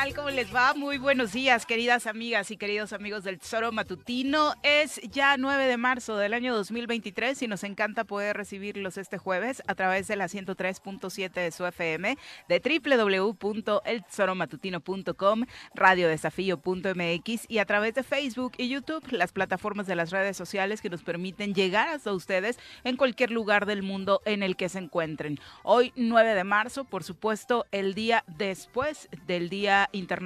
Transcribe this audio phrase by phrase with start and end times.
[0.00, 0.74] tal ¿Cómo les va?
[0.74, 4.52] Muy buenos días, queridas amigas y queridos amigos del Tesoro Matutino.
[4.62, 9.62] Es ya 9 de marzo del año 2023 y nos encanta poder recibirlos este jueves
[9.66, 12.18] a través de la 103.7 de su FM,
[12.50, 20.36] de www.eltesoromatutino.com, radiodesafío.mx y a través de Facebook y YouTube, las plataformas de las redes
[20.36, 24.68] sociales que nos permiten llegar hasta ustedes en cualquier lugar del mundo en el que
[24.68, 25.40] se encuentren.
[25.62, 30.19] Hoy, 9 de marzo, por supuesto, el día después del Día Internacional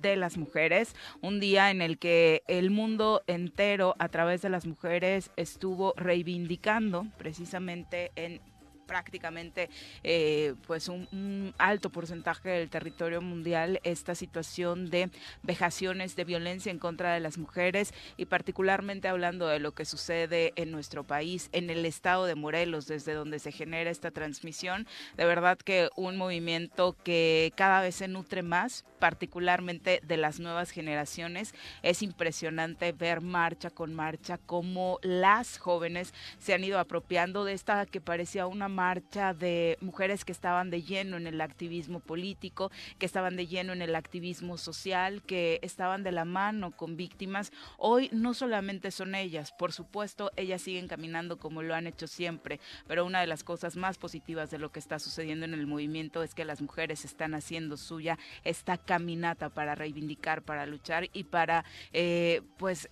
[0.00, 4.66] de las Mujeres, un día en el que el mundo entero a través de las
[4.66, 8.40] mujeres estuvo reivindicando precisamente en
[8.90, 9.70] prácticamente
[10.02, 15.10] eh, pues un, alto porcentaje del territorio mundial esta situación de
[15.44, 20.52] vejaciones, de violencia en contra de las mujeres y particularmente hablando de lo que sucede
[20.56, 24.88] en nuestro país, en el estado de Morelos, desde donde se genera esta transmisión.
[25.16, 30.70] De verdad que un movimiento que cada vez se nutre más, particularmente de las nuevas
[30.70, 31.54] generaciones.
[31.82, 37.86] Es impresionante ver marcha con marcha cómo las jóvenes se han ido apropiando de esta
[37.86, 43.04] que parecía una marcha de mujeres que estaban de lleno en el activismo político, que
[43.04, 47.52] estaban de lleno en el activismo social, que estaban de la mano con víctimas.
[47.76, 52.58] Hoy no solamente son ellas, por supuesto, ellas siguen caminando como lo han hecho siempre,
[52.88, 56.22] pero una de las cosas más positivas de lo que está sucediendo en el movimiento
[56.22, 61.66] es que las mujeres están haciendo suya esta caminata para reivindicar, para luchar y para
[61.92, 62.88] eh, pues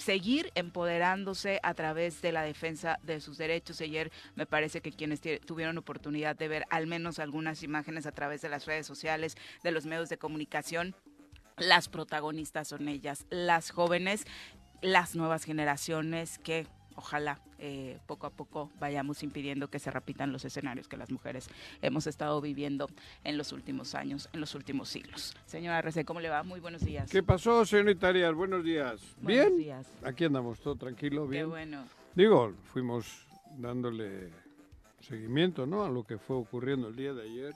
[0.00, 3.80] seguir empoderándose a través de la defensa de sus derechos.
[3.80, 8.40] Ayer me parece que quienes tuvieron oportunidad de ver al menos algunas imágenes a través
[8.40, 10.94] de las redes sociales, de los medios de comunicación,
[11.58, 14.24] las protagonistas son ellas, las jóvenes,
[14.80, 16.66] las nuevas generaciones que
[17.00, 21.48] ojalá eh, poco a poco vayamos impidiendo que se repitan los escenarios que las mujeres
[21.80, 22.88] hemos estado viviendo
[23.24, 25.34] en los últimos años, en los últimos siglos.
[25.46, 26.42] Señora Rece, ¿cómo le va?
[26.42, 27.10] Muy buenos días.
[27.10, 28.34] ¿Qué pasó, señorita Arias?
[28.34, 29.00] Buenos días.
[29.22, 29.56] ¿Bien?
[29.56, 29.86] Días.
[30.04, 31.44] Aquí andamos, todo tranquilo, bien.
[31.44, 31.84] Qué bueno.
[32.14, 34.28] Digo, fuimos dándole
[35.00, 35.82] seguimiento, ¿no?
[35.84, 37.54] A lo que fue ocurriendo el día de ayer.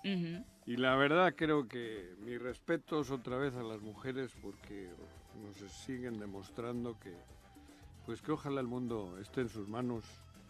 [0.66, 4.88] Y la verdad creo que mis respetos otra vez a las mujeres porque
[5.43, 7.12] nos siguen demostrando que
[8.06, 10.04] pues que ojalá el mundo esté en sus manos,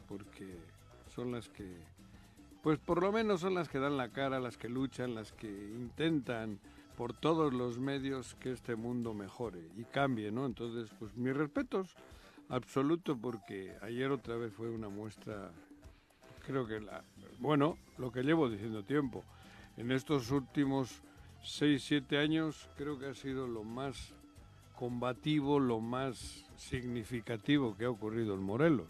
[0.09, 0.59] porque
[1.15, 1.77] son las que,
[2.63, 5.49] pues por lo menos son las que dan la cara, las que luchan, las que
[5.49, 6.59] intentan
[6.97, 10.47] por todos los medios que este mundo mejore y cambie, ¿no?
[10.47, 11.95] Entonces, pues mis respetos
[12.49, 15.51] absoluto porque ayer otra vez fue una muestra,
[16.47, 17.03] creo que la,
[17.39, 19.25] bueno, lo que llevo diciendo tiempo,
[19.77, 21.03] en estos últimos
[21.43, 24.14] 6, 7 años creo que ha sido lo más
[24.75, 28.89] combativo, lo más significativo que ha ocurrido en Morelos,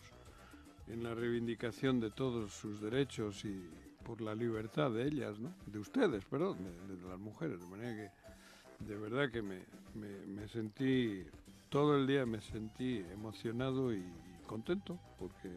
[0.88, 3.68] en la reivindicación de todos sus derechos y
[4.04, 5.54] por la libertad de ellas, ¿no?
[5.66, 6.58] de ustedes, perdón,
[6.88, 9.60] de, las mujeres, de manera que de verdad que me,
[9.94, 11.24] me, sentí,
[11.70, 14.04] todo el día me sentí emocionado y,
[14.46, 15.48] contento, porque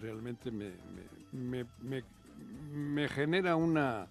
[0.00, 0.70] realmente me,
[1.32, 4.06] me genera una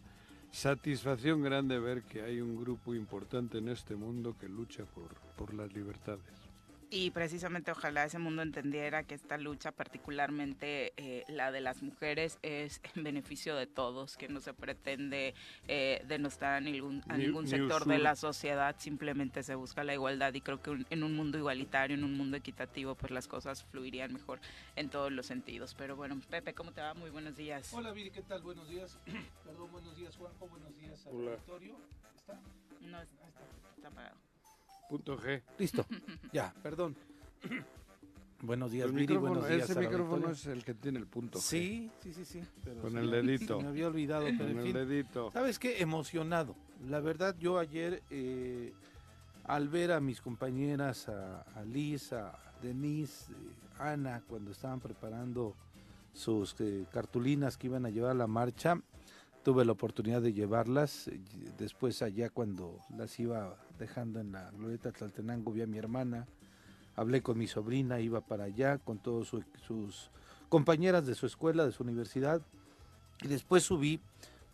[0.56, 5.54] satisfacción grande ver que hay un grupo importante en este mundo que lucha por, por
[5.54, 6.45] las libertades.
[6.90, 12.38] Y precisamente ojalá ese mundo entendiera que esta lucha, particularmente eh, la de las mujeres,
[12.42, 15.34] es en beneficio de todos, que no se pretende
[15.68, 20.34] eh, denostar a ningún, a ningún sector de la sociedad, simplemente se busca la igualdad
[20.34, 24.14] y creo que en un mundo igualitario, en un mundo equitativo, pues las cosas fluirían
[24.14, 24.40] mejor
[24.76, 25.74] en todos los sentidos.
[25.74, 26.94] Pero bueno, Pepe, ¿cómo te va?
[26.94, 27.74] Muy buenos días.
[27.74, 28.42] Hola Viri, ¿qué tal?
[28.42, 29.00] Buenos días.
[29.44, 31.78] Perdón, buenos días Juanjo, buenos días al auditorio.
[32.16, 32.40] ¿Está?
[32.82, 33.26] No, está,
[33.76, 34.25] está apagado.
[34.90, 35.42] Punto G.
[35.58, 35.86] Listo.
[36.34, 36.96] ya, perdón.
[38.42, 39.16] Buenos días, El Viri.
[39.18, 39.70] Buenos días.
[39.70, 41.42] ese micrófono es el que tiene el punto G.
[41.42, 42.42] Sí, sí, sí, sí.
[42.64, 43.60] pero Con el dedito.
[43.62, 44.74] Me había olvidado, pero Con en el fin.
[44.74, 45.32] dedito.
[45.32, 45.82] ¿Sabes qué?
[45.82, 46.56] Emocionado.
[46.88, 48.74] La verdad, yo ayer, eh,
[49.46, 53.36] al ver a mis compañeras, a, a Liz, a Denise, eh,
[53.80, 55.56] Ana, cuando estaban preparando
[56.14, 58.80] sus eh, cartulinas que iban a llevar a la marcha,
[59.46, 61.08] tuve la oportunidad de llevarlas.
[61.08, 61.22] eh,
[61.58, 66.26] Después allá cuando las iba dejando en la glorieta Tlaltenango vi a mi hermana,
[66.96, 70.10] hablé con mi sobrina, iba para allá con todos su- sus
[70.50, 72.42] compañeras de su escuela, de su universidad,
[73.22, 74.02] y después subí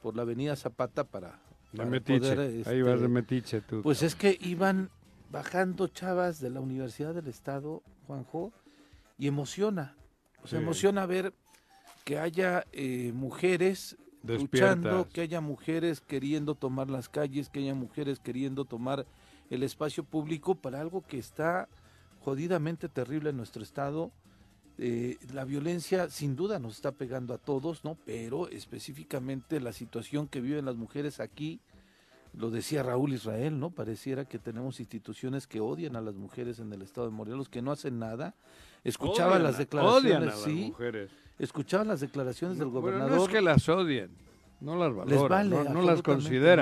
[0.02, 1.40] por la avenida Zapata para,
[1.76, 2.20] para metiche.
[2.20, 3.82] poder, Ahí este, vas de metiche tú.
[3.84, 4.90] Pues es que iban
[5.32, 8.52] bajando chavas de la Universidad del Estado, Juanjo,
[9.18, 9.96] y emociona.
[10.44, 10.64] O sea, Sí.
[10.64, 11.34] emociona ver
[12.04, 15.14] que haya eh, mujeres luchando, Despiertas.
[15.14, 19.06] que haya mujeres queriendo tomar las calles, que haya mujeres queriendo tomar
[19.50, 21.68] el espacio público para algo que está
[22.22, 24.12] jodidamente terrible en nuestro estado.
[24.78, 27.98] Eh, la violencia sin duda nos está pegando a todos, ¿no?
[28.06, 31.60] Pero específicamente la situación que viven las mujeres aquí,
[32.34, 33.72] lo decía Raúl Israel, ¿no?
[33.72, 37.62] Pareciera que tenemos instituciones que odian a las mujeres en el estado de Morelos, que
[37.62, 38.36] no hacen nada.
[38.84, 40.66] Escuchaba Odian las declaraciones, odian a las sí.
[40.70, 41.12] mujeres.
[41.42, 43.18] Escuchaba las declaraciones del Bueno, gobernador.
[43.18, 44.12] no es que las odien,
[44.62, 46.02] no las les valoran, vale no, no las.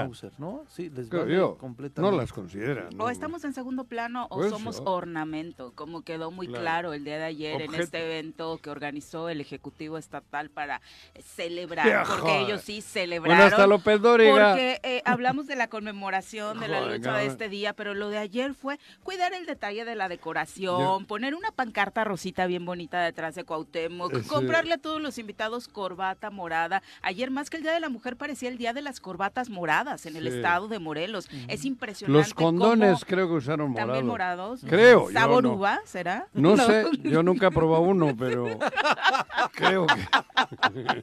[0.05, 0.63] Mauser, ¿no?
[0.69, 2.15] Sí, les vale yo, completamente.
[2.15, 2.87] No las consideran.
[2.99, 6.61] O estamos en segundo plano o Pues, somos ornamento, como quedó muy Claro.
[6.61, 10.81] claro el día de ayer en este evento que organizó el Ejecutivo Estatal para
[11.23, 12.41] celebrar, porque joder.
[12.41, 13.47] ellos sí Bueno, celebraron.
[13.47, 14.51] hasta López Dóriga.
[14.51, 18.09] Porque eh, hablamos de la conmemoración de la Joder, lucha de este día, pero lo
[18.09, 23.01] de ayer fue cuidar el detalle de la decoración, poner una pancarta rosita bien bonita
[23.01, 26.81] detrás de Cuauhtémoc, comprarle a todos los invitados corbata morada.
[27.01, 30.05] Ayer más que el Día de la Mujer parecía el Día de las corbatas moradas
[30.05, 30.35] en el Sí.
[30.37, 31.27] estado de Morelos.
[31.47, 33.87] Es impresionante Los condones cómo- creo que usaron morado.
[33.87, 34.61] también morados.
[34.67, 35.53] Creo, ¿Sabor no.
[35.53, 36.27] uva será?
[36.33, 38.45] No, sé, yo nunca he probado uno, pero
[39.53, 39.95] creo que...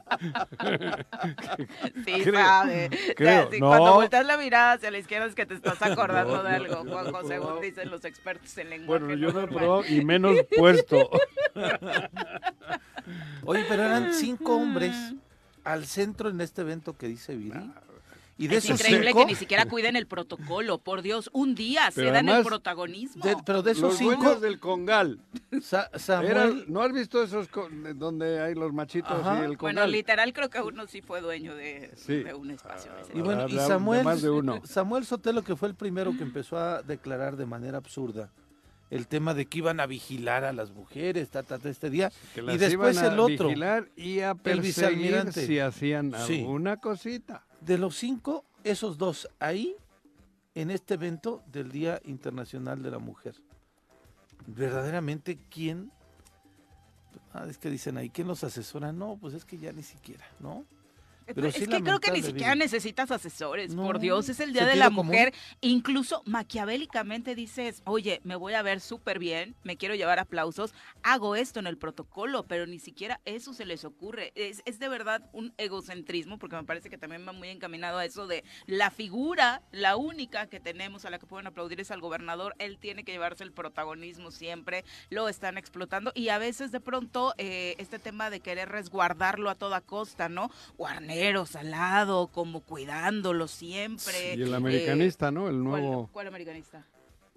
[2.05, 2.89] Sí, Creo, sabe.
[3.15, 3.67] creo, Sí, no.
[3.67, 6.75] Cuando volteas la mirada hacia la izquierda es que te estás acordando No, de algo,
[6.83, 9.03] Juanjo, según dicen los expertos en lenguaje.
[9.05, 11.09] Bueno, yo no he probado y menos puesto.
[13.45, 14.95] Oye, pero eran cinco hombres
[15.73, 17.71] al centro en este evento que dice Viri.
[18.39, 21.55] Y de Es esos increíble cinco, que ni siquiera cuiden el protocolo, por Dios, un
[21.55, 23.23] día Pero se dan el protagonismo.
[23.25, 25.19] de- pero de esos Los cinco, del congal.
[25.59, 27.49] Sa- Samuel, ¿No has visto esos
[27.95, 29.39] donde hay los machitos Ajá.
[29.39, 29.91] y el bueno, congal?
[29.91, 32.21] literal creo que uno sí fue dueño de, Sí.
[32.23, 32.91] de un espacio.
[33.11, 34.61] y bueno, y de Samuel, más de uno.
[34.65, 38.29] Samuel Sotelo, que fue el primero que empezó a declarar de manera absurda
[38.89, 42.11] el tema de que iban a vigilar a las mujeres, ta, ta, ta, este día.
[42.33, 46.39] Que y las después iban a el otro, vigilar y a perseguir si hacían Sí.
[46.39, 47.43] alguna cosita.
[47.61, 49.75] de los cinco, esos dos ahí,
[50.55, 53.35] en este evento del Día Internacional de la Mujer.
[54.45, 55.91] Verdaderamente, ¿quién?
[57.33, 58.91] Ah, es que dicen ahí, ¿quién los asesora?
[58.93, 60.65] No, pues es que ya ni siquiera, ¿no?
[61.33, 64.65] Pero es que creo que ni siquiera necesitas asesores, No, por Dios, es el Día
[64.65, 65.07] de la común.
[65.07, 65.33] Mujer.
[65.61, 71.35] Incluso maquiavélicamente dices, oye, me voy a ver súper bien, me quiero llevar aplausos, hago
[71.35, 74.31] esto en el protocolo, pero ni siquiera eso se les ocurre.
[74.35, 78.05] Es, es de verdad un egocentrismo, porque me parece que también va muy encaminado a
[78.05, 82.01] eso de la figura, la única que tenemos a la que pueden aplaudir es al
[82.01, 86.79] gobernador, él tiene que llevarse el protagonismo siempre, lo están explotando y a veces de
[86.79, 90.49] pronto eh, este tema de querer resguardarlo a toda costa, ¿no?
[90.77, 91.16] Guarneros
[91.55, 94.35] al lado, como cuidándolo siempre.
[94.35, 95.47] Y el eh, americanista, ¿no?
[95.49, 96.09] El ¿cuál- nuevo...
[96.13, 96.85] ¿Cuál, americanista?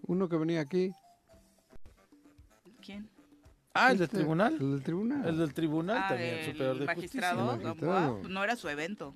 [0.06, 0.92] Uno que venía aquí.
[2.84, 3.08] ¿Quién?
[3.74, 4.52] Ah, el del Este, tribunal.
[4.54, 5.28] El del tribunal.
[5.28, 7.46] El del tribunal Ah, también, el superior de magistrado.
[7.46, 7.68] justicia.
[7.68, 8.20] Magistrado.
[8.28, 9.14] no era su evento.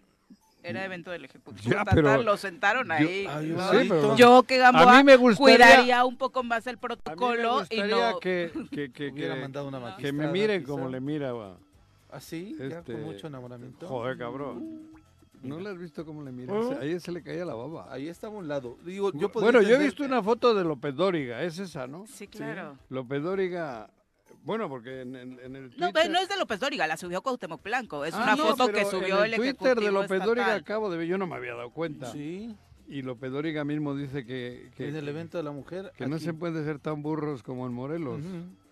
[0.62, 3.26] Era evento del Ejecutivo Ya, pero lo sentaron yo- ahí.
[3.28, 3.70] Ay, ¿no?
[3.70, 6.72] sí, pero- Yo que Gamboa A mí me gustaría- cuidaría un poco más el A
[6.72, 8.18] mí me protocolo y gustaría no...
[8.20, 10.70] que, que, que, Hubiera que- mandado una que me miren quizá.
[10.72, 11.32] como le mira.
[12.14, 12.18] Va.
[12.18, 12.56] ¿Ah, sí?
[12.58, 13.86] Ya Este, con mucho enamoramiento.
[13.86, 14.90] Joder, cabrón.
[15.42, 16.54] ¿No le has visto cómo le mira?
[16.54, 16.78] ¿Ah?
[16.80, 17.92] Ahí se le caía la baba.
[17.92, 18.78] Ahí estaba a un lado.
[18.84, 22.06] Digo, yo bueno, yo he visto una foto de López Dóriga, es esa, ¿no?
[22.06, 22.78] Sí, claro.
[22.88, 23.90] López Dóriga,
[24.42, 25.92] bueno, porque en, en- en el No, Twitter...
[25.92, 27.22] pero no es de López Dóriga, la subió
[28.06, 30.90] Es Ah, una no, foto que en subió el, el Twitter de López Dóriga acabo
[30.90, 32.10] de ver, yo no me había dado cuenta.
[32.10, 32.56] Sí.
[32.88, 35.92] Y Lopedóriga mismo dice que, que, en el evento de la mujer.
[35.96, 38.20] que no se puede ser tan burros como en Morelos.
[38.20, 38.63] Ujú.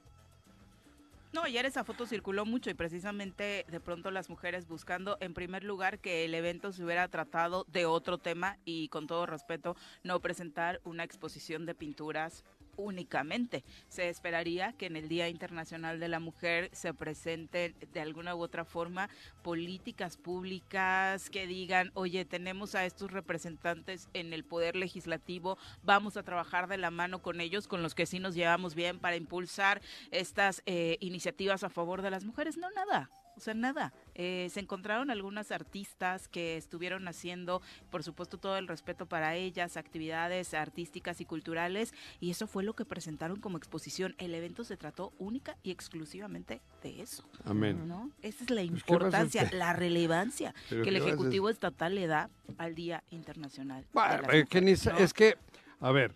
[1.33, 5.65] No, ayer esa foto circuló mucho y precisamente de pronto las mujeres buscando en primer
[5.65, 10.21] lugar que el evento se hubiera tratado de otro tema y con todo respeto no
[10.21, 12.45] presentar una exposición de pinturas
[12.76, 13.64] únicamente.
[13.88, 18.41] Se esperaría que en el Día Internacional de la Mujer se presenten de alguna u
[18.41, 19.09] otra forma
[19.43, 26.23] políticas públicas que digan, oye, tenemos a estos representantes en el poder legislativo, vamos a
[26.23, 29.81] trabajar de la mano con ellos, con los que sí nos llevamos bien para impulsar
[30.11, 32.57] estas eh, iniciativas a favor de las mujeres.
[32.57, 33.11] No, nada.
[33.37, 33.93] O sea, nada.
[34.15, 39.77] Eh, se encontraron algunas artistas que estuvieron haciendo, por supuesto, todo el respeto para ellas,
[39.77, 44.15] actividades artísticas y culturales, y eso fue lo que presentaron como exposición.
[44.19, 47.25] El evento se trató única y exclusivamente de eso.
[47.45, 47.89] Amén.
[47.89, 48.11] ¿no?
[48.23, 51.07] Esa es la Pues, ¿qué vas a importancia, la relevancia que el ¿qué vas a
[51.09, 53.87] Ejecutivo Estatal le da al Día Internacional.
[53.93, 55.37] Bueno, es que,
[55.81, 56.15] a ver,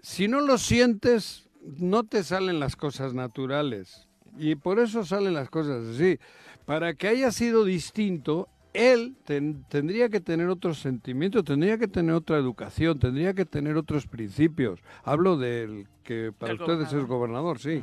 [0.00, 4.07] si no lo sientes, no te salen las cosas naturales.
[4.38, 6.18] Y por eso salen las cosas así.
[6.64, 12.14] Para que haya sido distinto, él ten- tendría que tener otros sentimientos, tendría que tener
[12.14, 14.80] otra educación, tendría que tener otros principios.
[15.02, 17.08] Hablo del que para ustedes es gobernador.
[17.08, 17.82] gobernador, sí.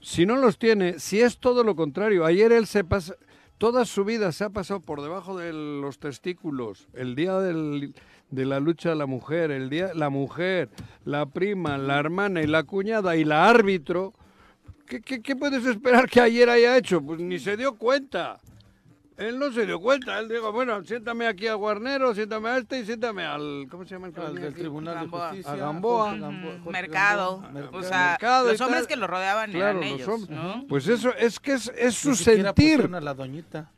[0.00, 3.14] Si no los tiene, si es todo lo contrario, ayer él se pasa,
[3.58, 7.94] toda su vida se ha pasado por debajo de los testículos, el día del-
[8.30, 10.68] de la lucha de la mujer, el día, la mujer,
[11.04, 14.14] la prima, la hermana y la cuñada y la árbitro,
[14.88, 17.00] ¿qué, qué, qué puedes esperar que ayer haya hecho?
[17.00, 18.38] Pues ni se dio cuenta.
[19.16, 22.78] Él no se dio cuenta, él dijo, bueno, siéntame aquí a Guarnero, siéntame a este
[22.78, 24.54] y siéntame al, ¿cómo se llama el Al del?
[24.54, 25.22] Tribunal Gamboa.
[25.24, 25.52] de Justicia.
[25.52, 26.12] A Gamboa.
[26.12, 27.82] Mercado, Gamboa, o Mercado.
[27.82, 28.86] sea, Mercado los hombres tal.
[28.86, 30.28] que lo rodeaban Claro, eran los ellos.
[30.68, 32.88] Pues eso, es que es, es su sentir.
[32.94, 33.72] a la doñita.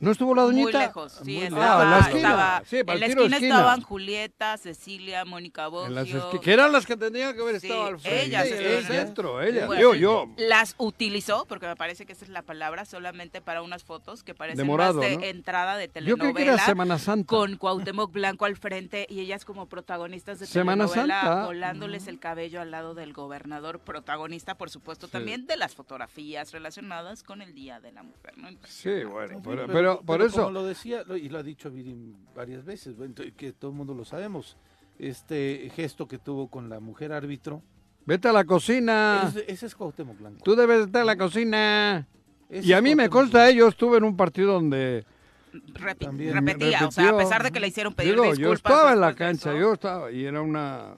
[0.00, 0.78] ¿No estuvo la Muy doñita?
[0.78, 1.80] lejos, sí, Muy estaba, lejos.
[1.80, 2.28] Ah, en la esquina.
[2.28, 3.54] estaba- Sí, en la esquina, esquina.
[3.56, 6.40] estaban Julieta, Cecilia, Mónica Boggio.
[6.40, 8.24] que eran las que tendrían que haber Sí, estado al frente.
[8.26, 9.66] ellas en el centro, ellas.
[9.66, 10.26] Bueno, yo, yo.
[10.36, 14.34] Las utilizó, porque me parece que esa es la palabra, solamente para unas fotos que
[14.34, 15.22] parecen más de ¿no?
[15.24, 16.32] entrada de Yo telenovela.
[16.32, 17.26] creí que era Semana Santa.
[17.26, 21.46] Con Cuauhtémoc Blanco al frente y ellas como protagonistas de Semana telenovela Santa.
[21.46, 25.12] volándoles el cabello al lado del gobernador, protagonista, por supuesto, Sí.
[25.12, 28.38] también de las fotografías relacionadas con el Día de la Mujer.
[28.38, 28.48] ¿no?
[28.68, 29.66] Sí, bueno, Sí, pero,
[29.96, 30.38] pero por eso.
[30.42, 31.96] Como lo decía, lo- y lo ha dicho Viri
[32.34, 34.56] varias veces, bueno, que todo el mundo lo sabemos,
[34.98, 37.62] este gesto que tuvo con la mujer árbitro,
[38.06, 39.24] Vete a la cocina.
[39.28, 40.40] ese, ese es Cuauhtémoc Blanco.
[40.42, 42.06] Tú debes estar en la cocina.
[42.48, 43.52] Ese Y a mí me consta, Blanco.
[43.52, 45.04] eh, yo estuve en un partido donde
[45.52, 46.34] Repi- También.
[46.34, 48.42] repetía, o sea, a pesar de que le hicieron pedir Digo, disculpas.
[48.48, 50.94] yo estaba en la cancha, yo estaba, y era una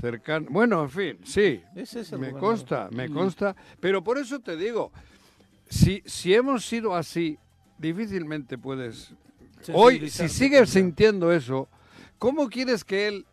[0.00, 0.46] cercana.
[0.50, 2.40] Bueno, en fin, sí, Ese es el me gobernador.
[2.58, 3.56] consta, me consta.
[3.80, 4.92] Pero por eso te digo,
[5.68, 7.38] si, si hemos sido así,
[7.78, 9.12] difícilmente puedes.
[9.72, 11.68] Hoy, si sigues sintiendo eso,
[12.18, 13.26] ¿cómo quieres que él,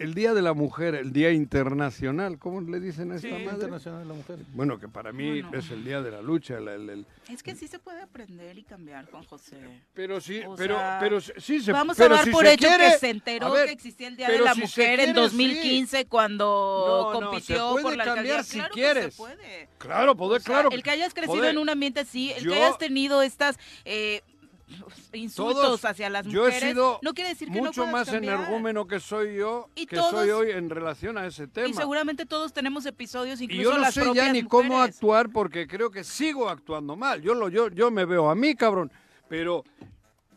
[0.00, 3.52] el Día de la Mujer, el Día Internacional, ¿cómo le dicen a esta Sí, madre?
[3.52, 4.38] Internacional de la Mujer.
[4.54, 5.58] Bueno, que para mí Bueno.
[5.58, 8.56] es el Día de la Lucha, el- el- el- Es que sí se puede aprender
[8.58, 9.58] y cambiar, Juan José.
[9.94, 12.66] pero sí, O pero, sea, pero sí se Vamos pero a dar si por hecho
[12.66, 15.04] quiere- que se enteró a ver, que existía el Día de la si Mujer quiere,
[15.04, 18.42] en 2015 cuando No, no, compitió se puede por la cambiar alcaldía.
[18.44, 19.14] si claro que quieres.
[19.14, 19.68] se puede.
[19.78, 20.70] Claro, poder, O sea, claro.
[20.72, 21.50] El que hayas crecido poder.
[21.50, 24.22] en un ambiente así, el Yo- que hayas tenido estas eh,
[25.12, 28.34] insultos Todos- hacia las yo he mujeres, sido no quiere decir que mucho más cambiar.
[28.40, 31.68] energúmeno que soy yo, Y que todos- soy hoy en relación a ese tema.
[31.68, 34.96] Y seguramente todos tenemos episodios, Y incluso yo no las sé ya ni cómo mujeres.
[34.96, 37.20] actuar porque creo que sigo actuando mal.
[37.22, 38.90] Yo lo yo yo me veo a mí, cabrón,
[39.28, 39.64] pero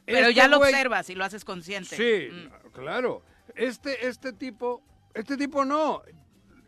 [0.05, 1.95] Pero este ya lo güey- observas y lo haces consciente.
[1.95, 2.71] Sí, Mm.
[2.73, 3.21] claro.
[3.55, 4.81] Este este tipo,
[5.13, 6.01] este tipo no.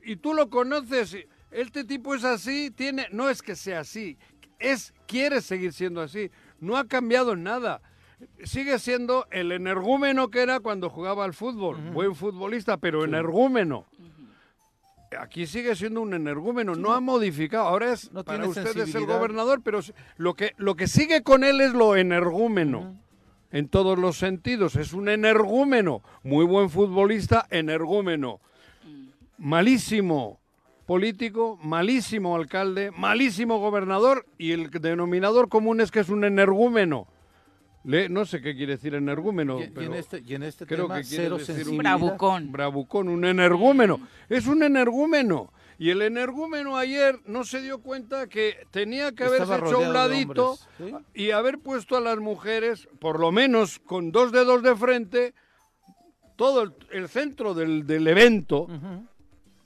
[0.04, 1.14] Y tú lo conoces.
[1.16, 4.18] y Este tipo es así, tiene no es que sea así,
[4.60, 6.30] es quiere seguir siendo así.
[6.66, 7.82] No ha cambiado en nada.
[8.44, 11.78] Sigue siendo el energúmeno que era cuando jugaba al fútbol.
[11.92, 13.86] Buen futbolista, pero energúmeno.
[15.20, 17.68] Aquí sigue siendo un energúmeno, no, ha modificado.
[17.68, 19.80] Ahora es No para tiene ustedes el gobernador, pero
[20.18, 23.00] lo que, lo que sigue con él es lo energúmeno.
[23.52, 24.76] En todos los sentidos.
[24.76, 26.02] Es un energúmeno.
[26.24, 28.42] Muy buen futbolista, energúmeno.
[29.38, 30.40] Malísimo
[30.86, 37.08] político, malísimo alcalde, malísimo gobernador y el denominador común es que es un energúmeno.
[37.84, 40.66] Le, no sé qué quiere decir energúmeno, Y, y pero en este, y en este
[40.66, 41.78] creo tema, que cero decir un.
[41.78, 42.52] Bravucón.
[42.52, 44.00] bravucón, un energúmeno.
[44.28, 45.52] Es un energúmeno.
[45.78, 49.88] Y el energúmeno ayer no se dio cuenta que tenía que haberse Estaba hecho a
[49.88, 54.64] un ladito hombres, y haber puesto a las mujeres, por lo menos con dos dedos
[54.64, 55.34] de frente,
[56.38, 58.68] todo el, el centro del, del evento.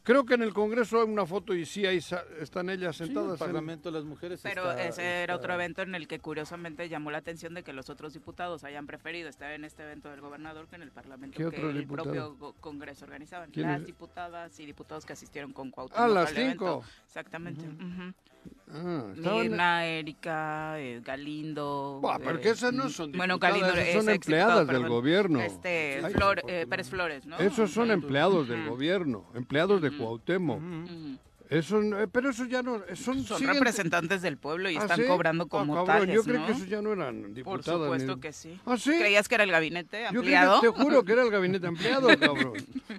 [0.04, 1.98] Creo que en el Congreso hay una foto y sí, ahí
[2.40, 3.38] están ellas sentadas.
[3.38, 4.40] Sí, el Parlamento de las Mujeres.
[4.42, 7.90] Pero ese era otro evento en el que curiosamente llamó la atención de que los
[7.90, 11.56] otros diputados hayan preferido estar en este evento del gobernador que en el Parlamento que
[11.70, 13.52] el propio Congreso organizaban.
[13.54, 16.84] Las diputadas y diputados que asistieron con Cuauhtémoc Ah, las cinco.
[17.06, 17.66] Exactamente.
[18.72, 22.00] Ah, Mirna, Erika, eh, Galindo.
[22.04, 25.42] Bah, esas no son Bueno, Galindo son empleadas del gobierno.
[25.42, 27.38] Este, eh, Pérez Flores, ¿no?
[27.40, 30.62] Esos son empleados del gobierno, empleados de Cuauhtémoc.
[31.50, 35.46] Eso, eh, pero eso ya no son, son representantes del pueblo y ¿Ah, están cobrando
[35.46, 37.66] ah, como tales, Yo creo que esos ya no eran diputados.
[37.66, 38.60] Por supuesto que sí.
[38.68, 38.96] ¿Ah, sí?
[39.00, 40.62] ¿Creías que era el gabinete ampliado?
[40.62, 42.54] Yo te juro que era el gabinete ampliado, cabrón.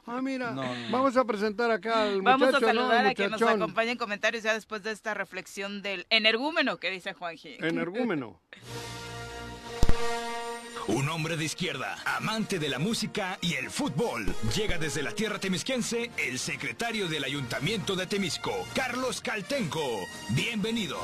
[0.04, 0.52] Ah, mira,
[0.90, 4.52] vamos a presentar acá al Vamos a saludar a quien nos acompañe en comentarios ya
[4.52, 7.56] después de esta reflexión del energúmeno que dice Juanji.
[7.60, 8.40] Energúmeno.
[10.88, 14.26] Un hombre de izquierda, amante de la música y el fútbol.
[14.56, 19.80] Llega desde la tierra temisquense el secretario del Ayuntamiento de Temisco, Carlos Caltenco.
[20.30, 20.98] Bienvenido.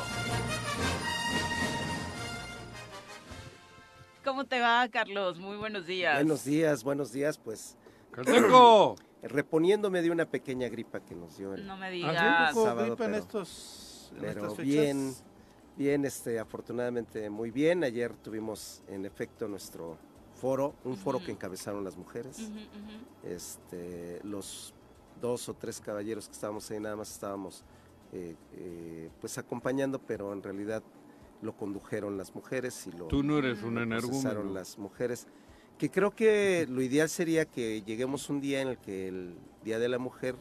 [4.25, 5.39] ¿Cómo te va, Carlos?
[5.39, 6.15] Muy buenos días.
[6.17, 7.77] Buenos días, buenos días, pues.
[8.11, 8.97] ¡Caltenco!
[9.23, 12.55] reponiéndome de una pequeña gripa que nos dio el no me digas.
[12.55, 15.15] sábado, en estos, pero bien,
[15.77, 17.85] Bien, este, afortunadamente muy bien.
[17.85, 19.99] Ayer tuvimos en efecto nuestro
[20.41, 22.39] foro, un foro que encabezaron las mujeres.
[23.23, 24.73] Este, los
[25.21, 27.63] dos o tres caballeros que estábamos ahí nada más estábamos
[28.13, 30.83] eh, eh, pues acompañando, pero en realidad
[31.43, 34.45] lo condujeron las mujeres y lo Tú no eres un energúmeno.
[34.45, 35.27] las mujeres.
[35.79, 39.79] Que creo que lo ideal sería que lleguemos un día en el que el Día
[39.79, 40.37] de la Mujer,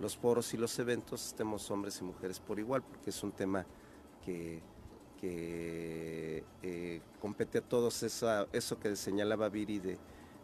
[0.00, 3.66] los foros y los eventos estemos hombres y mujeres por igual, porque es un tema
[4.24, 4.60] que
[5.20, 9.98] que eh, compete a todos esa, eso que señalaba Viri de,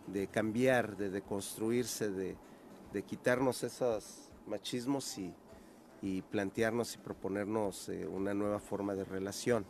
[0.06, 2.36] de cambiar, de deconstruirse, de,
[2.92, 5.32] de, quitarnos esos machismos y,
[6.02, 9.64] y plantearnos y proponernos eh, una nueva forma de relación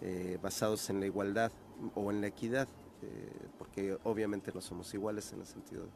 [0.00, 1.52] eh, basados en la igualdad
[1.94, 2.68] o en la equidad,
[3.58, 5.90] porque obviamente no somos iguales en el sentido de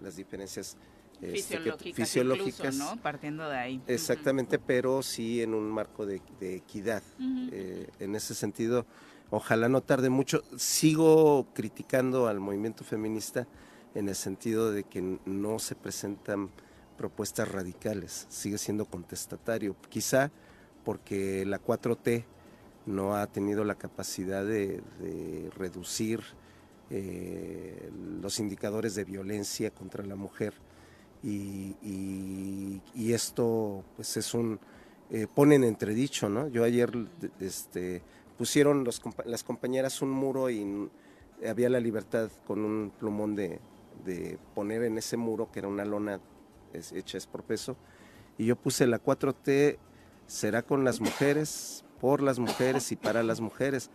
[0.00, 0.78] las diferencias
[1.22, 1.58] este,
[1.94, 2.96] fisiológicas, ¿no?
[2.98, 3.82] Partiendo de ahí.
[3.86, 7.02] Exactamente, pero sí en un marco de, equidad.
[7.52, 8.86] Eh, en ese sentido,
[9.30, 10.42] ojalá no tarde mucho.
[10.56, 13.46] Sigo criticando al movimiento feminista
[13.94, 16.50] en el sentido de que no se presentan
[16.98, 19.76] propuestas radicales, sigue siendo contestatario.
[19.88, 20.30] Quizá
[20.84, 22.24] porque la 4T
[22.86, 24.82] no ha tenido la capacidad de,
[25.56, 26.20] reducir
[26.90, 27.90] eh,
[28.22, 30.54] los indicadores de violencia contra la mujer
[31.22, 34.58] y, esto pues es un
[35.10, 36.92] eh, pone en entredicho no yo ayer
[37.40, 38.02] este
[38.36, 38.84] pusieron
[39.24, 40.90] las compañeras un muro y
[41.48, 43.60] había la libertad con un plumón de,
[44.04, 46.20] de poner en ese muro que era una lona
[46.74, 47.76] hecha es por peso
[48.36, 49.78] y yo puse la 4T
[50.26, 53.90] será con las mujeres por las mujeres y para las mujeres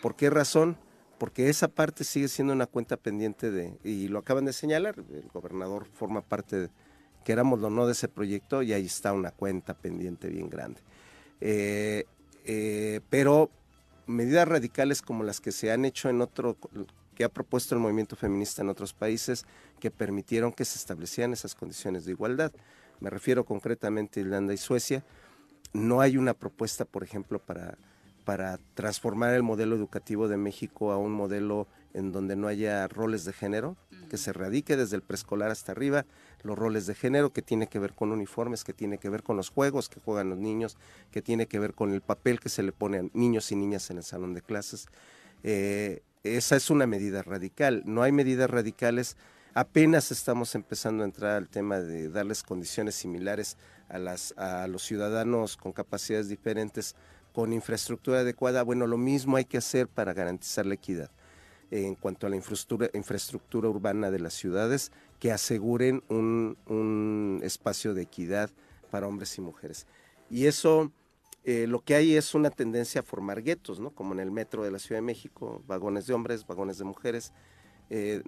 [0.00, 0.76] ¿por qué razón?
[1.22, 5.28] Porque esa parte sigue siendo una cuenta pendiente de, y lo acaban de señalar, el
[5.32, 6.70] gobernador forma parte, de,
[7.24, 10.80] querámoslo o no, de ese proyecto y ahí está una cuenta pendiente bien grande.
[11.40, 12.06] Eh,
[12.44, 13.50] eh, pero
[14.08, 16.56] medidas radicales como las que se han hecho en otro,
[17.14, 19.44] que ha propuesto el movimiento feminista en otros países,
[19.78, 22.50] que permitieron que se establecieran esas condiciones de igualdad.
[22.98, 25.04] Me refiero concretamente a Irlanda y Suecia.
[25.72, 27.78] No hay una propuesta, por ejemplo, para
[28.24, 33.24] para transformar el modelo educativo de México a un modelo en donde no haya roles
[33.24, 33.76] de género,
[34.08, 36.06] que se radique desde el preescolar hasta arriba,
[36.42, 39.36] los roles de género que tiene que ver con uniformes, que tiene que ver con
[39.36, 40.76] los juegos que juegan los niños,
[41.10, 43.90] que tiene que ver con el papel que se le pone a niños y niñas
[43.90, 44.86] en el salón de clases.
[45.42, 47.82] Eh, esa es una medida radical.
[47.84, 49.16] No hay medidas radicales.
[49.54, 53.56] Apenas estamos empezando a entrar al tema de darles condiciones similares
[53.88, 56.96] a, las, a los ciudadanos con capacidades diferentes
[57.32, 61.10] con infraestructura adecuada, bueno, lo mismo hay que hacer para garantizar la equidad
[61.72, 68.50] en cuanto a la infraestructura, urbana de las ciudades que aseguren un, espacio de equidad
[68.90, 69.86] para hombres y mujeres.
[70.28, 70.92] Y eso,
[71.44, 73.90] eh, lo que hay es una tendencia a formar guetos, ¿no?
[73.90, 77.32] Como en el metro de la Ciudad de México, vagones de hombres, vagones de mujeres.
[77.88, 78.22] Eh,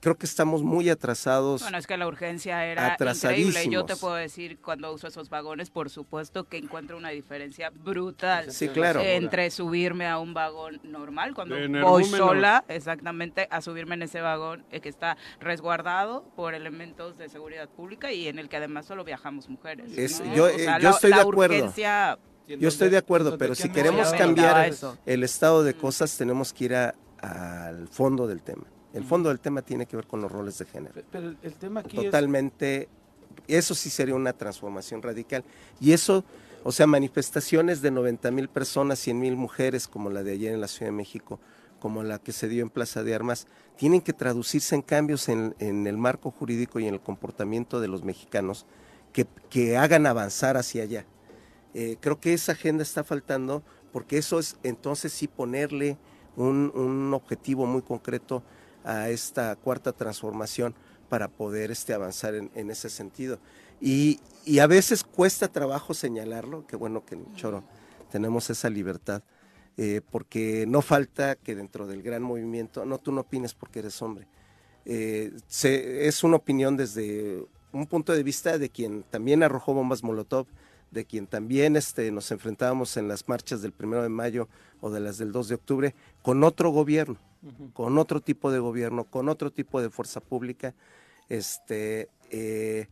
[0.00, 1.62] creo que estamos muy atrasados.
[1.62, 3.68] Bueno, es que la urgencia era increíble.
[3.68, 8.50] Yo te puedo decir, cuando uso esos vagones, por supuesto que encuentro una diferencia brutal.
[8.50, 9.00] Sí, claro.
[9.00, 14.64] Entre subirme a un vagón normal, cuando voy sola, exactamente, a subirme en ese vagón
[14.70, 19.04] eh, que está resguardado por elementos de seguridad pública y en el que además solo
[19.04, 19.90] viajamos mujeres.
[20.34, 21.72] yo, eh, estoy de acuerdo.
[22.48, 24.72] Yo estoy de acuerdo, pero si queremos cambiar
[25.06, 28.64] el estado de cosas, tenemos que ir al fondo del tema.
[28.92, 31.00] El fondo del tema tiene que ver con los roles de género.
[31.10, 32.88] Pero el tema aquí Totalmente
[33.46, 35.44] eso sí sería una transformación radical.
[35.80, 36.24] Y eso,
[36.64, 40.60] o sea, manifestaciones de 90 mil personas, 100 mil mujeres, como la de ayer en
[40.60, 41.40] la Ciudad de México,
[41.80, 45.54] como la que se dio en Plaza de Armas, tienen que traducirse en cambios en,
[45.58, 48.66] el marco jurídico y en el comportamiento de los mexicanos
[49.12, 51.04] que, hagan avanzar hacia allá.
[51.72, 55.96] Eh, creo que esa agenda está faltando porque eso es entonces sí ponerle
[56.36, 58.42] un, objetivo muy concreto
[58.84, 60.74] a esta cuarta transformación
[61.08, 63.38] para poder este, avanzar en, ese sentido.
[63.80, 64.20] Y,
[64.60, 67.62] a veces cuesta trabajo señalarlo, que bueno que en Choro
[68.10, 69.22] tenemos esa libertad,
[69.76, 74.00] eh, porque no falta que dentro del gran movimiento, no, tú no opines porque eres
[74.02, 74.26] hombre,
[74.84, 80.46] eh, es una opinión desde un punto de vista de quien también arrojó bombas Molotov,
[80.90, 84.48] de quien también este, nos enfrentábamos en las marchas del primero de mayo
[84.80, 87.18] o de las del 2 de octubre, con otro gobierno,
[87.72, 90.74] con otro tipo de gobierno, con otro tipo de fuerza pública,
[91.28, 92.88] este, eh,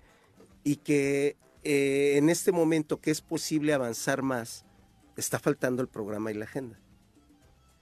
[0.65, 4.65] y que eh, en este momento que es posible avanzar más,
[5.17, 6.79] está faltando el programa y la agenda.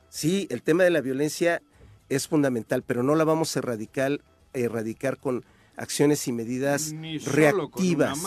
[0.09, 1.63] Sí, el tema de la violencia
[2.09, 4.21] es fundamental, pero no la vamos a erradicar,
[4.55, 5.45] erradicar con
[5.77, 6.95] acciones y medidas
[7.27, 8.19] reactivas.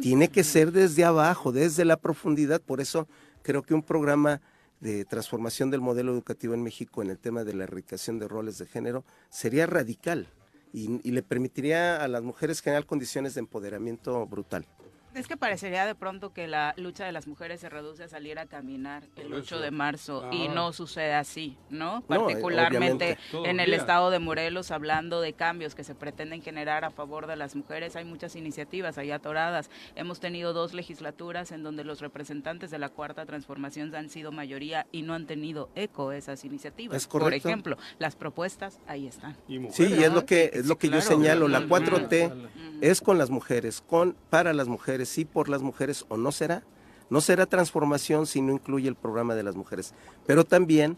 [0.00, 2.60] Tiene que ser desde abajo, desde la profundidad.
[2.60, 3.08] Por eso
[3.42, 4.40] creo que un programa
[4.80, 8.58] de transformación del modelo educativo en México en el tema de la erradicación de roles
[8.58, 10.28] de género sería radical
[10.72, 14.66] y, le permitiría a las mujeres generar condiciones de empoderamiento brutal.
[15.14, 18.38] Es que parecería de pronto que la lucha de las mujeres se reduce a salir
[18.38, 22.02] a caminar el 8 de marzo y no sucede así, ¿no?
[22.02, 27.26] Particularmente en el estado de Morelos, hablando de cambios que se pretenden generar a favor
[27.26, 29.68] de las mujeres, hay muchas iniciativas ahí atoradas.
[29.96, 34.86] Hemos tenido dos legislaturas en donde los representantes de la Cuarta Transformación han sido mayoría
[34.92, 37.06] y no han tenido eco esas iniciativas.
[37.08, 39.36] Por ejemplo, las propuestas ahí están.
[39.70, 42.48] sí, y es lo que, es lo que yo señalo, la 4T
[42.80, 46.62] es con las mujeres, con para las mujeres sí por las mujeres o no será.
[47.08, 49.94] No será transformación si no incluye el programa de las mujeres.
[50.26, 50.96] Pero también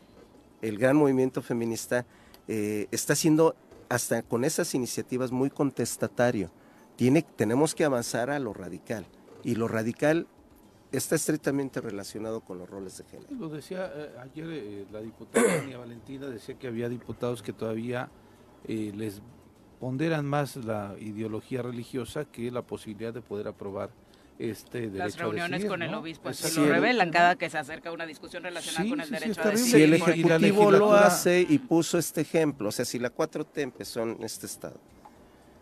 [0.60, 2.04] el gran movimiento feminista
[2.48, 3.56] eh, está siendo,
[3.88, 6.50] hasta con esas iniciativas, muy contestatario.
[6.96, 9.06] Tiene, tenemos que avanzar a lo radical.
[9.42, 10.26] Y lo radical
[10.92, 13.34] está estrictamente relacionado con los roles de género.
[13.34, 15.46] Lo decía eh, ayer eh, la diputada
[15.78, 18.10] Valentina, decía que había diputados que todavía
[18.68, 19.22] les
[19.82, 23.90] ponderan más la ideología religiosa que la posibilidad de poder aprobar
[24.38, 28.06] este derecho Las reuniones con el obispo así lo revelan cada que se acerca una
[28.06, 29.72] discusión relacionada con el derecho a decidir.
[29.72, 34.02] Si el Ejecutivo lo hace y puso este ejemplo, o sea, si la 4T empezó
[34.02, 34.78] en este estado,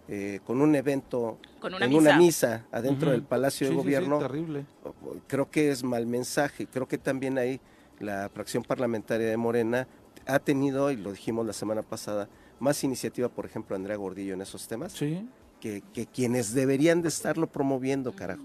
[0.07, 4.67] eh, con un evento, con en una misa adentro del Palacio de Gobierno, terrible.
[5.29, 6.67] creo que es mal mensaje.
[6.67, 7.59] Creo que también ahí
[8.01, 9.89] la fracción parlamentaria de Morena
[10.27, 12.29] ha tenido, y lo dijimos la semana pasada,
[12.61, 14.93] más iniciativa, por ejemplo, Andrea Gordillo en esos temas.
[14.93, 15.27] Sí.
[15.61, 18.45] Que, quienes deberían de estarlo promoviendo, carajo.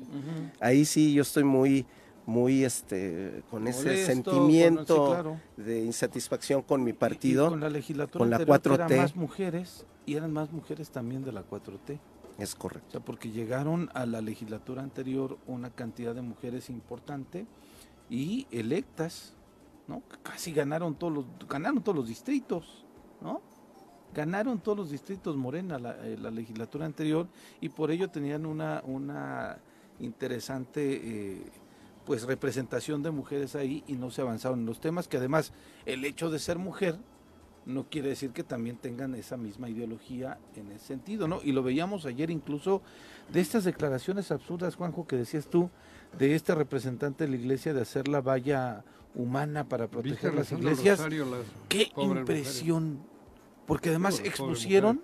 [0.60, 1.86] Ahí sí yo estoy muy,
[2.26, 8.40] muy este, con ese sentimiento de insatisfacción con mi partido, con la legislatura con la
[8.40, 8.86] 4T.
[8.86, 12.00] Eran más mujeres y eran más mujeres también de la 4T.
[12.38, 12.88] Es correcto.
[12.90, 17.46] O sea, porque llegaron a la legislatura anterior una cantidad de mujeres importante
[18.10, 19.34] y electas,
[19.88, 20.04] ¿no?
[20.22, 22.86] Casi ganaron todos los, ganaron todos los distritos,
[23.22, 23.42] ¿no?
[24.16, 27.28] Ganaron todos los distritos Morena eh, la, legislatura anterior
[27.60, 29.58] y por ello tenían una, una
[30.00, 31.42] interesante eh,
[32.06, 35.52] pues representación de mujeres ahí y no se avanzaron en los temas que además
[35.86, 36.98] el hecho de ser mujer
[37.66, 41.40] no quiere decir que también tengan esa misma ideología en ese sentido, ¿no?
[41.44, 42.84] Y lo veíamos ayer incluso
[43.34, 45.72] de estas declaraciones absurdas, Juanjo, que decías tú,
[46.16, 51.02] de este representante de la iglesia de hacer la valla humana para proteger las iglesias.
[51.68, 53.00] Qué impresión
[53.66, 55.02] porque además expusieron,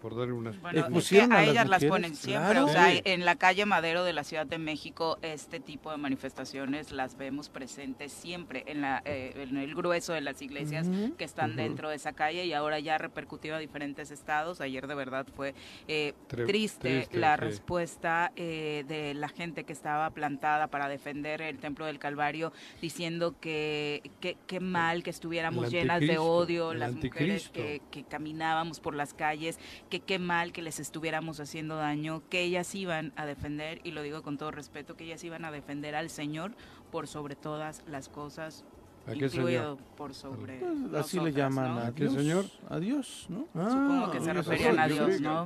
[1.32, 4.58] a ellas las ponen siempre, o sea, en la calle Madero de la Ciudad de
[4.58, 10.14] México este tipo de manifestaciones las vemos presentes siempre en, la, eh, en el grueso
[10.14, 13.60] de las iglesias que están dentro de esa calle y ahora ya ha repercutido a
[13.60, 14.62] diferentes estados.
[14.62, 15.56] Ayer de verdad fue
[15.88, 21.86] eh, triste, la respuesta eh, de la gente que estaba plantada para defender el Templo
[21.86, 28.04] del Calvario diciendo que qué mal que estuviéramos llenas de odio, las mujeres que, que
[28.04, 29.60] caminaban vamos por las calles,
[29.90, 34.02] que qué mal que les estuviéramos haciendo daño, que ellas iban a defender, y lo
[34.02, 36.54] digo con todo respeto, que ellas iban a defender al Señor
[36.92, 38.64] por sobre todas las cosas,
[39.12, 44.22] incluido por sobre pues, así le llaman a Dios, señor a Dios no supongo que
[44.22, 45.46] se ah, referían a Dios no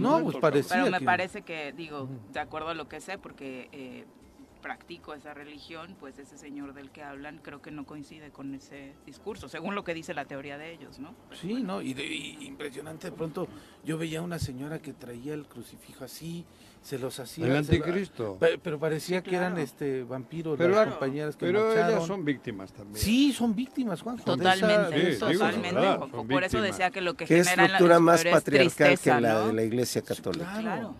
[0.00, 3.68] no pues parecía pero me parece que digo de acuerdo a lo que sé porque
[3.72, 4.04] eh,
[4.62, 8.94] practico esa religión, pues ese señor del que hablan creo que no coincide con ese
[9.04, 11.14] discurso, según lo que dice la teoría de ellos, ¿no?
[11.32, 11.82] Sí, ¿no?
[11.82, 13.48] Y, de, y impresionante, de pronto
[13.84, 16.44] yo veía una señora que traía el crucifijo así,
[16.80, 17.46] se los hacía.
[17.46, 18.38] El anticristo.
[18.40, 21.90] pe- pero parecía Sí, que eran este vampiros Pero, las la- compañeras que pero marcharon.
[21.90, 22.96] ellas son víctimas también.
[22.96, 24.16] Sí, son víctimas, Juan.
[24.18, 25.74] Totalmente, Sí, digo, la totalmente.
[25.80, 29.16] verdad, Por eso decía que lo que ¿Qué genera en la estructura más patriarcal tristeza,
[29.16, 29.46] que la ¿no?
[29.48, 30.44] de la Iglesia Católica?
[30.44, 30.62] Claro.
[30.62, 30.94] Claro,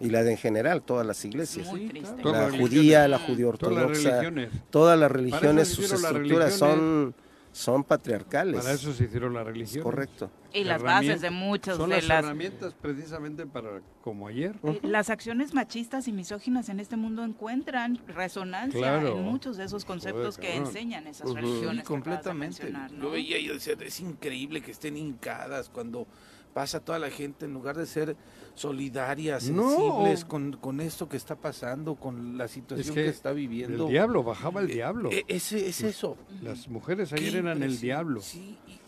[0.00, 1.66] Y la de en general, todas las iglesias.
[1.66, 4.50] La judía, la las ortodoxa, religiones.
[4.70, 7.14] todas las religiones, sus estructuras son, religiones.
[7.52, 8.60] son patriarcales.
[8.62, 9.82] Para eso se hicieron las es religiones.
[9.82, 10.30] correcto.
[10.52, 14.54] Y las bases de muchas Son de las, las herramientas precisamente para, como ayer.
[14.62, 19.18] Eh, Las acciones machistas y misóginas en este mundo encuentran resonancia Claro.
[19.18, 20.66] en muchos de esos conceptos Joder, que cabrón.
[20.74, 21.36] enseñan esas Ujú.
[21.36, 21.80] religiones.
[21.82, 22.70] Sí, completamente.
[22.70, 22.88] ¿no?
[23.02, 26.06] Yo veía y yo decía, es increíble que estén hincadas cuando
[26.54, 28.16] pasa toda la gente, en lugar de ser
[28.58, 29.70] solidarias, No.
[29.70, 33.84] sensibles con, con esto que está pasando, con la situación que, que está viviendo.
[33.86, 35.10] El diablo, bajaba el diablo.
[35.10, 36.16] E- ese, es eso.
[36.42, 38.20] Las mujeres Qué ayer eran el diablo.
[38.20, 38.78] Sí, y-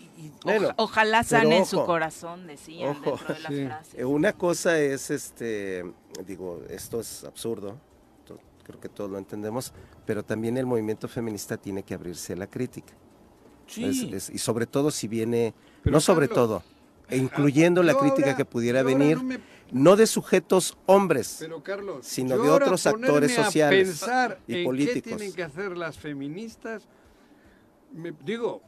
[0.44, 3.16] Bueno, Ojalá sanen su corazón, decían Ojo.
[3.16, 3.64] dentro de las Sí.
[3.64, 3.94] frases.
[3.98, 5.83] Eh, Una cosa es, este,
[6.26, 7.78] digo, esto es absurdo,
[8.64, 9.72] creo que todos lo entendemos,
[10.06, 12.92] pero también el movimiento feminista tiene que abrirse a la crítica.
[13.66, 13.85] sí.
[13.85, 15.54] Es- es- y sobre todo si viene,
[15.85, 16.62] Pero, no sobre Carlos, todo,
[17.09, 19.40] e incluyendo la crítica ahora- que pudiera venir, no me-
[19.72, 24.64] no de sujetos hombres, Pero Carlos, sino de otros actores a sociales pensar y en
[24.64, 25.02] políticos.
[25.02, 26.87] qué tienen que hacer las feministas,
[27.92, 28.62] me, digo,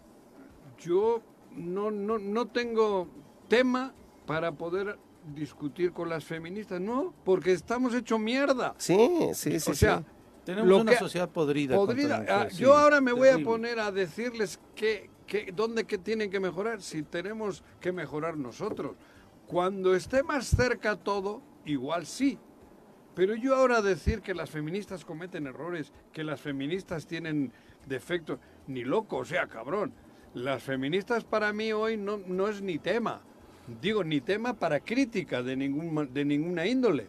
[0.80, 1.22] yo
[1.56, 3.08] no, no, no tengo
[3.48, 3.94] tema
[4.26, 4.98] para poder
[5.34, 8.74] discutir con las feministas, no, porque estamos hecho mierda.
[8.78, 8.96] Sí,
[9.34, 9.70] sí, sí.
[9.70, 10.04] o sea, sí.
[10.44, 11.76] Tenemos lo una que- sociedad podrida.
[11.76, 15.84] podrida- mujer, ah, sí, yo ahora me voy a poner a decirles que, que, dónde
[15.84, 18.96] que tienen que mejorar, si tenemos que mejorar nosotros.
[19.52, 22.38] Cuando esté más cerca todo, igual sí.
[23.14, 27.52] Pero yo ahora decir que las feministas cometen errores, que las feministas tienen
[27.86, 29.92] defectos, ni loco, o sea, cabrón.
[30.32, 33.20] Las feministas para mí hoy no, no es ni tema.
[33.82, 37.08] Digo, ni tema para crítica de, ningún, de ninguna índole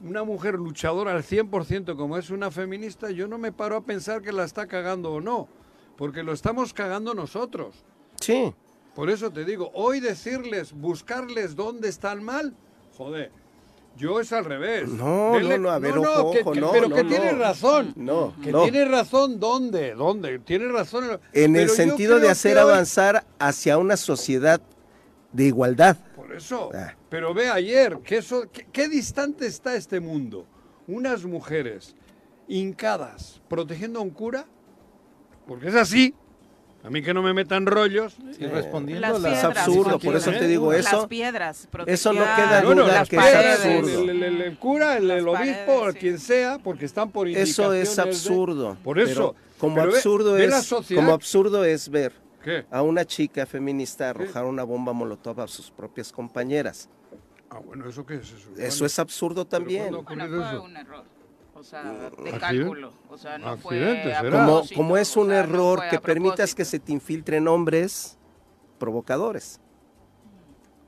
[0.00, 4.22] una mujer luchadora al 100% como es una feminista, yo no me paro a pensar
[4.22, 5.48] que la está cagando o no,
[5.96, 7.84] porque lo estamos cagando nosotros.
[8.20, 8.54] Sí,
[8.98, 12.52] Por eso te digo, hoy decirles, buscarles dónde están mal,
[12.96, 13.30] joder,
[13.96, 14.88] yo es al revés.
[14.88, 17.08] No, Denle- no, no, a ver, ojo, que- ojo, que- no, pero no, que no.
[17.08, 17.92] tiene razón.
[17.94, 18.62] no, Que no.
[18.64, 19.94] tiene razón, ¿dónde?
[19.94, 20.40] ¿Dónde?
[20.40, 21.20] Tiene razón.
[21.32, 24.60] En el sentido de hacer que hoy- avanzar hacia una sociedad
[25.32, 25.96] de igualdad.
[26.16, 26.70] Por eso.
[26.74, 26.96] Ah.
[27.08, 30.44] Pero ve ayer, que eso, qué, qué distante está este mundo.
[30.88, 31.94] Unas mujeres
[32.48, 34.44] hincadas protegiendo a un cura,
[35.46, 36.16] porque es así.
[36.84, 38.16] A mí que no me metan rollos.
[38.38, 41.08] Y respondiendo Las a la- Es piedras, absurdo, por eso te digo Las eso.
[41.08, 44.02] piedras eso no queda duda las que es absurdo.
[44.02, 45.98] El, el- el- el cura, el, el Las obispo, paredes, sí.
[45.98, 48.76] quien sea, porque están por Eso es de- absurdo.
[48.84, 49.34] Por eso.
[49.34, 52.12] pero como Pero absurdo ve es sociedad- como absurdo es ver
[52.44, 52.64] ¿Qué?
[52.70, 56.88] a una chica feminista arrojar una bomba molotov a sus propias compañeras.
[57.50, 58.48] Ah, bueno, ¿eso qué es eso?
[58.56, 59.90] Eso es absurdo también.
[59.90, 60.16] Bueno, fue
[60.52, 60.62] eso?
[60.62, 61.04] un error.
[61.58, 62.92] O sea, de cálculo.
[63.10, 64.30] O sea, no fue Accidente.
[64.30, 68.16] Como, como es o un sea, error que permitas que se te infiltren hombres
[68.78, 69.60] provocadores.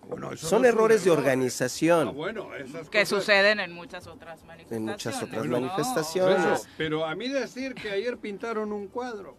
[0.09, 2.09] Bueno, eso Son no errores de organización.
[2.09, 4.72] Ah, bueno, esas Que cosas- suceden en muchas otras manifestaciones.
[4.72, 5.61] En muchas otras ¿no?
[5.61, 6.68] manifestaciones.
[6.76, 9.37] Pero a mí decir que ayer pintaron un cuadro,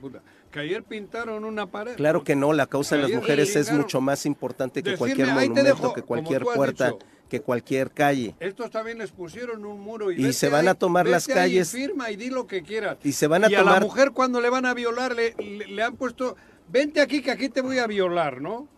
[0.00, 1.94] puta, que ayer pintaron una pared.
[1.96, 5.28] Claro que no, la causa de las mujeres es mucho más importante que Decirme, cualquier
[5.28, 6.98] monumento, dejo, que cualquier puerta, dicho.
[7.28, 8.34] Que cualquier calle.
[8.40, 11.26] Estos también les pusieron un muro y, Y se van a ahí, tomar vete las
[11.26, 11.70] calles.
[11.70, 12.98] firma y di lo que quieras.
[13.02, 15.34] Y se van a y a tomar- la mujer cuando le van a violar le,
[15.38, 16.36] le- le han puesto,
[16.68, 18.68] vente aquí que aquí te voy a violar, ¿no?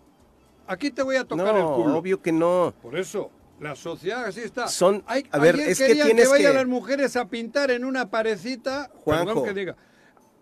[0.66, 1.96] Aquí te voy a tocar el No, culo.
[1.96, 2.74] obvio que no.
[2.82, 3.30] Por eso,
[3.60, 4.68] la sociedad así está.
[4.68, 8.10] Son- Hay- a ver, es que tienes vayan que- las mujeres a pintar en una
[8.10, 8.90] parecita.
[9.04, 9.26] Juanjo.
[9.26, 9.76] Perdón que diga.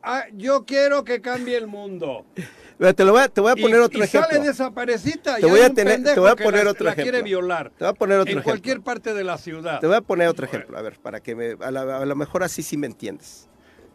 [0.03, 2.25] "Ah, yo quiero que cambie el mundo.
[2.79, 4.29] Te, lo voy a, te voy a poner y, otro y ejemplo.
[4.31, 6.93] sale de esa parecita Te voy a tener- te voy a poner la- otro la
[6.93, 7.11] ejemplo.
[7.11, 7.71] quiere violar.
[7.71, 8.53] Te voy a poner otro en ejemplo.
[8.53, 9.81] cualquier parte de la ciudad.
[9.81, 12.17] Te voy a poner otro ejemplo, a ver, para que me, a, la- a lo
[12.17, 13.49] mejor así sí me entiendes.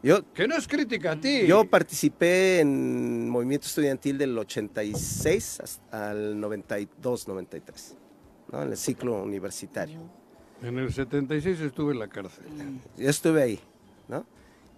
[0.03, 1.45] Yo, Que no es crítica a ti.
[1.45, 7.95] yo participé en movimiento estudiantil del 86 hasta al 92, 93,
[8.51, 8.63] ¿no?
[8.63, 9.99] en el ciclo universitario.
[10.63, 12.45] En el 76 estuve en la cárcel.
[12.97, 13.59] Yo estuve ahí,
[14.07, 14.25] ¿no?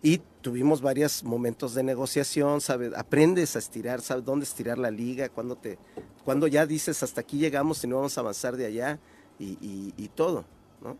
[0.06, 2.92] Y tuvimos varios momentos de negociación, ¿sabes?
[2.94, 5.30] Aprendes a estirar, ¿sabes dónde estirar la liga?
[5.30, 5.80] Cuando, te,
[6.26, 9.00] cuando ya dices hasta aquí llegamos y no vamos a avanzar de allá
[9.40, 10.44] y, y- y todo,
[10.82, 10.98] ¿no?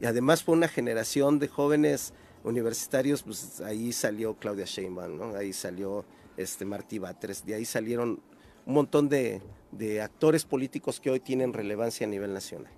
[0.00, 5.36] Y además fue una generación de jóvenes universitarios, pues ahí salió Claudia Sheinbaum, ¿no?
[5.36, 6.04] Ahí salió
[6.36, 8.18] este Martí Batres, de ahí salieron
[8.66, 12.72] un montón de, de actores políticos que hoy tienen relevancia a nivel nacional.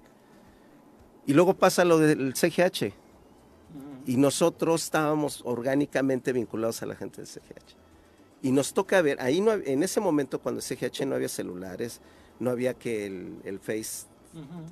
[1.26, 2.92] Y luego pasa lo del CGH.
[4.06, 7.76] Y nosotros estábamos orgánicamente vinculados a la gente del CGH.
[8.42, 12.00] Y nos toca ver, ahí no, en ese momento cuando el CGH no había celulares,
[12.38, 14.06] no había que el, Face,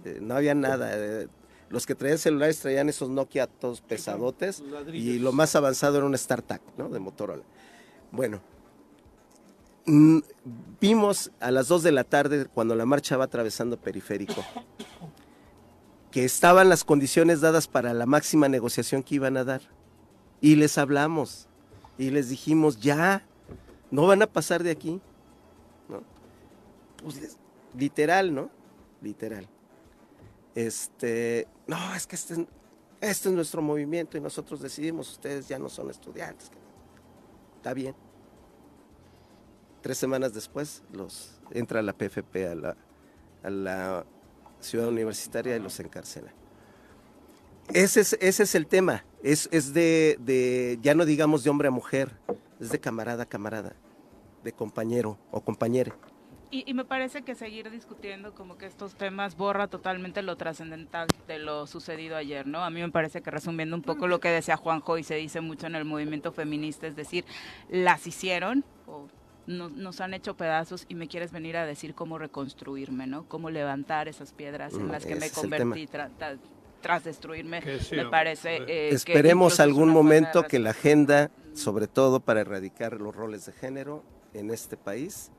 [0.04, 0.90] eh, no había nada.
[0.94, 1.28] Eh,
[1.70, 6.16] los que traían celulares traían esos Nokia todos pesadotes y lo más avanzado era un
[6.16, 6.90] StarTAC, ¿no?
[6.90, 7.44] De Motorola.
[8.10, 8.42] Bueno,
[9.86, 10.18] mm,
[10.78, 14.44] vimos a las 2 de la tarde cuando la marcha va atravesando periférico
[16.12, 19.62] que estaban las condiciones dadas para la máxima negociación que iban a dar.
[20.40, 21.48] Y les hablamos
[21.98, 23.26] y les dijimos, ya,
[23.90, 25.00] no van a pasar de aquí.
[25.88, 26.02] ¿No?
[27.02, 27.38] Pues
[27.76, 28.50] literal, ¿no?
[29.00, 29.48] Literal.
[30.54, 32.46] Este, no, es que este,
[33.00, 36.50] este es nuestro movimiento y nosotros decidimos, ustedes ya no son estudiantes.
[37.56, 37.94] Está bien.
[39.80, 42.76] Tres semanas después los entra la PFP a la,
[43.42, 44.06] a la
[44.62, 46.32] ciudad universitaria y los encarcela.
[47.72, 52.10] Ese es, el tema, es, de, ya no digamos de hombre a mujer,
[52.60, 53.74] es de camarada a camarada,
[54.42, 55.92] de compañero o compañere.
[56.50, 61.06] Y, y, me parece que seguir discutiendo como que estos temas borra totalmente lo trascendental
[61.26, 62.62] de lo sucedido ayer, ¿no?
[62.62, 65.40] A mí me parece que resumiendo un poco lo que decía Juanjo y se dice
[65.40, 67.24] mucho en el movimiento feminista, es decir,
[67.70, 69.08] las hicieron o
[69.46, 73.28] nos han hecho pedazos y me quieres venir a decir cómo reconstruirme, ¿no?
[73.28, 75.88] Cómo levantar esas piedras en mm, las que me convertí
[76.80, 77.62] tras destruirme.
[77.92, 78.56] me parece.
[78.66, 84.04] Eh, Esperemos algún momento que la agenda, sobre todo para erradicar los roles de género
[84.34, 85.30] en este país,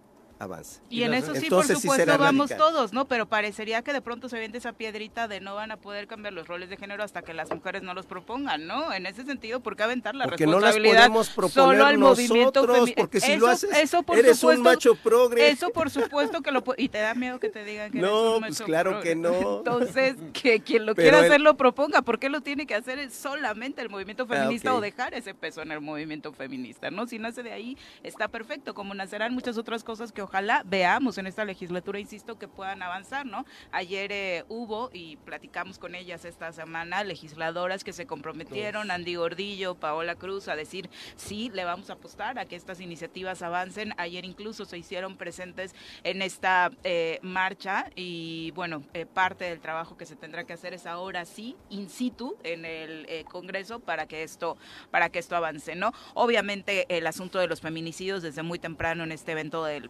[0.44, 0.82] avance.
[0.90, 3.06] Y, en eso sí, por supuesto, vamos todos, ¿no?
[3.06, 6.34] Pero parecería que de pronto se viene esa piedrita de no van a poder cambiar
[6.34, 8.94] los roles de género hasta que las mujeres no los propongan, ¿no?
[8.94, 12.66] En ese sentido, ¿por qué aventar la porque responsabilidad no las podemos solo al movimiento
[12.66, 13.02] feminista?
[13.02, 15.50] Porque si lo haces, eso por eres un macho progre.
[15.50, 18.36] Eso por supuesto que lo Y te da miedo que te digan que no, eres
[18.36, 19.58] un macho pues claro que no.
[19.60, 22.02] Entonces, que quien lo quiera hacer lo proponga.
[22.02, 25.62] ¿Por qué lo tiene que hacer solamente el movimiento ah, feminista o dejar ese peso
[25.62, 27.08] en el movimiento feminista, ¿no?
[27.08, 30.33] Si nace de ahí, está perfecto, como nacerán muchas otras cosas que ojalá
[30.66, 33.46] veamos en esta legislatura, insisto, que puedan avanzar, ¿no?
[33.72, 39.76] Ayer eh, hubo, y platicamos con ellas esta semana, legisladoras que se comprometieron, Andy Gordillo,
[39.76, 43.94] Paola Cruz, a decir, sí, le vamos a apostar a que estas iniciativas avancen.
[43.98, 49.98] Ayer incluso se hicieron presentes en esta eh, marcha y, bueno, eh, parte del trabajo
[49.98, 54.24] que se tendrá que hacer es ahora sí, in situ, en el Congreso, para que
[54.24, 54.58] esto,
[54.90, 55.92] para que esto avance, ¿no?
[56.14, 59.90] Obviamente el asunto de los feminicidios desde muy temprano en este evento del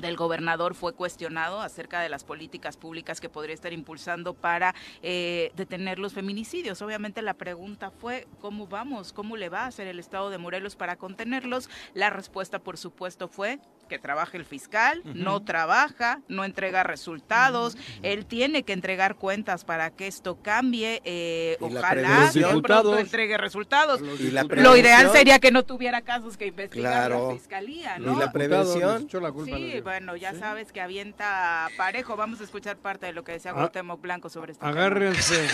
[0.00, 5.52] del gobernador fue cuestionado acerca de las políticas públicas que podría estar impulsando para eh,
[5.56, 6.82] detener los feminicidios.
[6.82, 10.76] Obviamente la pregunta fue cómo vamos, cómo le va a hacer el Estado de Morelos
[10.76, 11.68] para contenerlos.
[11.94, 13.58] La respuesta, por supuesto, fue
[13.88, 19.90] que trabaje el fiscal, no trabaja, no entrega resultados, él tiene que entregar cuentas para
[19.90, 22.30] que esto cambie, eh, ojalá
[22.62, 24.00] pronto entregue resultados.
[24.00, 28.12] Lo ideal sería que no tuviera casos que investigar la fiscalía, ¿no?
[28.12, 29.08] Y la prevención.
[29.44, 32.16] sí, bueno, ya sabes que avienta parejo.
[32.16, 33.70] Vamos a escuchar parte de lo que decía ah,
[34.00, 34.64] Blanco sobre esto.
[34.64, 35.48] Agárrense.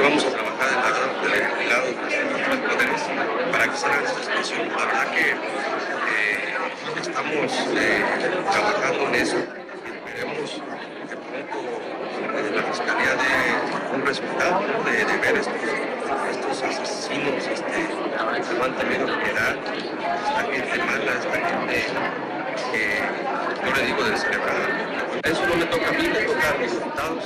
[0.00, 1.03] vamos a trabajar para
[3.74, 4.68] que salga esta situación.
[4.68, 5.36] La verdad que eh,
[7.00, 8.04] estamos eh,
[8.52, 10.50] trabajando en eso y esperemos
[11.08, 11.58] que pronto
[12.38, 19.56] eh, la Fiscalía dé un resultado de, ver estos, asesinos este, que han tenido piedad,
[20.24, 21.86] esta gente mala, esta gente
[22.70, 22.82] que
[23.66, 24.66] yo le digo descerebrada.
[25.24, 27.24] Eso no me toca a mí, me toca a los.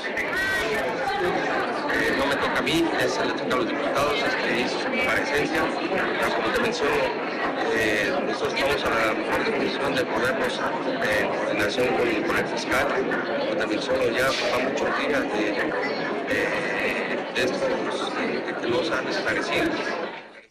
[1.90, 4.88] Eh, no me toca a mí, es, le toca a los diputados este, hizo su
[4.88, 5.60] comparecencia.
[5.62, 6.92] Como te menciono,
[7.74, 12.46] eh, nosotros estamos a la mejor disposición de podernos eh, en coordinación con, con, el
[12.46, 12.86] fiscal.
[13.38, 15.38] Como te menciono, ya va muchos días de,
[17.34, 17.62] de estos
[18.60, 19.70] que no se han esclarecido.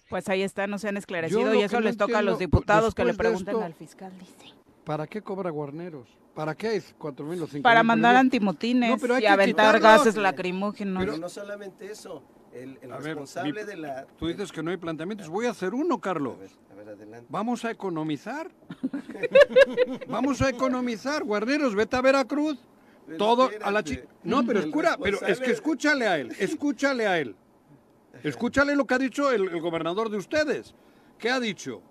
[0.09, 3.03] Pues ahí está, no se han esclarecido y eso les toca a los diputados que
[3.05, 4.53] le pregunten al fiscal, dice.
[4.85, 6.07] ¿Para qué cobra Guarneros?
[6.37, 11.03] ¿Para qué es 4 mil o 5 Para mandar antimotines y aventar gases lacrimógenos.
[11.03, 12.21] Pero no solamente eso,
[12.53, 14.05] el, responsable de la...
[14.19, 15.29] Tú dices que no hay planteamientos.
[15.29, 16.35] Voy a hacer uno, Carlos.
[16.71, 17.25] A ver, adelante.
[17.27, 18.51] Vamos a economizar.
[20.07, 21.23] Vamos a economizar.
[21.23, 22.59] Guarneros, vete a Veracruz.
[23.17, 24.03] Todo a la chica.
[24.23, 27.35] No, pero escura, pero es que escúchale a él, escúchale a él.
[28.21, 30.75] Escúchale lo que ha dicho el gobernador de ustedes.
[31.17, 31.81] ¿Qué ha dicho?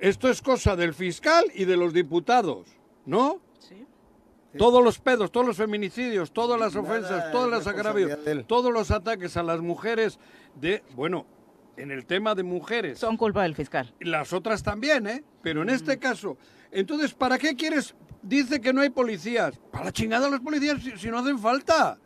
[0.00, 2.68] Esto es cosa del fiscal y de los diputados,
[3.06, 3.40] ¿no?
[4.56, 9.36] Todos los pedos, todos los feminicidios, todas las ofensas, todos los agravios, todos los ataques
[9.36, 10.18] a las mujeres
[10.54, 11.26] de, bueno,
[11.76, 12.98] en el tema de mujeres.
[12.98, 13.92] Son culpa del fiscal.
[14.00, 15.24] Las otras también, ¿eh?
[15.42, 16.36] Pero en este caso,
[16.70, 17.94] entonces, ¿para qué quieres?
[18.22, 19.58] Dice que no hay policías.
[19.70, 21.98] Para la chingada los policías si, si no hacen falta.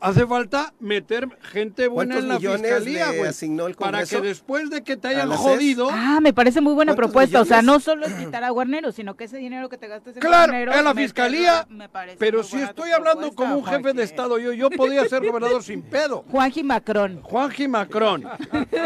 [0.00, 3.26] Hace falta meter gente buena ¿Cuántos en la fiscalía, güey.
[3.28, 5.88] asignó el Para que después de que te hayan jodido.
[5.90, 7.40] Ah, me parece muy buena ¿Cuántos propuesta.
[7.40, 10.16] O sea, no solo es quitar a Guarnero, sino que ese dinero que te gastes
[10.16, 11.66] en Claro, Guarnero, en la fiscalía.
[11.68, 14.02] me parece Pero si estoy hablando como un jefe de.
[14.02, 16.24] Estado, yo, yo podía ser gobernador sin pedo.
[16.30, 17.20] Juanji Macron.
[17.22, 18.24] Juanji Macron.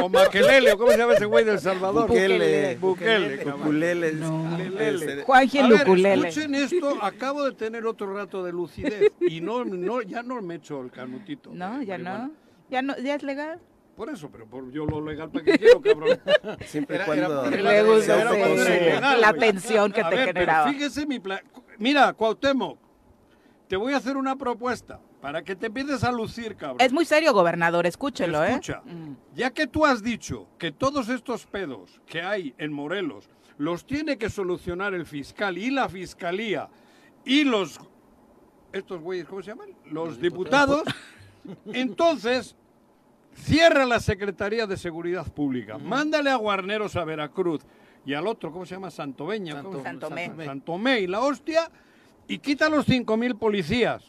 [0.01, 2.09] O Maquelele, o cómo se llama ese güey del Salvador.
[2.09, 2.77] Bukele.
[2.77, 3.45] Bukele.
[3.71, 4.89] Lelele.
[4.89, 6.29] Este, Juanji Luculele.
[6.29, 10.57] escuchen esto, acabo de tener otro rato de lucidez y no, no ya no me
[10.57, 11.51] echo el canutito.
[11.53, 12.27] No, de ya marihuana.
[12.29, 12.33] no.
[12.71, 13.61] Ya no, ya es legal.
[13.97, 16.19] Por eso, pero por yo lo legal para que quiero, cabrón.
[16.65, 20.71] Siempre Era- cuando era Le gusta la tensión que A te ver, pero generaba.
[20.73, 21.41] fíjese mi plan.
[21.79, 22.79] Mira, Cuauhtémoc,
[23.69, 26.79] te voy a hacer una propuesta para que te empieces a lucir, cabrón.
[26.81, 28.93] Es muy serio, gobernador, escúchelo, Escucha, ¿eh?
[28.93, 29.17] Mm.
[29.35, 33.29] ya que tú has dicho que todos estos pedos que hay en Morelos
[33.59, 36.69] los tiene que solucionar el fiscal y la fiscalía
[37.25, 37.79] y los
[38.73, 39.69] estos güeyes, ¿cómo se llaman?
[39.91, 40.83] Los diputados.
[41.73, 42.57] Entonces,
[43.35, 45.79] cierra la Secretaría de Seguridad Pública.
[45.79, 47.63] Mándale a Guarneros a Veracruz
[48.05, 48.91] y al otro, ¿cómo se llama?
[48.91, 49.55] Santoveña.
[49.55, 49.83] Santo-.
[49.83, 50.27] Santomé.
[50.27, 50.45] Santomé.
[50.47, 51.71] Santomé y la hostia
[52.29, 54.05] y quita los 5.000 policías.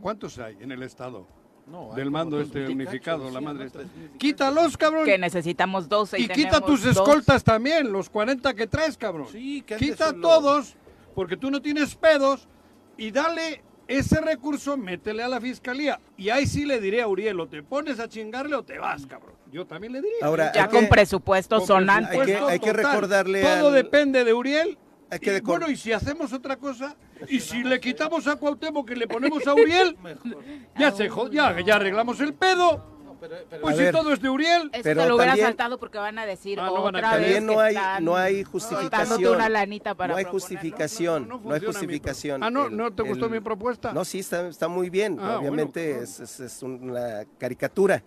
[0.00, 1.26] ¿Cuántos hay en el Estado?
[1.66, 3.70] No, del mando este unificado, cacho, la sí, madre
[4.14, 5.04] y Quítalos, cabrón.
[5.04, 6.96] Que necesitamos 12 y, Y quita tus dos.
[6.96, 9.26] escoltas también, los 40 que traes, cabrón.
[9.30, 10.76] Sí, que Quita solo- todos,
[11.14, 12.48] porque tú no tienes pedos,
[12.96, 15.98] y dale ese recurso, métele a la fiscalía.
[16.16, 19.06] Y ahí sí le diré a Uriel, o te pones a chingarle o te vas,
[19.06, 19.34] cabrón.
[19.50, 20.18] Yo también le diría.
[20.22, 22.20] Ahora, Ya con que- presupuesto sonante.
[22.20, 22.84] Hay que- hay que total.
[22.92, 24.78] recordarle Todo al- depende de Uriel.
[25.10, 26.94] Hay que y decor- bueno, y si hacemos otra cosa,
[27.28, 29.96] y si le quitamos a Cuauhtémoc que le ponemos a Uriel,
[30.78, 32.97] ya se jod- ya, ya arreglamos el pedo.
[33.18, 33.94] Pues A si ver.
[33.94, 34.70] todo es de Uriel.
[34.72, 36.98] Eso Pero se lo hubiera también- saltado porque van a decir Ah, no van a
[36.98, 39.34] otra vez También no que hay, están no hay justificación.
[39.34, 41.28] una lanita para no hay justificación.
[41.28, 42.42] No, no No, hay justificación.
[42.42, 42.66] Ah, ¿no?
[42.66, 43.92] El- ¿No te gustó el- mi propuesta?
[43.92, 45.18] No, sí, está, está muy bien.
[45.20, 48.02] Ah, Obviamente bueno, es, es- es una caricatura.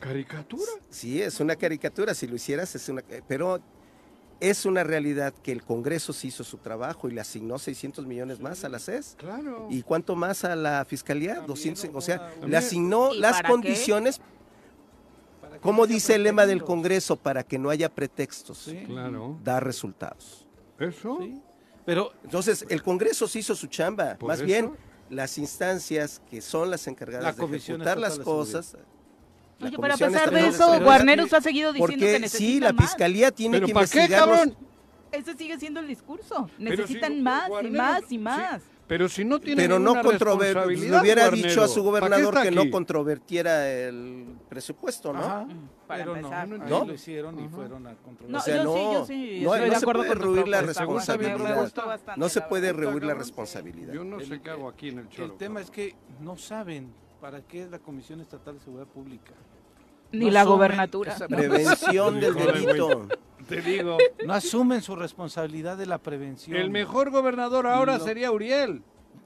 [0.00, 0.70] ¿Caricatura?
[0.90, 2.14] Sí, es una caricatura.
[2.14, 3.02] Si lo hicieras, es una.
[3.26, 3.60] Pero
[4.40, 8.38] es una realidad que el Congreso sí hizo su trabajo y le asignó 600 millones
[8.38, 9.16] más a la CES.
[9.18, 9.66] Claro.
[9.68, 11.40] ¿Y cuánto más a la Fiscalía?
[11.40, 12.50] 200, o sea, También.
[12.52, 13.54] le asignó ¿Y las para qué?
[15.60, 18.82] Como dice el lema del Congreso, para que no haya pretextos, Sí.
[18.86, 19.38] Claro.
[19.42, 20.46] dar resultados.
[20.78, 21.18] ¿Eso?
[21.20, 21.40] Sí.
[21.84, 24.16] Pero Entonces, el Congreso sí hizo su chamba.
[24.16, 24.46] ¿Por Más eso?
[24.46, 24.72] bien,
[25.10, 28.76] las instancias que son las encargadas La de ejecutar las cosas.
[29.58, 32.84] la Oye, pero a pesar de eso, Guarneros ha seguido diciendo que sí, la más.
[32.90, 34.52] Fiscalía tiene ¿Pero que para qué, investigar?
[35.10, 36.50] Ese sigue siendo el discurso.
[36.58, 38.62] Necesitan si más y más y sí, más.
[38.88, 42.06] Pero si no tiene Pero no controver, le responsabilidad, hubiera Guarnero, dicho a su ¿para
[42.06, 45.18] qué gobernador que no controvertiera el presupuesto, ¿no?
[45.18, 45.46] Ajá,
[45.86, 46.48] para pero empezar.
[46.48, 46.84] no, ¿No?
[46.86, 48.32] lo hicieron y fueron a controlar.
[48.32, 49.40] No, O sea, yo no- sí, yo sí.
[49.44, 51.72] no- estoy no de se puede rehuir la responsabilidad.
[52.16, 53.92] No se puede rehuir la responsabilidad.
[53.92, 55.32] Yo no sé qué hago aquí en el choro.
[55.32, 59.32] El tema es que no saben para qué es la Comisión Estatal de Seguridad Pública.
[60.12, 61.14] Ni No la gobernatura.
[61.28, 63.06] Prevención del delito.
[63.48, 63.96] Te digo,
[64.26, 66.56] No asumen su responsabilidad de la prevención.
[66.56, 68.82] el mejor gobernador ahora sería Uriel.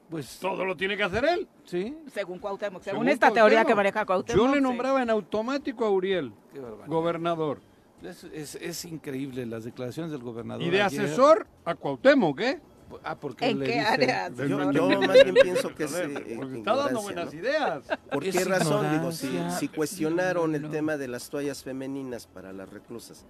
[0.09, 1.47] Pues, Todo lo tiene que hacer él.
[1.65, 3.67] sí, Según Cuauhtémoc, según, Según esta teoría Cuauhtémoc.
[3.67, 4.37] que maneja Cuauhtémoc.
[4.45, 4.61] Yo le sí.
[4.61, 6.87] nombraba en automático a Uriel, qué barbaridad.
[6.87, 7.61] gobernador.
[8.03, 10.61] Es, es- es increíble las declaraciones del gobernador.
[10.61, 11.01] Y de ayer.
[11.05, 12.61] asesor a Cuauhtémoc, ¿eh?
[13.03, 14.29] Ah, porque ¿En le qué dice- área?
[14.29, 17.39] Yo, yo más bien pienso que es eh, Porque está dando ignorancia, buenas ¿no?
[17.39, 17.83] ideas.
[18.11, 18.91] ¿Por Es qué razón?
[18.91, 19.59] Digo, si, ignorancia.
[19.59, 20.69] si cuestionaron No, el no.
[20.69, 23.25] tema de las toallas femeninas para las reclusas,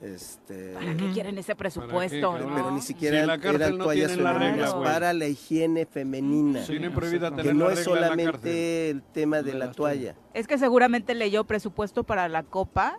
[0.00, 2.38] este, ¿Para qué quieren ese presupuesto?
[2.38, 2.54] no?
[2.54, 6.92] pero ni siquiera Si la eran no toallas la femeninas, para la higiene femenina, Tienen
[6.92, 10.14] prohibida tener que no es solamente el tema de De la toalla.
[10.34, 12.96] Es que seguramente leyó presupuesto para la copa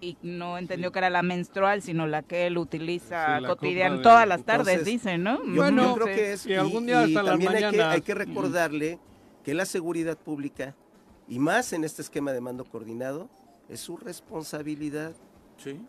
[0.00, 3.88] y no entendió que era la menstrual, sino la que él utiliza Sí, la cotidian
[3.88, 5.42] copa de- todas las tardes, Entonces, dice, ¿no?
[5.44, 6.12] Yo, Bueno, yo creo Sí.
[6.14, 8.98] que es y algún día hasta las también hay que, hay que recordarle
[9.42, 10.74] que la seguridad pública
[11.28, 13.28] y más en este esquema de mando coordinado
[13.68, 15.12] es su responsabilidad.
[15.56, 15.80] Sí,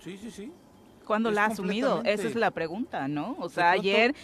[0.00, 0.52] sí, sí, sí.
[1.06, 2.02] ¿Cuándo Es la ha asumido?
[2.04, 3.36] Esa es la pregunta, ¿no?
[3.40, 4.14] O sea, ayer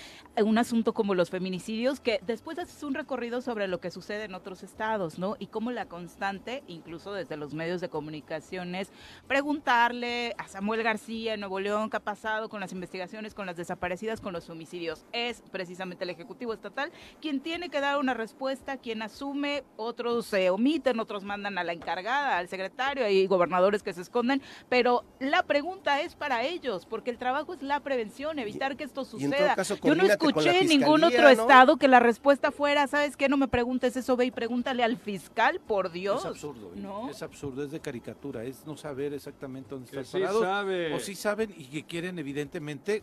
[0.43, 4.35] un asunto como los feminicidios, que después haces un recorrido sobre lo que sucede en
[4.35, 5.37] otros estados, ¿no?
[5.39, 8.91] Y cómo la constante, incluso desde los medios de comunicaciones,
[9.29, 13.57] preguntarle a Samuel García en Nuevo León qué ha pasado con las investigaciones, con las
[13.57, 15.05] desaparecidas, con los homicidios.
[15.13, 20.51] Es precisamente el Ejecutivo Estatal quien tiene que dar una respuesta, quien asume, otros se
[20.51, 25.43] omiten, otros mandan a la encargada, al secretario, hay gobernadores que se esconden, pero la
[25.45, 26.87] pregunta es para ellos.
[26.87, 29.55] porque el trabajo es la prevención, evitar que esto suceda.
[29.55, 31.29] caso, Yo no escuché en ningún otro ¿no?
[31.29, 33.29] estado que la respuesta fuera, ¿sabes qué?
[33.29, 36.21] No me preguntes eso, ve y pregúntale al fiscal, por Dios.
[36.21, 36.73] Es absurdo,
[37.11, 40.43] es absurdo, es de caricatura, es no saber exactamente dónde Que están sí parados.
[40.43, 40.95] sabe.
[40.95, 43.03] O sí saben y que quieren evidentemente,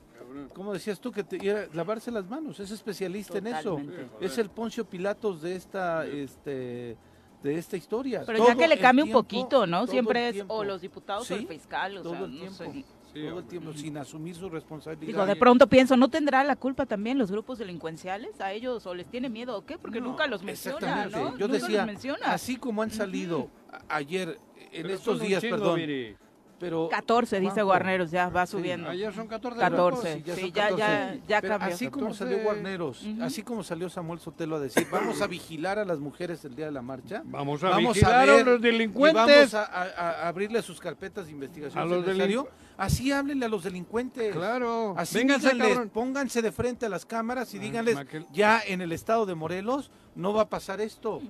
[0.53, 3.79] como decías tú, que te, era lavarse las manos, es especialista en eso.
[4.19, 6.97] Es el Poncio Pilatos de esta, este,
[7.43, 8.23] de esta historia.
[8.25, 9.87] Pero Todo ya que le cambie un poquito, ¿no?
[9.87, 12.57] Siempre es o los diputados o el fiscal, o todo sea, el no tiempo.
[12.57, 12.85] sé.
[13.13, 15.07] Sí, todo el tiempo sin asumir su responsabilidad.
[15.07, 18.93] Digo, de pronto pienso, ¿no tendrá la culpa también los grupos delincuenciales a ellos o
[18.95, 19.77] les tiene miedo o qué?
[19.77, 21.17] Porque No, nunca los menciona, Exactamente.
[21.17, 21.23] ¿no?
[21.25, 22.25] Yo Nunca los decía, menciona.
[22.33, 24.37] así como han salido a- ayer,
[24.71, 26.15] en Pero estos días, chingo, perdón, Viri.
[26.59, 28.89] pero 14, dice Juanjo, Guarneros, ya va subiendo.
[28.89, 29.59] Ayer son 14.
[29.59, 30.13] 14.
[30.17, 31.21] Sí, ya Sí, son ya, ya, 14.
[31.27, 31.75] ya Pero cambió.
[31.75, 32.23] así como 14.
[32.23, 33.23] salió Guarneros, Ujú.
[33.23, 36.65] así como salió Samuel Sotelo a decir, vamos a vigilar a las mujeres el día
[36.67, 37.23] de la marcha.
[37.25, 39.51] Vamos a Vamos vigilar a, ver los Y delincuentes.
[39.51, 42.43] vamos a, a- a abrirle sus carpetas de investigación A los es necesario.
[42.45, 44.33] delincu- Así háblenle a los delincuentes.
[44.35, 44.93] Claro.
[44.97, 45.89] Así Vénganse, díganles, cabrón.
[45.89, 48.25] pónganse de frente a las cámaras y Ah, díganles, Maquel.
[48.33, 51.21] ya en el estado de Morelos no va a pasar esto.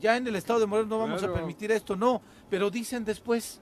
[0.00, 1.34] Ya en el estado de Morelos no vamos Claro.
[1.34, 2.20] a permitir esto, no.
[2.50, 3.60] Pero dicen después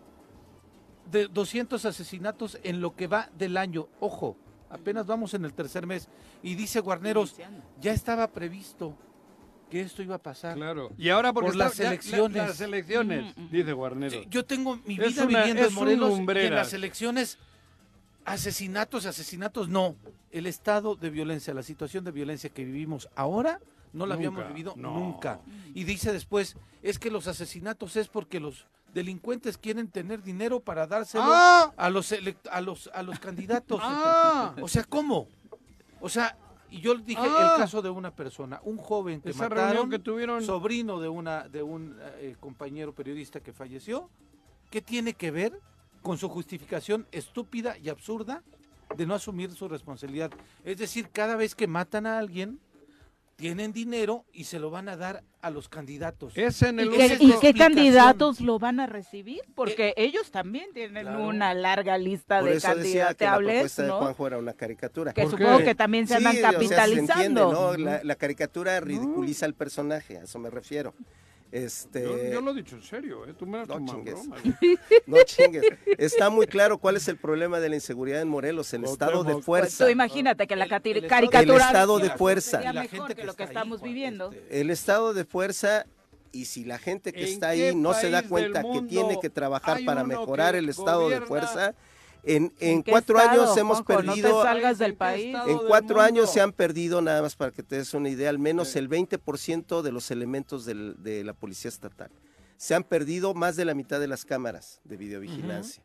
[1.11, 3.89] de 200 asesinatos en lo que va del año.
[4.01, 4.37] Ojo,
[4.71, 6.09] apenas vamos en el tercer mes.
[6.43, 7.37] Y dice Guarneros,
[7.81, 8.95] ya estaba previsto
[9.71, 10.55] que esto iba a pasar.
[10.57, 10.91] Claro.
[10.97, 12.37] Y ahora porque Por está- las ya- la- elecciones.
[12.49, 13.49] las elecciones, Ujú, ujú.
[13.57, 14.23] dice Guarnero.
[14.31, 17.39] Yo tengo mi Es vida una- viviendo es en un Morelos y en las elecciones
[18.25, 19.97] asesinatos, asesinatos, no.
[20.31, 23.61] El estado de violencia, la situación de violencia que vivimos ahora,
[23.93, 24.93] no la habíamos vivido no.
[24.99, 25.41] nunca.
[25.75, 30.87] Y dice después, es que los asesinatos es porque los delincuentes quieren tener dinero para
[30.87, 31.73] dárselo ¡Ah!
[31.77, 32.13] a los
[32.51, 33.81] a los a los candidatos.
[33.83, 34.55] ¡Ah!
[34.61, 35.29] O sea, ¿cómo?
[36.01, 36.37] O sea,
[36.77, 37.53] y yo dije Ah.
[37.55, 40.43] el caso de una persona, un joven que Esa mataron, reunión que tuvieron.
[40.43, 44.11] sobrino de una de un eh, compañero periodista que falleció,
[44.71, 45.59] ¿qué tiene que ver
[46.03, 48.43] con su justificación estúpida y absurda
[48.97, 50.31] de no asumir su responsabilidad?
[50.65, 52.59] Es decir, cada vez que matan a alguien
[53.37, 56.37] tienen dinero y se lo van a dar a los candidatos.
[56.37, 56.89] Es en ¿Y
[57.41, 59.41] qué, y candidatos lo van a recibir?
[59.55, 61.27] Porque ellos también tienen Claro.
[61.27, 63.99] una larga lista Por de eso decía que la candidateables, propuesta de ¿no?
[63.99, 65.13] Juanjo era una caricatura.
[65.13, 65.65] Que ¿Por supongo qué?
[65.65, 67.13] que también se Sí, andan o sea, se capitalizando.
[67.15, 67.77] entiende, ¿no?
[67.77, 70.95] La, la caricatura ridiculiza al personaje, a eso me refiero.
[71.55, 73.33] Este, Yo, yo lo he dicho en serio, ¿eh?
[73.39, 74.15] Tú me has No tomado chingues.
[74.29, 74.37] broma.
[75.07, 75.63] No chingues.
[75.99, 79.41] Está muy claro cuál es el problema de la inseguridad en Morelos, el estado de
[79.41, 79.85] fuerza.
[79.85, 82.57] tú imagínate que la caricatura El estado de fuerza.
[82.61, 84.33] sería mejor gente que lo que estamos Juan, viviendo.
[84.33, 85.87] este, El estado de fuerza
[86.33, 89.31] y si la gente que ¿En está ahí no se da cuenta que tiene que
[89.31, 91.73] trabajar para mejorar el estado de fuerza,
[92.27, 94.03] en, en cuatro estado, años hemos Juanjo?
[94.05, 94.43] No te perdido...
[94.43, 95.37] salgas del ¿En qué país.
[95.47, 98.39] En cuatro años se han perdido, nada más para que te des una idea, al
[98.39, 102.11] menos el 20% de los elementos del- de la policía estatal.
[102.57, 105.83] Se han perdido más de la mitad de las cámaras de videovigilancia.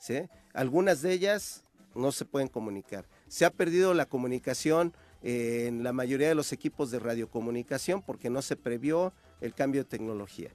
[0.00, 0.22] ¿sí?
[0.54, 1.64] Algunas de ellas
[1.94, 3.06] no se pueden comunicar.
[3.28, 8.30] Se ha perdido la comunicación eh, en la mayoría de los equipos de radiocomunicación porque
[8.30, 10.50] no se previó el cambio de tecnología.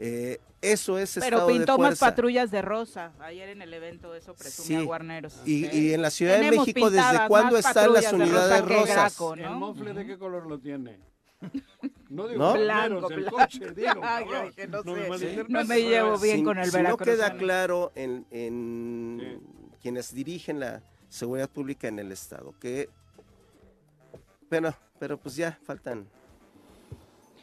[0.00, 3.12] Eh, eso es Pero estado de pintó más patrullas de rosa.
[3.20, 4.84] Ayer en el evento eso presumía Sí.
[4.86, 5.40] Guarneros.
[5.44, 8.94] Y, y en la Ciudad de México, ¿desde cuándo están las de unidades rosa rosas?
[9.18, 9.58] Graco, ¿El ¿no?
[9.58, 11.00] mofle de qué color lo tiene?
[12.10, 12.54] No digo ¿No?
[12.54, 13.36] Blanco, el blanco.
[13.36, 13.90] coche, digo.
[14.02, 14.42] Ay, cabrón.
[14.46, 15.08] ay, que no me sé.
[15.08, 15.48] malinterpretes.
[15.50, 19.40] No me llevo bien si, con el si no queda claro en, en
[19.82, 22.88] quienes dirigen la seguridad pública en el Estado, que...
[24.48, 26.08] Bueno, pero pues ya faltan...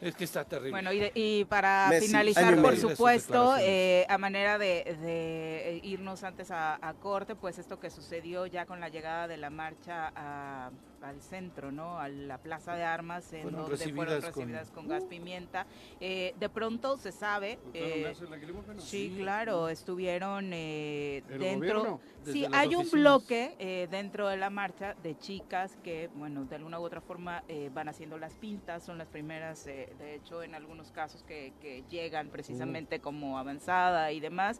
[0.06, 0.70] Es que está terrible.
[0.72, 2.89] Bueno, y, de- y para Messi, finalizar, por medio.
[2.89, 8.45] supuesto, eh, a manera de, de irnos antes a, a corte, pues esto que sucedió
[8.45, 10.70] ya con la llegada de la marcha a-
[11.10, 11.99] al centro, ¿no?
[11.99, 15.66] A la plaza de armas, en Fueron donde fueron recibidas con- gas pimienta.
[15.99, 17.60] Eh, de pronto se sabe.
[17.66, 18.36] ¿Ustedes no
[18.78, 18.82] eh?
[18.82, 21.99] Sí, claro, estuvieron eh, ¿El dentro.
[22.24, 26.80] Sí, hay un bloque eh, dentro de la marcha de chicas que, bueno, de alguna
[26.80, 30.56] u otra forma eh, van haciendo las pintas, son las primeras, eh, de hecho, en
[30.56, 34.60] algunos casos que, que llegan precisamente como avanzada y demás.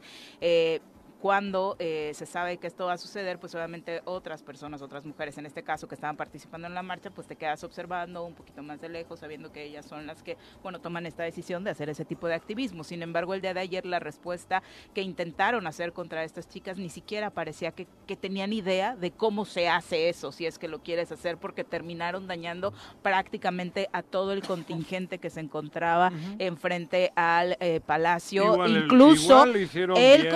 [1.30, 5.36] Cuando eh, se sabe que esto va a suceder, pues obviamente otras personas, otras mujeres
[5.40, 8.62] en este caso que estaban participando en la marcha, pues te quedas observando un poquito
[8.62, 11.90] más de lejos, sabiendo que ellas son las que, bueno, toman esta decisión de hacer
[11.90, 12.84] ese tipo de activismo.
[12.84, 14.62] Sin embargo, el día de ayer la respuesta
[14.94, 19.46] que intentaron hacer contra estas chicas ni siquiera parecía que, que tenían idea de cómo
[19.46, 22.72] se hace eso, si es que lo quieres hacer, porque terminaron dañando
[23.02, 29.24] prácticamente a todo el contingente que se encontraba enfrente al eh, palacio, Igual el- incluso
[29.34, 30.30] igual lo hicieron el bien,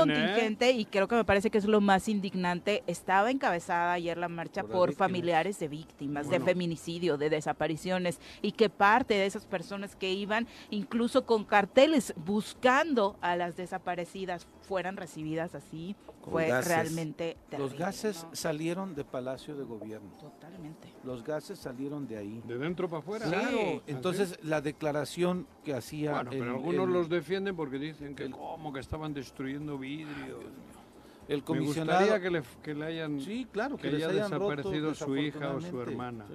[0.70, 0.79] ¿eh?
[0.80, 4.64] Y creo que me parece que es lo más indignante, estaba encabezada ayer la marcha
[4.64, 10.10] por, familiares de víctimas, de feminicidio, de desapariciones, y que parte de esas personas que
[10.10, 15.98] iban incluso con carteles buscando a las desaparecidas fueran recibidas así,
[16.30, 20.12] fue realmente terrible, Los gases salieron de Palacio de Gobierno.
[20.20, 20.94] Totalmente.
[21.04, 22.42] Los gases salieron de ahí.
[22.46, 23.26] ¿De dentro para afuera?
[23.26, 26.12] Claro, entonces la declaración que hacía...
[26.12, 30.40] Bueno, pero algunos los defienden porque dicen que como que estaban destruyendo vidrio.
[31.30, 32.00] El comisionado...
[32.00, 33.22] Me gustaría que le, hayan...
[33.22, 36.26] Sí, claro, que, haya desaparecido su hija o su hermana.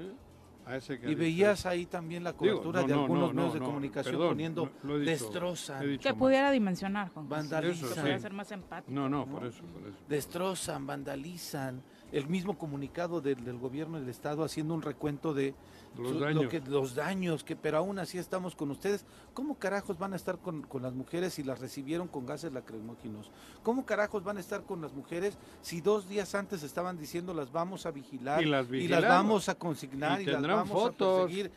[1.06, 4.70] y veías ahí también la cobertura de algunos medios de comunicación poniendo
[5.04, 5.98] destrozan.
[5.98, 7.28] que pudiera dimensionar, Juan.
[7.28, 8.20] Vandalizan.
[8.20, 8.92] ser más empático.
[8.92, 9.98] No, no, por eso, por eso.
[10.08, 11.82] Destrozan, vandalizan.
[12.12, 15.52] El mismo comunicado del, del gobierno del Estado haciendo un recuento de
[15.96, 16.48] los daños.
[16.48, 19.04] que, los daños, que pero aún así estamos con ustedes.
[19.32, 23.30] ¿Cómo carajos van a estar con, con, las mujeres si las recibieron con gases lacrimógenos?
[23.62, 27.52] ¿Cómo carajos van a estar con las mujeres si dos días antes estaban diciendo las
[27.52, 28.68] vamos a vigilar y las,
[29.02, 31.18] vamos a consignar y, las vamos fotos.
[31.18, 31.52] a perseguir?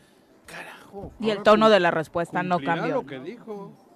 [0.46, 1.12] Carajo.
[1.20, 2.94] Y el tono de la respuesta no cambió.
[2.94, 3.87] lo que dijo.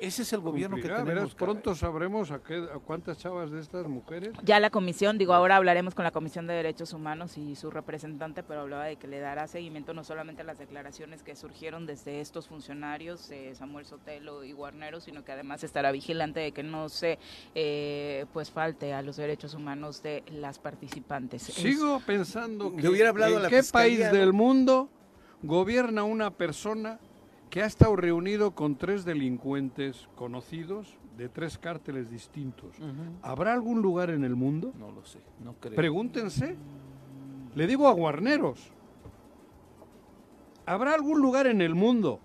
[0.00, 1.34] Ese es el gobierno que tenemos.
[1.34, 4.32] pronto sabremos a, qué, a, cuántas chavas de estas mujeres.
[4.42, 8.42] Ya la comisión, digo, ahora hablaremos con la Comisión de Derechos Humanos y su representante,
[8.42, 12.20] pero hablaba de que le dará seguimiento no solamente a las declaraciones que surgieron desde
[12.20, 16.88] estos funcionarios, eh, Samuel Sotelo y Guarnero, sino que además estará vigilante de que no
[16.88, 17.18] se
[18.32, 21.42] pues falte a los derechos humanos de las participantes.
[21.42, 24.88] Sigo pensando que hubiera hablado en qué país del mundo
[25.42, 26.98] gobierna una persona
[27.50, 32.76] que ha estado reunido con tres delincuentes conocidos de tres cárteles distintos.
[33.22, 34.72] ¿Habrá algún lugar en el mundo?
[34.78, 35.74] No lo sé, no creo.
[35.74, 36.56] Pregúntense.
[37.54, 38.72] Le digo a Guarneros.
[40.64, 42.20] ¿Habrá algún lugar en el mundo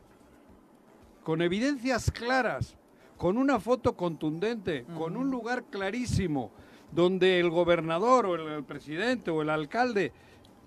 [1.23, 2.77] con evidencias claras,
[3.17, 6.51] con una foto contundente, con un lugar clarísimo,
[6.91, 10.13] donde el gobernador o el presidente o el alcalde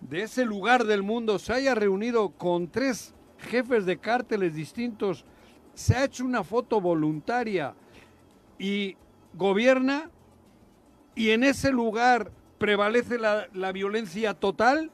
[0.00, 5.24] de ese lugar del mundo se haya reunido con tres jefes de cárteles distintos,
[5.74, 7.74] se ha hecho una foto voluntaria
[8.58, 8.96] y
[9.34, 10.10] gobierna
[11.14, 14.90] y en ese lugar prevalece la, la violencia total,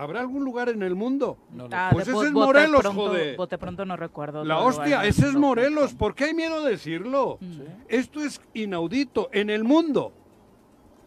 [0.00, 1.36] ¿Habrá algún lugar en el mundo?
[1.72, 3.36] Ah, pues ese es Morelos, joder.
[3.36, 4.46] Bote pronto no recuerdo.
[4.46, 5.92] La hostia, ese es Morelos.
[5.92, 7.36] ¿Por qué hay miedo de decirlo?
[7.38, 7.60] Mm.
[7.86, 10.14] Esto es inaudito en el mundo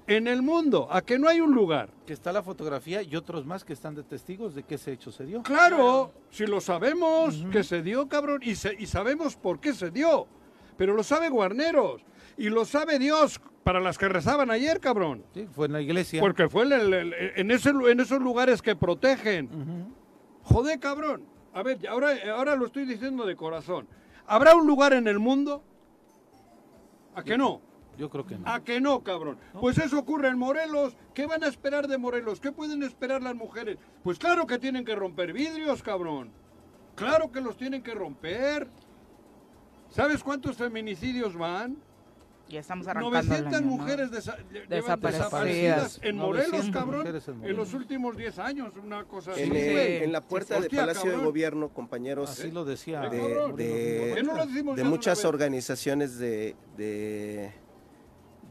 [0.07, 1.89] en el mundo, a que no hay un lugar.
[2.05, 5.11] Que está la fotografía y otros más que están de testigos de que ese hecho
[5.11, 5.43] se dio.
[5.43, 10.27] Claro, si lo sabemos que se dio, cabrón, y, y sabemos por qué se dio.
[10.77, 12.01] Pero lo sabe Guarneros.
[12.37, 15.23] Y lo sabe Dios para las que rezaban ayer, cabrón.
[15.33, 16.19] Sí, fue en la iglesia.
[16.19, 19.93] Porque fue en, ese, en esos lugares que protegen.
[20.43, 21.23] Joder, cabrón.
[21.53, 23.87] A ver, ahora, ahora lo estoy diciendo de corazón.
[24.25, 25.63] ¿Habrá un lugar en el mundo?
[27.15, 27.61] ¿A que no?
[27.97, 28.49] Yo creo que no.
[28.49, 29.37] ¿A que no, cabrón?
[29.59, 30.95] Pues eso ocurre en Morelos.
[31.13, 32.39] ¿Qué van a esperar de Morelos?
[32.39, 33.77] ¿Qué pueden esperar las mujeres?
[34.03, 36.31] Pues claro que tienen que romper vidrios, cabrón.
[36.95, 38.67] Claro que los tienen que romper.
[39.89, 41.77] ¿Sabes cuántos feminicidios van?
[42.49, 44.11] Ya estamos arrancando 900 mujeres
[44.69, 45.99] desaparecidas.
[46.03, 47.07] en Morelos, cabrón,
[47.41, 49.41] en, los últimos 10 años, una cosa así.
[49.43, 53.01] En, la puerta del Palacio de Gobierno, compañeros, así lo decía.
[53.09, 57.53] De, muchas organizaciones de,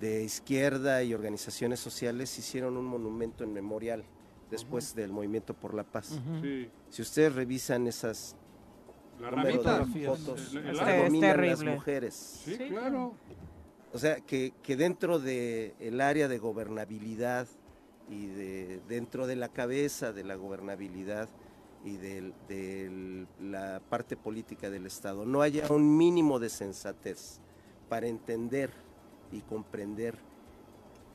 [0.03, 4.03] de izquierda y organizaciones sociales hicieron un monumento en memorial
[4.51, 6.21] después del movimiento por la paz.
[6.91, 8.35] Si ustedes revisan esas
[10.05, 12.41] fotos, las mujeres.
[12.45, 13.15] Sí, claro.
[13.93, 17.47] O sea, que, que dentro del el área de gobernabilidad
[18.11, 21.29] y de dentro de la cabeza de la gobernabilidad
[21.85, 27.39] y de, de la parte política del Estado no haya un mínimo de sensatez
[27.89, 28.82] para entender
[29.33, 30.17] y comprender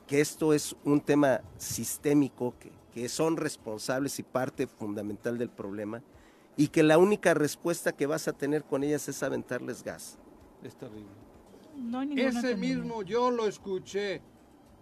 [0.06, 6.02] que esto es un tema sistémico, que, que son responsables y parte fundamental del problema,
[6.56, 10.18] y que la única respuesta que vas a tener con ellas es aventarles gas.
[10.62, 11.06] Es terrible.
[12.16, 14.20] Ese mismo yo lo escuché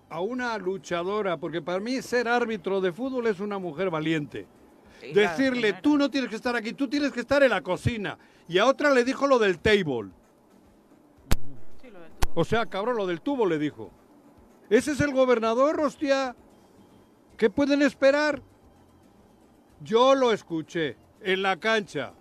[0.09, 4.47] a una luchadora, porque para mí ser árbitro de fútbol es una mujer valiente.
[5.15, 8.17] Decirle, tú no tienes que estar aquí, tú tienes que estar en la cocina.
[8.49, 10.11] Y a otra le dijo lo del table.
[12.39, 13.91] O sea, cabrón, lo del tubo le dijo.
[14.69, 16.37] Ese es el gobernador, hostia.
[17.39, 18.43] ¿Qué pueden esperar?
[19.81, 22.13] Yo lo escuché en la cancha.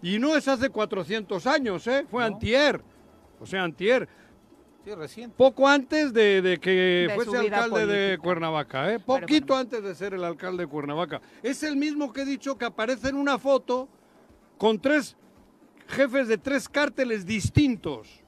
[0.00, 2.06] Y no es hace 400 años, ¿eh?
[2.10, 2.80] Fue antier.
[3.38, 4.08] O sea, antier.
[4.82, 5.36] Sí, reciente.
[5.36, 8.98] Poco antes de, que fuese alcalde de Cuernavaca, ¿eh?
[8.98, 11.20] Poquito antes de ser el alcalde de Cuernavaca.
[11.42, 13.90] Es el mismo que he dicho que aparece en una foto
[14.56, 15.18] con tres
[15.86, 18.22] jefes de tres cárteles distintos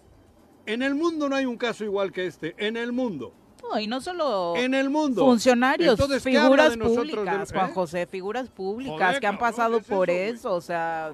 [0.69, 2.55] En el mundo no hay un caso igual que este.
[2.59, 3.33] En el mundo.
[3.63, 5.25] No, y no solo En el mundo.
[5.25, 7.73] funcionarios, Entonces, ¿qué habla figuras nosotros públicas, de- Juan eh?
[7.75, 11.11] José, figuras públicas Joder, que han cabrón, pasado ¿es por eso, o sea,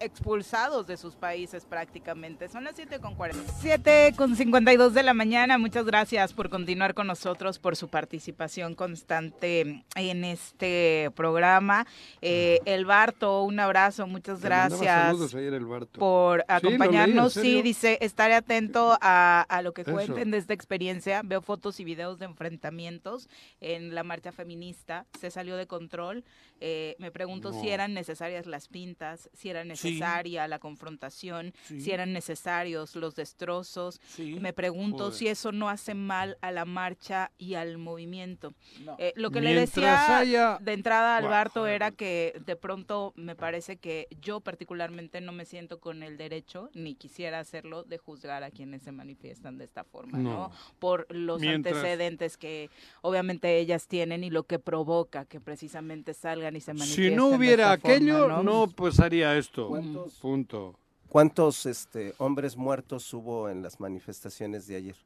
[0.00, 2.48] expulsados de sus países prácticamente.
[2.48, 3.52] Son las 7 con 40.
[3.60, 5.58] 7 con 52 de la mañana.
[5.58, 11.86] Muchas gracias por continuar con nosotros, por su participación constante en este programa.
[12.22, 15.60] Eh, el Barto, un abrazo, muchas gracias ayer
[15.98, 17.32] por Sí, lo leí, ¿en acompañarnos.
[17.34, 19.92] Sí, dice, estaré atento a, a lo que Eso.
[19.92, 21.22] cuenten de esta experiencia.
[21.24, 23.28] Veo fotos y videos de enfrentamientos
[23.60, 25.06] en la marcha feminista.
[25.18, 26.24] Se salió de control.
[26.60, 31.80] Eh, me pregunto si eran necesarias las pintas, si era necesaria la confrontación, Sí.
[31.80, 34.00] si eran necesarios los destrozos.
[34.06, 34.38] Sí.
[34.40, 35.12] Me pregunto Joder.
[35.14, 38.52] si eso no hace mal a la marcha y al movimiento.
[38.84, 38.96] No.
[38.98, 41.96] Eh, lo que le decía haya- de entrada Guau, Alberto joder, era pues.
[41.98, 46.94] que de pronto me parece que yo particularmente no me siento con el derecho, ni
[46.94, 50.30] quisiera hacerlo, de juzgar a quienes se manifiestan de esta forma, ¿no?
[50.30, 50.52] No.
[50.78, 52.70] Por los Mientras- antecedentes que
[53.02, 56.14] obviamente ellas tienen y lo que provoca que precisamente
[56.56, 56.76] y se.
[56.78, 58.42] Si no hubiera forma, aquello, ¿no?
[58.42, 59.68] no pasaría esto.
[59.68, 60.14] ¿Cuántos?
[60.14, 60.76] Punto.
[61.08, 64.96] ¿Cuántos este, hombres muertos hubo en las manifestaciones de ayer?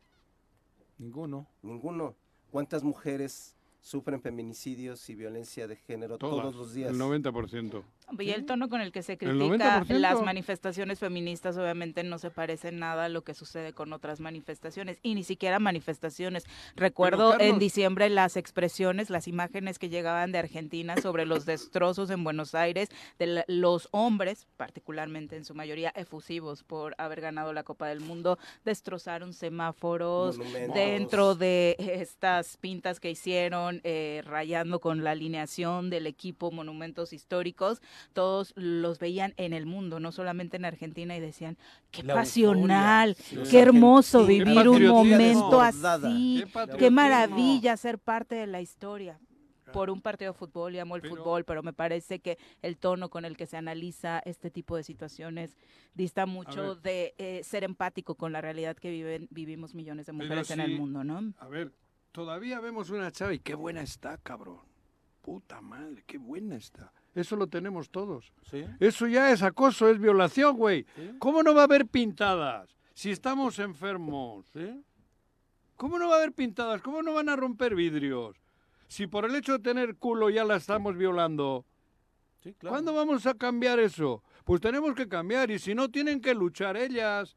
[0.99, 1.47] Ninguno.
[1.63, 2.15] Ninguno.
[2.51, 6.43] ¿Cuántas mujeres sufren feminicidios y violencia de género Todas.
[6.43, 6.91] todos los días?
[6.91, 7.83] El 90%.
[8.19, 9.99] Y el tono con el que se critica 90%.
[9.99, 14.99] las manifestaciones feministas obviamente no se parece nada a lo que sucede con otras manifestaciones
[15.03, 16.45] y ni siquiera manifestaciones.
[16.77, 22.25] Recuerdo en diciembre las expresiones, las imágenes que llegaban de Argentina sobre los destrozos en
[22.25, 27.89] Buenos Aires de los hombres, particularmente en su mayoría efusivos por haber ganado la Copa
[27.89, 30.75] del Mundo, destrozaron semáforos Monumentos.
[30.75, 37.81] dentro de estas pintas que hicieron, eh, rayando con la alineación del equipo monumentos históricos,
[38.13, 41.57] todos los veían en el mundo, no solamente en Argentina, y decían,
[41.91, 43.39] qué La pasional, sí.
[43.51, 46.45] qué hermoso vivir un momento así,
[46.79, 49.19] Qué maravilla ser parte de la historia.
[49.73, 52.77] Por un partido de fútbol, y amo el Pero- fútbol, pero me parece que el
[52.77, 55.57] tono con el que se analiza este tipo de situaciones
[55.95, 56.83] dista mucho ver.
[56.83, 60.79] de eh, ser empático con la realidad que viven, vivimos millones de mujeres en el
[60.79, 61.33] mundo, ¿no?
[61.39, 61.73] A ver,
[62.13, 64.61] todavía vemos una chava y qué buena está, cabrón.
[65.23, 66.93] Puta madre, qué buena está.
[67.15, 68.33] Eso lo tenemos todos.
[68.51, 68.65] ¿Sí?
[68.81, 70.85] Eso ya es acoso, es violación, güey.
[70.97, 71.13] ¿Sí?
[71.19, 72.77] ¿Cómo no va a haber pintadas?
[72.93, 74.47] Si estamos enfermos.
[75.77, 76.81] ¿Cómo no va a haber pintadas?
[76.83, 78.37] ¿Cómo no van a romper vidrios?
[78.89, 81.65] Si por el hecho de tener culo ya la estamos violando,
[82.43, 82.75] Sí, claro.
[82.75, 84.23] ¿cuándo vamos a cambiar eso?
[84.45, 87.37] Pues tenemos que cambiar y si no, tienen que luchar ellas.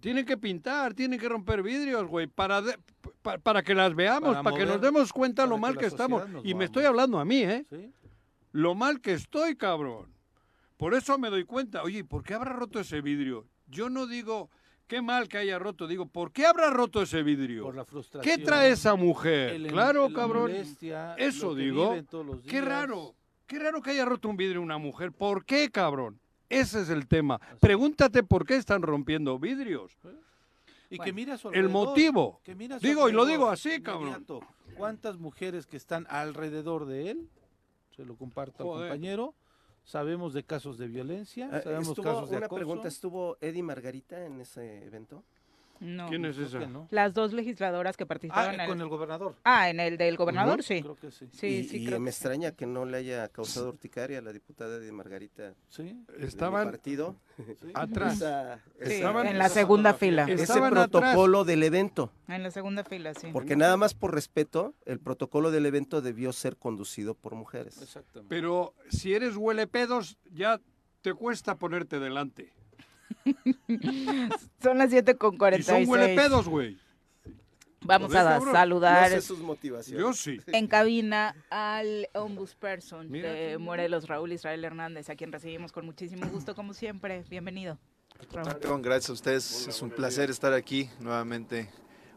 [0.00, 2.78] Tienen que pintar, tienen que romper vidrios, güey, para, de-
[3.22, 5.80] pa- para que las veamos, para, Para que nos demos cuenta lo que mal la
[5.80, 6.22] que estamos.
[6.44, 7.64] Y me estoy hablando a mí, ¿eh?
[7.70, 7.90] ¿Sí?
[8.52, 10.06] Lo mal que estoy, cabrón.
[10.76, 13.46] Por eso me doy cuenta, oye, ¿por qué habrá roto ese vidrio?
[13.68, 14.50] Yo no digo
[14.86, 17.64] qué mal que haya roto, digo, ¿por qué habrá roto ese vidrio?
[17.64, 18.36] Por la frustración.
[18.36, 19.50] ¿Qué trae esa mujer?
[19.54, 20.42] el- claro, la cabrón.
[20.52, 21.94] molestia, Eso digo.
[22.48, 23.14] Qué raro,
[23.46, 25.12] qué raro que haya roto un vidrio una mujer.
[25.12, 26.20] ¿Por qué, cabrón?
[26.48, 27.36] Ese es el tema.
[27.42, 27.56] Así.
[27.60, 29.96] Pregúntate por qué están rompiendo vidrios.
[30.88, 32.40] Y que Bueno, mira su El motivo.
[32.44, 34.24] que mira a su Digo, y lo digo así, cabrón.
[34.76, 37.28] ¿Cuántas mujeres que están alrededor de él?
[37.96, 39.34] Se lo comparto al compañero.
[39.84, 42.56] Sabemos de casos de violencia, Ah, sabemos estuvo- casos de una acoso.
[42.58, 45.22] pregunta, ¿estuvo Eddie Margarita en ese evento?
[45.80, 46.08] No.
[46.08, 46.60] ¿Quién es esa?
[46.60, 46.88] no.
[46.90, 48.68] Las dos legisladoras que participaron Ah, en el...
[48.68, 49.34] con el gobernador.
[49.44, 50.80] Ah, en el del gobernador, sí.
[50.82, 51.28] Creo que sí.
[51.32, 52.16] Sí, y, sí, y creo me que sí.
[52.16, 56.04] extraña que no le haya causado urticaria a la diputada de Margarita Sí.
[56.18, 57.16] Estaban partido.
[57.36, 57.70] sí.
[57.74, 58.14] atrás.
[58.16, 60.22] Esa- Sí, esa- en la segunda fila.
[60.24, 60.88] Es- ese Estaban atrás.
[60.90, 62.10] protocolo del evento.
[62.28, 63.28] En la segunda fila, sí.
[63.32, 67.80] Porque nada más por respeto, el protocolo del evento debió ser conducido por mujeres.
[67.82, 68.34] Exactamente.
[68.34, 70.60] Pero si eres huele pedos, ya
[71.02, 72.52] te cuesta ponerte delante.
[74.62, 75.86] Son las 7 con Y 46.
[75.86, 76.78] son huele pedos, güey.
[77.82, 78.52] Vamos a cabrón.
[78.52, 80.02] saludar No sé sus motivaciones.
[80.02, 80.40] Yo sí.
[80.46, 86.26] en cabina al ombudsperson Mira de Morelos, Raúl Israel Hernández, a quien recibimos con muchísimo
[86.28, 87.24] gusto, como siempre.
[87.28, 87.78] Bienvenido.
[88.32, 88.82] Raúl.
[88.82, 89.68] Gracias a ustedes.
[89.68, 91.68] es un placer estar aquí nuevamente.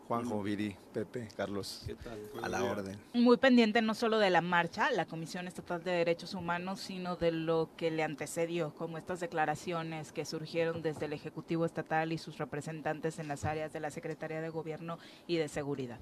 [0.10, 2.18] Juanjo, Viri, Pepe, Carlos, ¿Qué tal?
[2.41, 2.97] a la orden.
[3.14, 7.32] Muy pendiente no solo de la marcha, la Comisión Estatal de Derechos Humanos, sino de
[7.32, 12.39] lo que le antecedió, como estas declaraciones que surgieron desde el Ejecutivo Estatal y sus
[12.39, 14.97] representantes en las áreas de la Secretaría de Gobierno
[15.28, 15.99] y de Seguridad.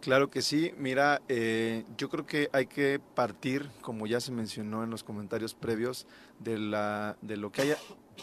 [0.00, 0.72] Claro que sí.
[0.76, 5.54] Mira, eh, yo creo que hay que partir, como ya se mencionó en los comentarios
[5.54, 6.08] previos,
[6.40, 7.76] de, la, de lo que haya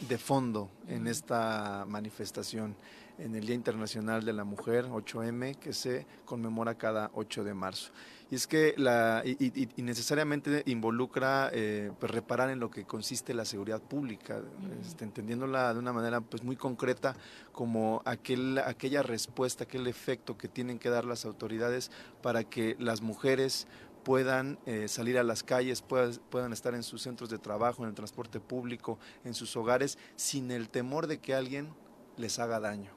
[0.09, 2.75] de fondo en esta manifestación
[3.17, 7.91] en el Día Internacional de la Mujer, 8M, que se conmemora cada 8 de marzo.
[8.31, 13.45] Y es que la, y, necesariamente involucra eh, pues reparar en lo que consiste la
[13.45, 14.41] seguridad pública,
[14.81, 17.15] este, entendiéndola de una manera pues muy concreta
[17.51, 21.91] como aquel, aquella respuesta, aquel efecto que tienen que dar las autoridades
[22.23, 23.67] para que las mujeres
[24.03, 27.89] puedan eh, salir a las calles, puedan, puedan estar en sus centros de trabajo, en
[27.89, 31.73] el transporte público, en sus hogares, sin el temor de que alguien
[32.17, 32.94] les haga daño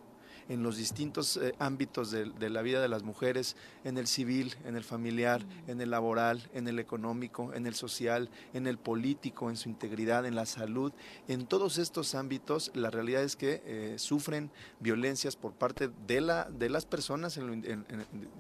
[0.49, 4.77] en los distintos eh, ámbitos de, la vida de las mujeres, en el civil, en
[4.77, 9.57] el familiar, en el laboral, en el económico, en el social, en el político, en
[9.57, 10.93] su integridad, en la salud.
[11.29, 16.45] En todos estos ámbitos, la realidad es que eh, sufren violencias por parte de, la,
[16.51, 17.85] de las personas, en,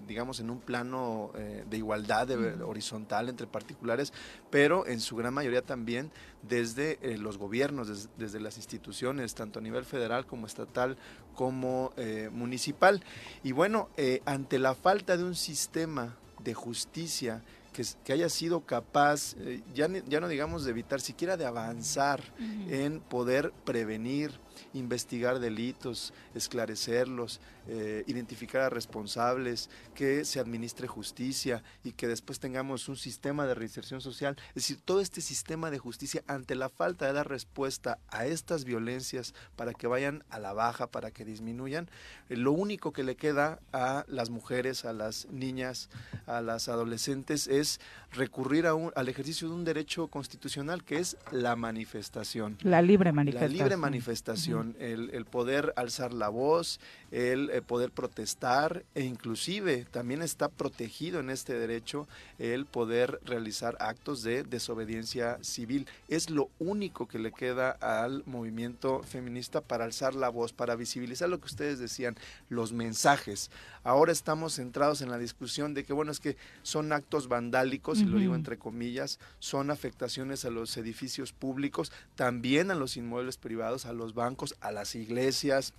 [0.07, 2.31] digamos, en un plano eh, de igualdad
[2.63, 4.13] horizontal entre particulares,
[4.51, 6.11] pero en su gran mayoría también
[6.43, 10.97] desde los gobiernos, desde las instituciones, tanto a nivel federal como estatal,
[11.39, 13.01] como eh, municipal.
[13.45, 18.63] Y bueno, eh, ante la falta de un sistema de justicia que, que haya sido
[18.63, 24.33] capaz, eh, ya, ya no digamos de evitar, siquiera de avanzar en poder prevenir,
[24.75, 27.39] investigar delitos, esclarecerlos,
[27.71, 33.55] eh, identificar a responsables, que se administre justicia y que después tengamos un sistema de
[33.55, 34.37] reinserción social.
[34.49, 38.65] Es decir, todo este sistema de justicia ante la falta de dar respuesta a estas
[38.65, 41.91] violencias para que vayan a la baja, para que disminuyan,
[42.31, 45.91] eh, lo único que le queda a las mujeres, a las niñas,
[46.27, 47.81] a las adolescentes es
[48.13, 52.57] recurrir a un, al ejercicio de un derecho constitucional que es la manifestación.
[52.63, 53.59] La libre manifestación.
[53.59, 59.85] La libre manifestación, el, el, poder alzar la voz, el eh, poder protestar e inclusive
[59.91, 62.07] también está protegido en este derecho
[62.39, 65.87] el poder realizar actos de desobediencia civil.
[66.09, 71.29] Es lo único que le queda al movimiento feminista para alzar la voz, para visibilizar
[71.29, 72.17] lo que ustedes decían,
[72.49, 73.51] los mensajes.
[73.83, 78.05] Ahora estamos centrados en la discusión de que, bueno, es que son actos vandálicos, y
[78.05, 83.87] lo digo entre comillas, son afectaciones a los edificios públicos, también a los inmuebles privados,
[83.87, 85.75] a los bancos, a las iglesias,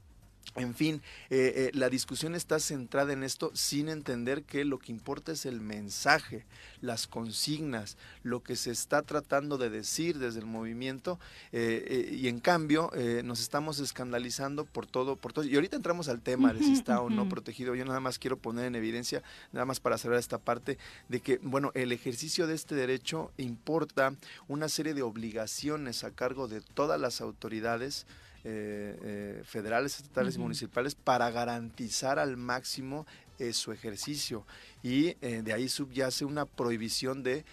[0.56, 4.92] en fin, eh, eh, la discusión está centrada en esto sin entender que lo que
[4.92, 6.46] importa es el mensaje,
[6.82, 11.20] las consignas, lo que se está tratando de decir desde el movimiento
[11.52, 12.92] eh, y en cambio
[13.24, 15.46] nos estamos escandalizando por todo, por todo.
[15.46, 17.76] Y ahorita entramos al tema de si está o no protegido.
[17.76, 20.78] Yo nada más quiero poner en evidencia, nada más para cerrar esta parte,
[21.08, 24.14] de que, bueno, el ejercicio de este derecho importa
[24.48, 28.06] una serie de obligaciones a cargo de todas las autoridades
[28.46, 33.06] eh, eh, federales, estatales y municipales para garantizar al máximo
[33.38, 34.46] eh, su ejercicio.
[34.82, 37.44] Y de ahí subyace una prohibición de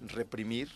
[0.00, 0.70] reprimir,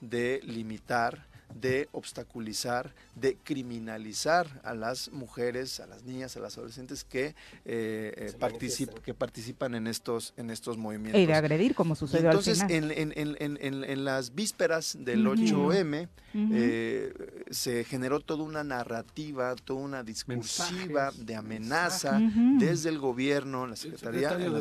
[0.00, 7.04] de limitar, de obstaculizar, de criminalizar a las mujeres, a las niñas, a las adolescentes
[7.04, 7.34] que,
[7.64, 11.20] eh, eh que participan en estos, en estos movimientos.
[11.20, 12.92] Y de agredir, como sucedió entonces, al final.
[12.92, 17.12] En, en, en, en, las vísperas del 8M eh,
[17.50, 22.20] se generó toda una narrativa, toda una discursiva de amenaza
[22.58, 24.52] desde el gobierno, en la Secretaría, en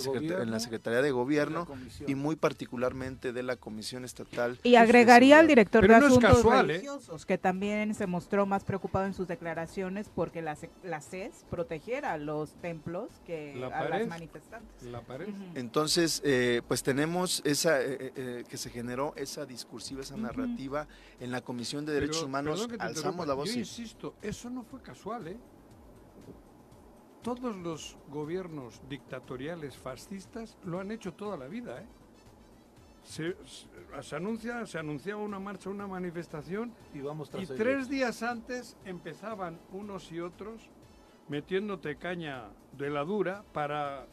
[0.52, 1.68] la, Secretaría, de Gobierno
[2.08, 4.58] y muy particularmente de la Comisión Estatal.
[4.64, 6.44] Y agregaría al director de Asuntos
[7.26, 12.18] que también se mostró más preocupado en sus declaraciones porque la, la CES protegiera a
[12.18, 14.84] los templos que a las manifestantes.
[15.56, 20.88] Entonces, eh, pues tenemos esa, eh, eh, que se generó esa discursiva, esa narrativa
[21.20, 23.54] en la Comisión de Derechos Humanos, alzamos la voz.
[23.54, 25.38] Yo insisto, eso no fue casual, ¿eh?
[27.22, 31.86] Todos los gobiernos dictatoriales fascistas lo han hecho toda la vida, ¿eh?
[33.08, 33.36] Se,
[34.02, 39.60] se, anuncia, se anunciaba una marcha, una manifestación y, vamos y tres días antes empezaban
[39.72, 40.70] unos y otros
[41.30, 44.06] metiéndote caña de la dura para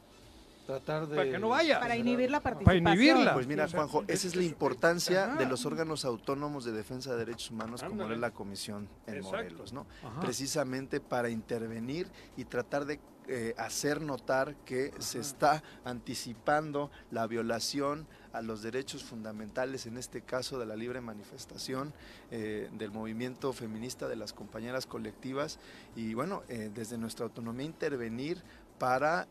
[0.66, 2.84] tratar de para que no vaya para inhibir la participación.
[2.84, 3.34] para inhibirla.
[3.34, 7.50] Pues mira Juanjo esa es la importancia de los órganos autónomos de defensa de derechos
[7.50, 9.86] humanos como es la comisión en Morelos no
[10.20, 18.06] precisamente para intervenir y tratar de eh, hacer notar que se está anticipando la violación
[18.34, 21.94] a los derechos fundamentales, en este caso de la libre manifestación
[22.30, 25.58] eh, del movimiento feminista de las compañeras colectivas
[25.96, 28.42] y bueno, eh, desde nuestra autonomía intervenir
[28.78, 29.28] para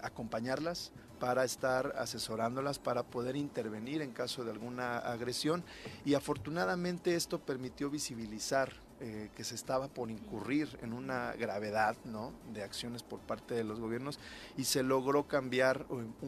[0.00, 5.64] acompañarlas, para estar asesorándolas, para poder intervenir en caso de alguna agresión.
[6.04, 12.32] Y afortunadamente esto permitió visibilizar eh, que se estaba por incurrir en una gravedad ¿no?
[12.54, 14.18] de acciones por parte de los gobiernos
[14.56, 15.86] y se logró cambiar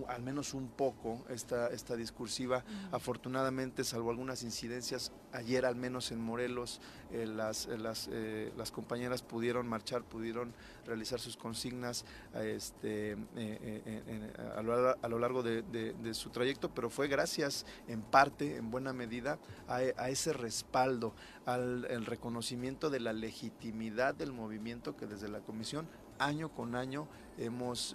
[0.09, 2.65] al menos un poco esta, esta discursiva.
[2.93, 8.71] Afortunadamente, salvo algunas incidencias Ayer al menos en Morelos eh, las, eh, las, eh, las,
[8.71, 10.53] compañeras pudieron marchar, pudieron
[10.87, 12.05] realizar sus consignas
[12.35, 13.17] este,
[14.57, 19.83] a, lo, largo de, su trayecto, pero fue gracias en parte, en buena medida, a,
[20.09, 21.15] ese respaldo,
[21.47, 27.07] al reconocimiento de la legitimidad del movimiento que desde la Comisión año con año
[27.39, 27.95] hemos,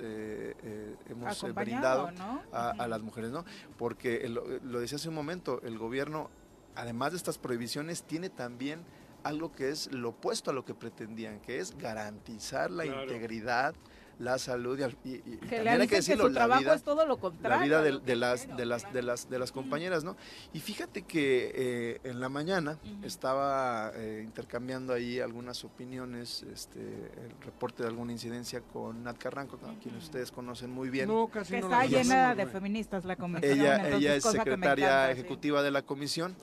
[1.10, 2.10] hemos brindado
[2.52, 3.46] a, las mujeres, ¿no?
[3.78, 6.30] Porque lo decía hace un momento, el gobierno
[6.76, 8.84] además de estas prohibiciones, tiene también
[9.24, 13.74] algo que es lo opuesto a lo que pretendían, que es garantizar la integridad,
[14.20, 17.72] la salud y, también hay que decirlo, la vida, es todo lo contrario.
[17.72, 20.16] La vida de, las, de, las, de, las, de las compañeras, ¿no?
[20.54, 27.42] Y fíjate que eh, en la mañana estaba eh, intercambiando ahí algunas opiniones, este, el
[27.44, 31.08] reporte de alguna incidencia con Nat Carranco, a quien ustedes conocen muy bien.
[31.08, 33.60] No, casi que está llena de feministas la comisión.
[33.60, 36.36] Ella, ella es secretaria ejecutiva de la comisión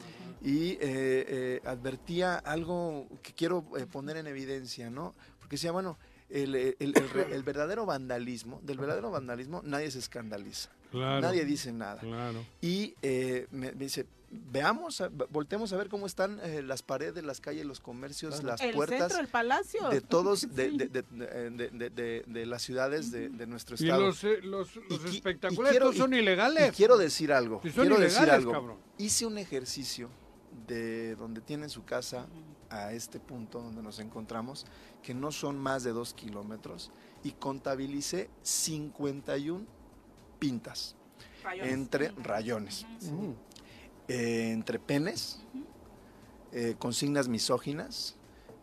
[0.43, 5.15] y eh, eh, advertía algo que quiero eh, poner en evidencia, ¿no?
[5.39, 5.99] Porque decía, bueno,
[6.31, 12.01] el, el, verdadero vandalismo, del verdadero vandalismo nadie se escandaliza, nadie dice nada.
[12.61, 12.95] Y
[13.51, 18.61] me, dice, veamos, volteemos a ver cómo están las paredes, las calles, los comercios, las
[18.75, 19.89] puertas centro, palacio.
[19.89, 24.03] de todos, de, de, de, las ciudades de, nuestro estado.
[24.03, 26.75] Y los, los, los espectáculos son ilegales.
[26.77, 28.79] quiero decir algo, quiero decir algo.
[28.99, 30.11] Hice un ejercicio
[30.67, 32.27] de donde tienen su casa
[32.71, 34.67] a este punto donde nos encontramos,
[35.03, 36.91] que no son más de dos kilómetros,
[37.23, 39.67] y contabilicé 51
[40.39, 40.97] pintas
[41.63, 42.87] entre rayones,
[44.09, 45.41] eh, entre penes,
[46.53, 48.17] eh, consignas misóginas,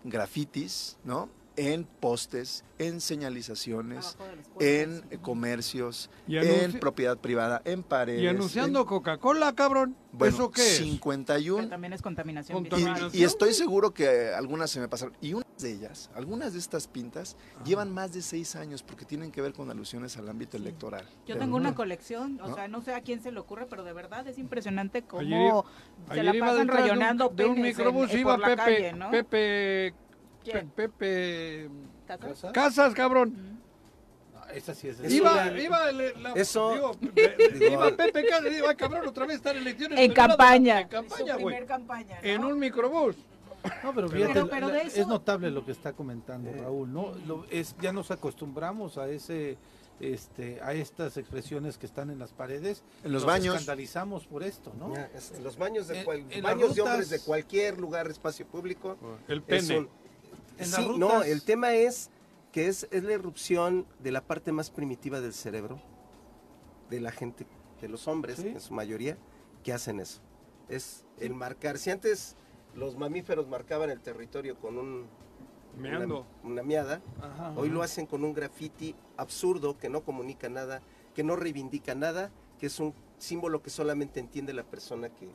[0.03, 1.29] grafitis, ¿no?
[1.57, 4.15] En postes, en señalizaciones,
[4.59, 8.21] en comercios, en propiedad privada, en paredes.
[8.21, 9.95] Y anunciando Coca-Cola, cabrón.
[10.19, 10.77] ¿Eso qué es?
[10.77, 11.67] 51.
[11.67, 12.67] también es contaminación.
[13.11, 15.15] Y, estoy seguro que algunas se me pasaron.
[15.19, 17.35] Y unas de ellas, algunas de estas pintas,
[17.65, 21.05] llevan más de seis años porque tienen que ver con alusiones al ámbito electoral.
[21.25, 23.93] Yo tengo una colección, o sea, no sé a quién se le ocurre, pero de
[23.93, 25.65] verdad es impresionante cómo
[26.11, 30.06] se la pasan rayonando de un, microbús iba Pepe, Pepe
[30.75, 31.69] Pepe
[32.53, 32.93] ¿Casas?
[32.93, 33.59] cabrón.
[34.53, 34.99] esa sí es.
[35.11, 36.97] Iba, iba, la, eso,
[37.59, 39.99] iba Pepe Casas, iba cabrón otra vez estar en elecciones.
[39.99, 40.81] En campaña.
[40.81, 41.65] En campaña, güey.
[41.65, 42.19] campaña.
[42.21, 43.15] En un microbús.
[43.83, 44.39] No, pero fíjate,
[44.85, 47.13] es notable lo que está comentando Raúl, ¿no?
[47.25, 49.57] Lo, es, ya nos acostumbramos a ese
[49.99, 52.83] este, a estas expresiones que están en las paredes.
[53.03, 53.55] En los baños.
[53.55, 54.95] escandalizamos por esto, ¿no?
[54.95, 56.03] en los baños de,
[56.41, 58.97] baños de hombres de cualquier lugar, espacio público.
[59.27, 59.87] El pene
[60.65, 62.09] sí, no, el tema es
[62.51, 65.79] que es, es la erupción de la parte más primitiva del cerebro
[66.89, 67.45] de la gente,
[67.81, 69.17] de los hombres en su mayoría,
[69.63, 70.21] que hacen eso.
[70.69, 71.77] Es el marcar.
[71.77, 72.35] Si antes
[72.75, 75.07] los mamíferos marcaban el territorio con un
[76.43, 77.01] una, miada,
[77.55, 80.81] hoy lo hacen con un graffiti absurdo que no comunica nada,
[81.13, 85.29] que no reivindica nada, que es un símbolo que solamente entiende la persona que,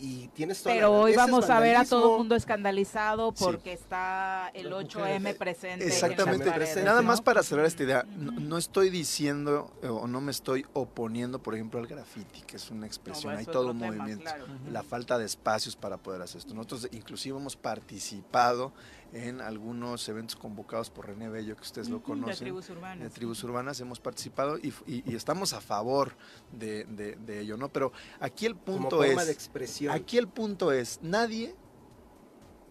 [0.00, 4.70] y, tienes Pero hoy vamos a ver a todo el mundo escandalizado porque está el
[4.70, 5.86] 8M presente.
[5.86, 6.50] Exactamente.
[6.82, 11.42] Nada más para cerrar esta idea, no, estoy diciendo eh, o no me estoy oponiendo,
[11.42, 14.30] por ejemplo, al graffiti, que es una expresión, hay todo un movimiento.
[14.70, 16.54] La falta de espacios para poder hacer esto.
[16.54, 18.72] Nosotros inclusive hemos participado
[19.14, 22.34] en algunos eventos convocados por René Bello, que ustedes lo conocen.
[22.34, 23.04] De tribus urbanas.
[23.04, 24.74] De tribus urbanas hemos participado y,
[25.14, 26.16] estamos a favor
[26.52, 27.68] de, ello, ¿no?
[27.68, 29.24] Pero aquí el punto es...
[29.24, 29.94] De expresión.
[29.94, 31.54] Aquí el punto es, nadie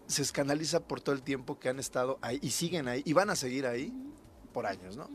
[0.06, 3.30] se escandaliza por todo el tiempo que han estado ahí y siguen ahí y van
[3.30, 3.90] a seguir ahí
[4.52, 5.10] por años, ¿no?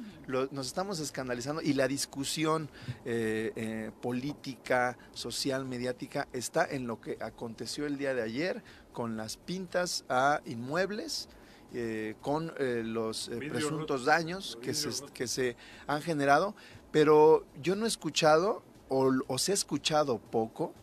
[0.51, 2.69] nos estamos escandalizando y la discusión
[3.05, 8.61] eh, eh, política, social, mediática está en lo que aconteció el día de ayer
[8.93, 11.29] con las pintas a inmuebles,
[11.73, 15.55] eh, con los presuntos daños que se, que se
[15.87, 16.55] han generado,
[16.91, 20.73] pero yo no he escuchado o, se ha escuchado poco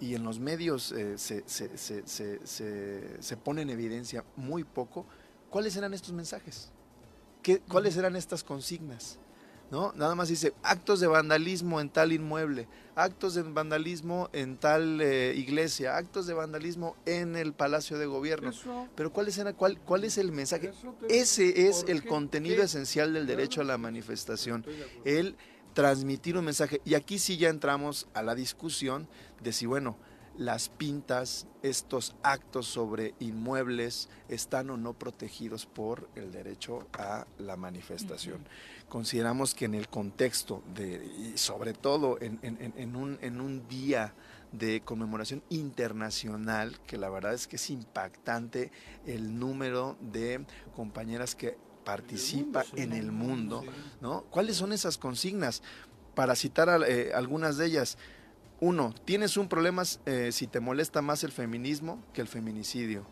[0.00, 5.04] y en los medios se, se, se, se pone en evidencia muy poco
[5.50, 6.72] cuáles eran estos mensajes.
[7.68, 9.18] ¿cuáles eran estas consignas?
[9.70, 9.92] ¿No?
[9.94, 12.66] Nada más dice actos de vandalismo en tal inmueble,
[12.96, 18.50] actos de vandalismo en tal eh, iglesia, actos de vandalismo en el Palacio de Gobierno.
[18.96, 20.72] Pero ¿cuál es, cuál, cuál es el mensaje?
[21.08, 24.66] Ese es el contenido esencial del derecho a la manifestación,
[25.04, 25.36] el
[25.72, 26.80] transmitir un mensaje.
[26.84, 29.08] Y aquí sí ya entramos a la discusión
[29.40, 29.96] de si, bueno,
[30.36, 37.56] las pintas, estos actos sobre inmuebles están o no protegidos por el derecho a la
[37.56, 38.46] manifestación.
[38.90, 42.40] Consideramos que en el contexto de, y sobre todo en,
[42.96, 44.14] un, en un día
[44.50, 48.72] de conmemoración internacional, que la verdad es que es impactante
[49.06, 53.62] el número de compañeras que participa en el mundo,
[54.00, 54.22] ¿no?
[54.24, 55.62] ¿Cuáles son esas consignas?
[56.16, 57.96] Para citar eh, algunas de ellas,
[58.58, 63.06] uno, tienes un problema eh, si te molesta más el feminismo que el feminicidio.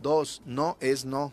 [0.00, 1.32] Dos, no es no.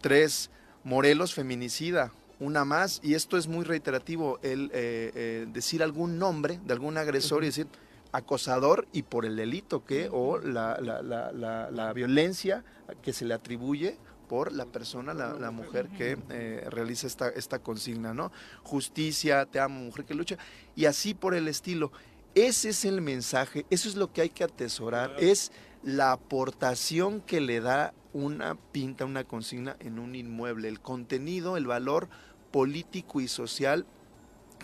[0.00, 0.50] Tres,
[0.84, 2.12] Morelos feminicida.
[2.40, 7.42] Una más, y esto es muy reiterativo, el eh, decir algún nombre de algún agresor
[7.42, 7.66] y decir
[8.12, 12.64] acosador y por el delito que o la, la, la, la violencia
[13.02, 18.12] que se le atribuye por la persona, la, mujer que eh, realiza esta, esta consigna,
[18.12, 18.30] ¿no?
[18.62, 20.36] Justicia, te amo, mujer que lucha,
[20.76, 21.90] y así por el estilo.
[22.34, 25.50] Ese es el mensaje, eso es lo que hay que atesorar, es
[25.82, 31.66] la aportación que le da una pinta, una consigna en un inmueble, el contenido, el
[31.66, 32.08] valor
[32.50, 33.86] político y social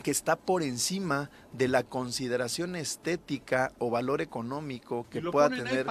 [0.03, 5.87] que está por encima de la consideración estética o valor económico que pueda tener.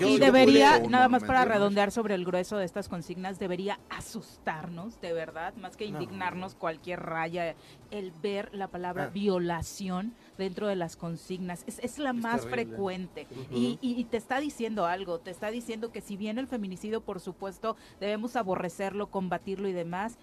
[0.00, 5.12] y debería, nada más para redondear sobre el grueso de estas consignas, debería asustarnos, de
[5.12, 7.54] verdad, más que indignarnos cualquier raya,
[7.90, 9.10] el ver la palabra ah.
[9.10, 11.64] violación dentro de las consignas.
[11.66, 13.28] Es, la más frecuente.
[13.52, 17.20] y, y te está diciendo algo, te está diciendo que si bien el feminicidio, por
[17.20, 20.18] supuesto, debemos aborrecerlo, combatirlo y demás,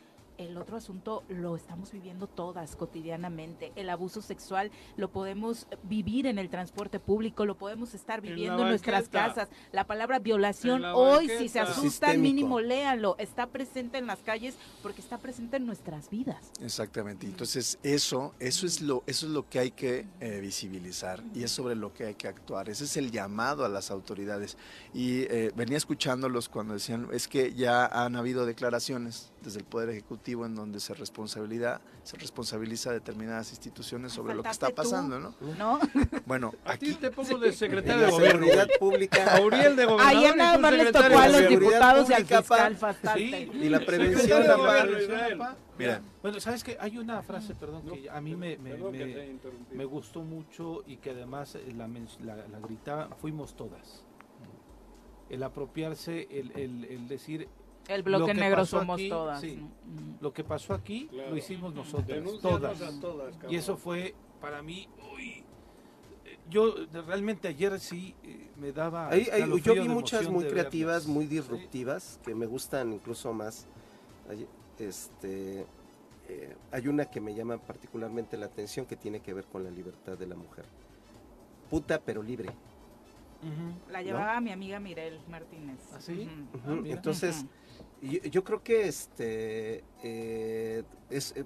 [0.46, 3.72] el otro asunto lo estamos viviendo todas cotidianamente.
[3.76, 8.70] El abuso sexual lo podemos vivir en el transporte público, lo podemos estar viviendo en,
[8.70, 9.50] nuestras casas.
[9.72, 13.16] La palabra violación, hoy si se asustan, mínimo léalo.
[13.18, 16.52] Está presente en las calles porque está presente en nuestras vidas.
[16.62, 17.26] Exactamente.
[17.26, 21.52] Entonces eso, eso es lo, eso es lo que hay que eh, visibilizar y es
[21.52, 22.70] sobre lo que hay que actuar.
[22.70, 24.58] Ese es el llamado a las autoridades.
[24.94, 29.90] Y eh, venía escuchándolos cuando decían, es que ya han habido declaraciones desde el Poder
[29.90, 35.20] Ejecutivo en donde se responsabilidad, se responsabiliza a determinadas instituciones sobre lo que está pasando,
[35.20, 35.36] ¿no?
[35.58, 35.80] ¿No?
[36.26, 39.38] Bueno, aquí te pongo de secretario de Seguridad Pública.
[39.38, 40.26] Auriel de Gobernador.
[40.26, 42.78] Ahí nada más les tocó a los diputados y al fiscal
[43.16, 44.44] sí, Y la prevención
[45.78, 46.02] Mira.
[46.22, 48.78] Bueno, sabes que hay una frase, perdón, que a mí me, me,
[49.72, 54.06] me, gustó mucho y que además la, la, la gritaba, fuimos todas
[55.32, 57.48] el apropiarse, el, el, el, decir
[57.96, 59.44] el bloque negro somos todas.
[60.20, 62.80] Lo que pasó aquí lo hicimos nosotros, todas.
[63.50, 64.88] y eso fue para mí,
[66.50, 66.76] yo
[67.08, 69.16] realmente ayer sí eh, me daba...
[69.16, 73.68] yo vi muchas muy creativas, muy disruptivas, que me gustan incluso más.
[74.78, 75.66] Este,
[76.28, 79.70] eh, hay una que me llama particularmente la atención que tiene que ver con la
[79.70, 80.66] libertad de la mujer.
[81.70, 82.50] Puta pero libre.
[83.90, 85.80] La llevaba mi amiga Mirel Martínez.
[85.94, 86.30] ¿Así?
[86.66, 87.46] ¿Ah, Entonces,
[88.02, 91.46] yo, creo que este eh, es eh,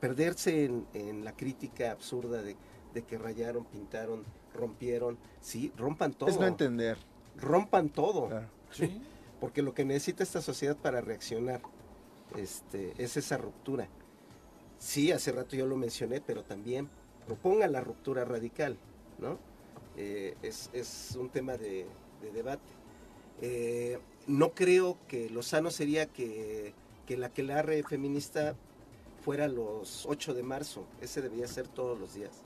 [0.00, 2.56] perderse en, la crítica absurda de,
[3.06, 4.24] que rayaron, pintaron,
[4.54, 5.18] rompieron.
[5.40, 6.28] Sí, rompan todo.
[6.28, 6.98] Es no entender.
[7.36, 8.28] Rompan todo.
[9.40, 11.60] Porque lo que necesita esta sociedad para reaccionar
[12.36, 13.88] este, es esa ruptura.
[14.78, 16.88] Sí, hace rato yo lo mencioné, pero también
[17.26, 18.76] propongan la ruptura radical,
[19.18, 19.38] ¿no?
[19.96, 21.86] Eh, es, un tema de,
[22.20, 22.78] de debate.
[23.40, 23.98] Eh,
[24.28, 26.74] no creo que lo sano sería que,
[27.06, 28.54] que la que la re feminista
[29.24, 30.86] fuera los 8 de marzo.
[31.00, 32.42] Ese debería ser todos los días.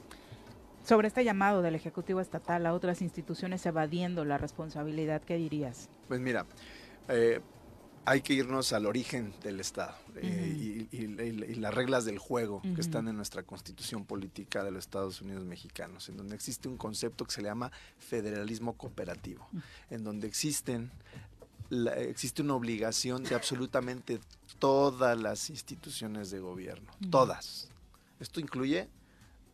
[0.85, 5.89] Sobre este llamado del Ejecutivo Estatal a otras instituciones evadiendo la responsabilidad, ¿qué dirías?
[6.09, 6.45] Pues mira,
[7.09, 7.41] eh,
[8.05, 13.07] hay que irnos al origen del Estado eh, y, las reglas del juego que están
[13.07, 17.30] en nuestra constitución política de los Estados Unidos mexicanos, en donde existe un concepto que
[17.30, 19.49] se llama federalismo cooperativo,
[19.91, 20.91] en donde existen
[21.97, 24.20] existe una obligación de absolutamente
[24.59, 27.68] todas las instituciones de gobierno, todas.
[28.20, 28.89] Esto incluye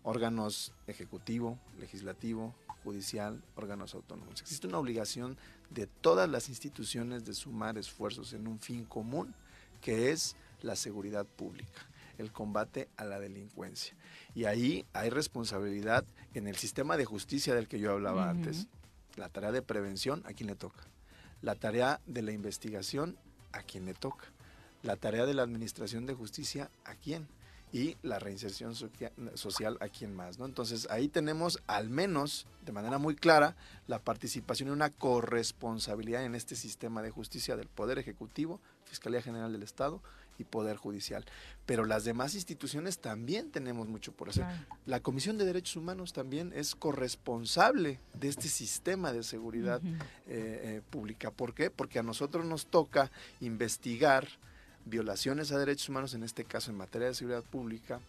[0.03, 4.41] órganos ejecutivo, legislativo, judicial, órganos autónomos.
[4.41, 5.37] Existe una obligación
[5.71, 9.35] de todas las instituciones de sumar esfuerzos en un fin común,
[9.81, 11.87] que es la seguridad pública,
[12.19, 13.95] el combate a la delincuencia.
[14.35, 16.05] Y ahí hay responsabilidad
[16.35, 18.67] en el sistema de justicia del que yo hablaba antes.
[19.17, 20.85] La tarea de prevención, ¿a quién le toca?
[21.43, 23.17] La tarea de la investigación
[23.53, 24.27] a quien le toca,
[24.83, 27.29] la tarea de la administración de justicia a quién
[27.73, 30.47] y la reinserción social a quien más, ¿no?
[30.47, 36.35] Entonces ahí tenemos al menos de manera muy clara la participación y una corresponsabilidad en
[36.35, 40.03] este sistema de justicia del Poder Ejecutivo, Fiscalía General del Estado
[40.39, 41.25] y Poder Judicial.
[41.67, 44.47] Pero las demás instituciones también tenemos mucho por hacer.
[44.87, 50.83] La Comisión de Derechos Humanos también es corresponsable de este sistema de seguridad eh, eh,
[50.91, 51.31] pública.
[51.31, 51.71] ¿Por qué?
[51.71, 53.11] Porque a nosotros nos toca
[53.41, 54.29] investigar
[54.87, 58.01] violaciones a derechos humanos, en este caso en materia de seguridad pública,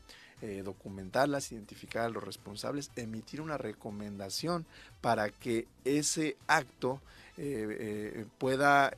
[0.42, 4.66] eh, documentarlas, identificar a los responsables, emitir una recomendación
[5.02, 7.02] para que ese acto
[8.38, 8.90] pueda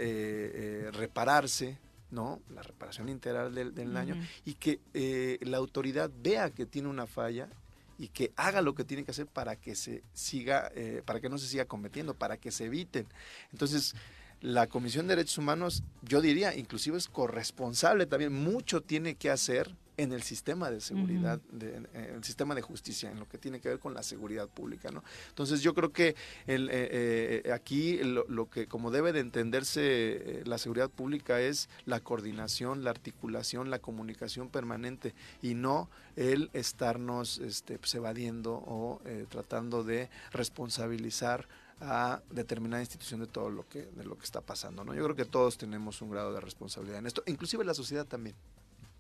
[0.94, 1.78] repararse
[2.12, 2.42] ¿no?
[2.54, 4.16] La reparación integral del, daño
[4.46, 7.50] y que eh, la autoridad vea que tiene una falla
[7.98, 11.30] y que haga lo que tiene que hacer para que se siga, eh, para que
[11.30, 13.08] no se siga cometiendo, para que se eviten.
[13.52, 13.96] Entonces,
[14.42, 19.76] la Comisión de Derechos Humanos, yo diría, inclusive es corresponsable también, mucho tiene que hacer
[20.02, 23.70] en el sistema de seguridad, en el sistema de justicia, en lo que tiene que
[23.70, 25.04] ver con la seguridad pública, ¿no?
[25.30, 26.16] Entonces yo creo que
[26.48, 31.70] el, eh, eh, aquí lo, que como debe de entenderse eh, la seguridad pública es
[31.86, 39.02] la coordinación, la articulación, la comunicación permanente y no el estarnos este, pues, evadiendo o
[39.30, 41.48] tratando de responsabilizar
[41.80, 44.94] a determinada institución de todo lo que de lo que está pasando, ¿no?
[44.94, 48.36] Yo creo que todos tenemos un grado de responsabilidad en esto, inclusive la sociedad también.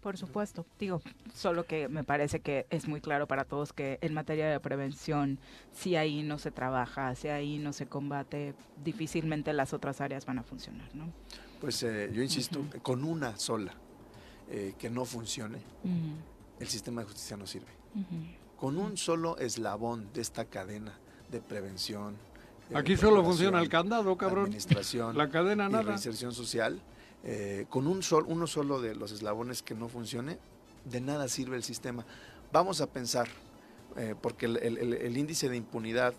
[0.02, 1.02] Por supuesto, digo,
[1.34, 5.38] solo que me parece que es muy claro para todos que en materia de prevención,
[5.72, 10.40] si ahí no se trabaja, si ahí no se combate, difícilmente las otras áreas van
[10.40, 11.14] a funcionar, ¿no?
[11.60, 13.73] Pues eh, yo insisto, con una sola
[14.49, 15.60] eh, que no funcione,
[16.60, 17.72] el sistema de justicia no sirve.
[18.57, 20.98] Con un solo eslabón de esta cadena
[21.30, 22.15] de prevención,
[22.73, 24.45] Aquí solo funciona el candado, cabrón.
[24.45, 25.18] Administración.
[25.18, 25.84] La cadena nada.
[25.84, 26.82] Y la inserción social.
[27.23, 30.39] Eh, con un sol, uno solo de los eslabones que no funcione,
[30.85, 32.06] de nada sirve el sistema.
[32.52, 33.27] Vamos a pensar,
[33.95, 36.14] eh, porque el, índice de impunidad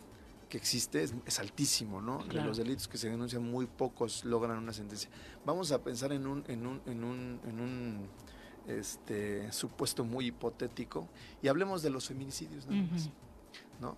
[0.48, 2.24] que existe es, altísimo, ¿no?
[2.24, 5.10] De los delitos que se denuncian, muy pocos logran una sentencia.
[5.44, 8.08] Vamos a pensar en un, en un, en un, en un
[8.68, 11.08] este, supuesto muy hipotético
[11.42, 13.10] y hablemos de los feminicidios nada más,
[13.80, 13.96] ¿no?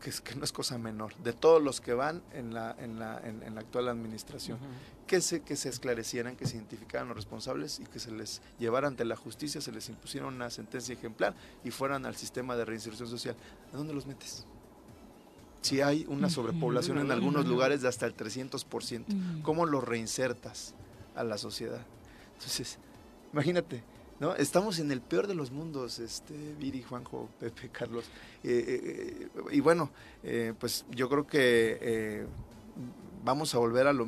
[0.00, 2.98] Que, es, que no es cosa menor, de todos los que van en la, en
[2.98, 4.58] la, en, la actual administración,
[5.06, 8.88] que, se, que se esclarecieran, que se identificaran los responsables y que se les llevara
[8.88, 13.08] ante la justicia, se les impusiera una sentencia ejemplar y fueran al sistema de reinserción
[13.08, 13.36] social.
[13.72, 14.46] ¿A dónde los metes?
[15.62, 20.74] Si hay una sobrepoblación en algunos lugares de hasta el 300%, ¿cómo los reinsertas
[21.16, 21.84] a la sociedad?
[22.34, 22.78] Entonces,
[23.32, 23.82] imagínate,
[24.18, 24.34] ¿no?
[24.34, 28.04] Estamos en el peor de los mundos, este, Viri, Juanjo, Pepe, Carlos.
[28.42, 29.90] Eh, eh, y bueno,
[30.22, 32.26] eh, pues yo creo que
[33.24, 34.06] vamos a volver a lo,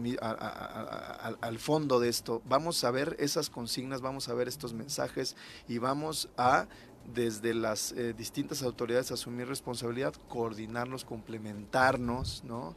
[1.40, 2.42] al fondo de esto.
[2.48, 5.36] Vamos a ver esas consignas, vamos a ver estos mensajes
[5.66, 6.66] y vamos a
[7.14, 12.76] desde las distintas autoridades asumir responsabilidad, coordinarnos, complementarnos, ¿no?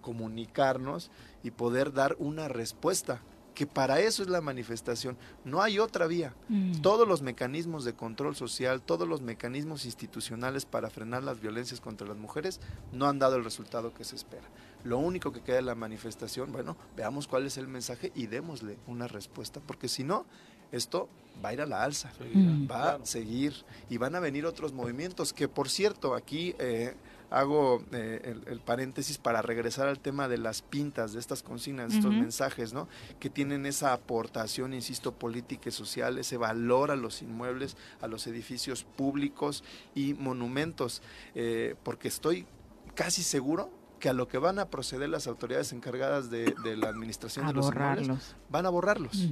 [0.00, 1.10] comunicarnos
[1.44, 3.22] y poder dar una respuesta
[3.60, 5.18] que para eso es la manifestación.
[5.44, 6.32] No hay otra vía.
[6.48, 6.80] Mm.
[6.80, 12.08] Todos los mecanismos de control social, todos los mecanismos institucionales para frenar las violencias contra
[12.08, 12.58] las mujeres
[12.90, 14.48] no han dado el resultado que se espera.
[14.82, 18.78] Lo único que queda en la manifestación, bueno, veamos cuál es el mensaje y démosle
[18.86, 20.24] una respuesta, porque si no,
[20.72, 21.10] esto
[21.44, 22.10] va a ir a la alza,
[22.70, 23.52] va a seguir
[23.90, 26.54] y van a venir otros movimientos que, por cierto, aquí...
[26.58, 26.94] Eh,
[27.30, 31.98] hago eh, el, paréntesis para regresar al tema de las pintas, de estas consignas, de
[31.98, 32.88] estos mensajes, ¿no?
[33.20, 38.26] Que tienen esa aportación, insisto, política y social, ese valor a los inmuebles, a los
[38.26, 39.62] edificios públicos
[39.94, 41.02] y monumentos,
[41.34, 42.46] eh, porque estoy
[42.94, 43.70] casi seguro
[44.00, 47.68] que a lo que van a proceder las autoridades encargadas de, la administración de los
[47.68, 49.28] inmuebles van a borrarlos.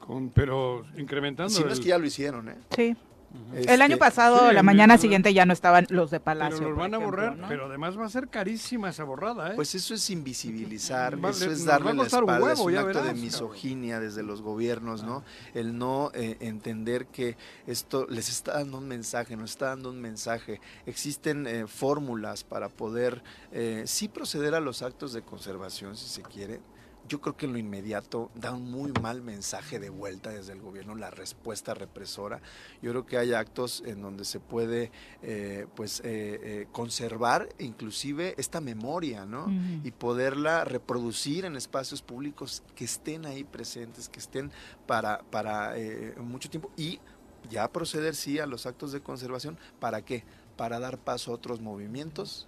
[0.00, 1.50] Con, pero incrementando.
[1.50, 2.56] Si no es que ya lo hicieron, ¿eh?
[2.74, 2.96] Sí
[3.54, 6.58] el año este, pasado, la mañana siguiente ya no estaban los de Palacio.
[6.58, 9.52] Pero los van a borrar, pero además va a ser carísima esa borrada.
[9.52, 9.52] ¿eh?
[9.54, 14.00] Pues eso es invisibilizar, eso es darle la espalda, un es un acto de misoginia
[14.00, 15.24] desde los gobiernos, ¿no?
[15.54, 17.36] El no eh, entender que
[17.66, 20.60] esto les está dando un mensaje, nos está dando un mensaje.
[20.86, 23.22] Existen eh, fórmulas para poder
[23.52, 26.60] eh, sí proceder a los actos de conservación, si se quiere,
[27.08, 30.60] yo creo que en lo inmediato da un muy mal mensaje de vuelta desde el
[30.60, 32.40] gobierno, la respuesta represora.
[32.82, 36.04] Yo creo que hay actos en donde se puede eh, pues eh,
[36.42, 39.46] eh, conservar inclusive esta memoria, ¿no?
[39.82, 44.50] Y poderla reproducir en espacios públicos que estén ahí presentes, que estén
[44.86, 45.74] para, para
[46.18, 47.00] mucho tiempo y
[47.50, 49.58] ya proceder sí a los actos de conservación.
[49.80, 50.24] ¿Para qué?
[50.56, 52.46] Para dar paso a otros movimientos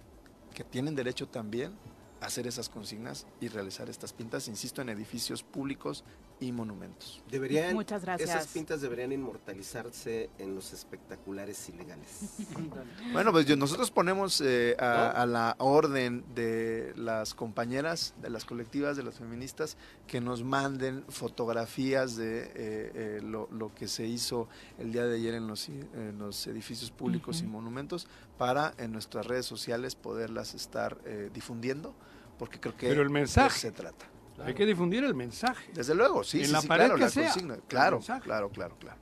[0.53, 1.73] que tienen derecho también
[2.21, 6.03] hacer esas consignas y realizar estas pintas, insisto, en edificios públicos
[6.39, 7.21] y monumentos.
[7.29, 8.29] Deberían, Muchas gracias.
[8.29, 12.07] Esas pintas deberían inmortalizarse en los espectaculares ilegales.
[13.13, 18.45] Bueno, pues yo- nosotros ponemos eh, a, a la orden de las compañeras, de las
[18.45, 19.75] colectivas, de las feministas,
[20.07, 24.47] que nos manden fotografías de eh, eh, lo, lo que se hizo
[24.79, 28.07] el día de ayer en los, i- en los edificios públicos y monumentos
[28.37, 31.93] para en nuestras redes sociales poderlas estar eh, difundiendo,
[32.41, 33.49] porque creo que Pero el de mensaje.
[33.49, 34.07] eso se trata.
[34.43, 35.69] Hay que difundir el mensaje.
[35.75, 37.57] Desde luego, sí, En sí, la sí, pared claro, que la sea, consigna.
[37.67, 38.97] Claro, claro, claro, claro.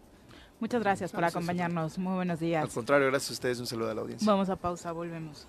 [0.60, 1.98] Muchas gracias por acompañarnos.
[1.98, 2.62] Muy buenos días.
[2.66, 4.30] Al contrario, gracias a ustedes, un saludo a la audiencia.
[4.30, 5.48] Vamos a pausa, volvemos.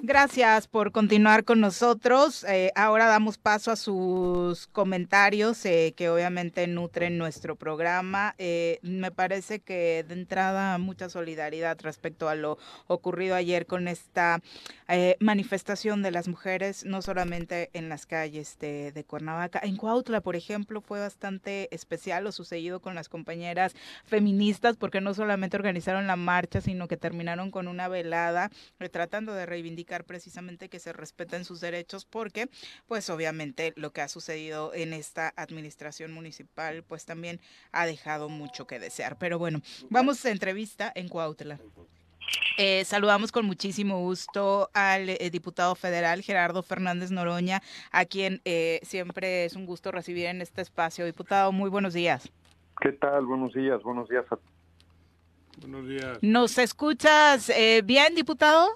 [0.00, 2.44] Gracias por continuar con nosotros.
[2.44, 8.36] Eh, ahora damos paso a sus comentarios eh, que obviamente nutren nuestro programa.
[8.38, 14.40] Eh, me parece que de entrada mucha solidaridad respecto a lo ocurrido ayer con esta
[14.86, 19.58] eh, manifestación de las mujeres, no solamente en las calles de, de Cuernavaca.
[19.64, 25.12] En Cuautla, por ejemplo, fue bastante especial lo sucedido con las compañeras feministas porque no
[25.12, 30.68] solamente organizaron la marcha, sino que terminaron con una velada eh, tratando de reivindicar precisamente
[30.68, 32.48] que se respeten sus derechos porque
[32.86, 37.40] pues obviamente lo que ha sucedido en esta administración municipal pues también
[37.72, 39.18] ha dejado mucho que desear.
[39.18, 39.60] Pero bueno,
[39.90, 41.58] vamos a entrevista en Cuautla.
[42.58, 48.80] Eh, saludamos con muchísimo gusto al eh, diputado federal Gerardo Fernández Noroña, a quien eh,
[48.82, 51.06] siempre es un gusto recibir en este espacio.
[51.06, 52.30] Diputado, muy buenos días.
[52.80, 53.24] ¿Qué tal?
[53.26, 54.38] Buenos días, buenos días a
[55.60, 56.18] Buenos días.
[56.20, 58.68] ¿Nos escuchas eh, bien, diputado?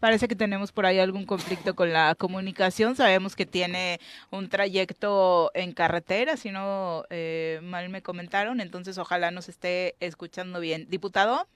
[0.00, 2.94] Parece que tenemos por ahí algún conflicto con la comunicación.
[2.94, 3.98] Sabemos que tiene
[4.30, 8.60] un trayecto en carretera, si no eh, mal me comentaron.
[8.60, 10.86] Entonces, ojalá nos esté escuchando bien.
[10.88, 11.48] Diputado.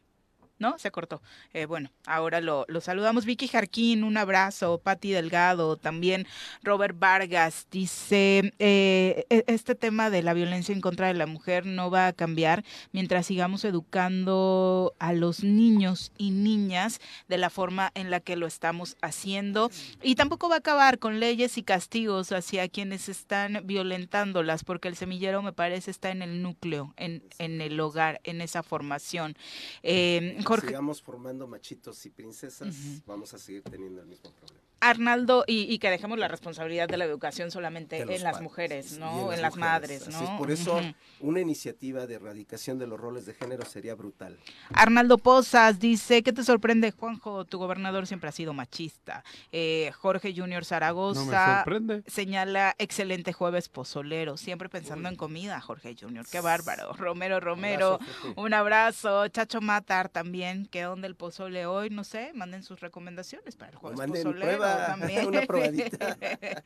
[0.62, 0.78] ¿No?
[0.78, 1.20] Se cortó.
[1.54, 3.24] Eh, bueno, ahora lo, saludamos.
[3.24, 4.78] Vicky Jarquín, un abrazo.
[4.78, 6.24] Patti Delgado, también
[6.62, 7.66] Robert Vargas.
[7.72, 12.06] Dice, eh, e- este tema de la violencia en contra de la mujer no va
[12.06, 12.62] a cambiar
[12.92, 18.46] mientras sigamos educando a los niños y niñas de la forma en la que lo
[18.46, 19.68] estamos haciendo.
[20.00, 24.94] Y tampoco va a acabar con leyes y castigos hacia quienes están violentándolas, porque el
[24.94, 29.34] semillero me parece está en el núcleo, en, en el hogar, en esa formación.
[29.82, 32.74] Eh, Jorge, Sigamos formando machitos y princesas,
[33.06, 34.61] vamos a seguir teniendo el mismo problema.
[34.82, 38.98] Arnaldo, y, y que dejemos la responsabilidad de la educación solamente en las padres, mujeres,
[38.98, 39.32] ¿no?
[39.32, 39.58] En las, mujeres.
[39.58, 40.32] madres, Así ¿no?
[40.32, 40.80] es, por eso
[41.20, 44.38] una iniciativa de erradicación de los roles de género sería brutal.
[44.74, 47.44] Arnaldo Pozas dice, ¿qué te sorprende, Juanjo?
[47.44, 49.24] Tu gobernador siempre ha sido machista.
[49.52, 52.02] Eh, Jorge Junior No me Zaragoza sorprende.
[52.06, 56.92] señala, excelente jueves pozolero, siempre pensando en comida, Jorge Junior, qué bárbaro.
[56.94, 59.28] Romero Romero, Abrazo, un abrazo.
[59.28, 61.90] Chacho Matar también, ¿qué onda el pozole hoy?
[61.90, 65.26] No sé, manden sus recomendaciones para el jueves manden pozolero prueba, también.
[65.26, 66.16] una probadita.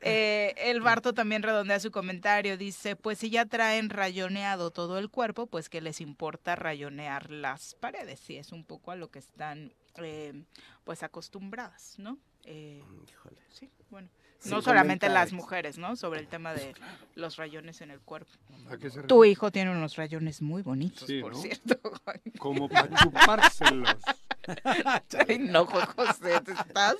[0.00, 5.08] Eh, el Barto también redondea su comentario, dice, pues si ya traen rayoneado todo el
[5.10, 9.18] cuerpo, pues que les importa rayonear las paredes, sí, es un poco a lo que
[9.18, 10.44] están eh,
[10.84, 12.18] pues acostumbradas, ¿no?
[12.44, 13.36] Eh, Híjole.
[13.50, 14.08] sí, bueno.
[14.46, 15.96] No solamente las mujeres, ¿no?
[15.96, 16.74] Sobre el tema de
[17.14, 18.30] los rayones en el cuerpo.
[18.68, 21.38] ¿A qué se Tu hijo tiene unos rayones muy bonitos, Sí, por ¿no?
[21.40, 21.80] cierto.
[22.04, 22.20] Juan.
[22.38, 23.96] Como para chupárselos.
[25.28, 26.96] Ay, no, José, te estás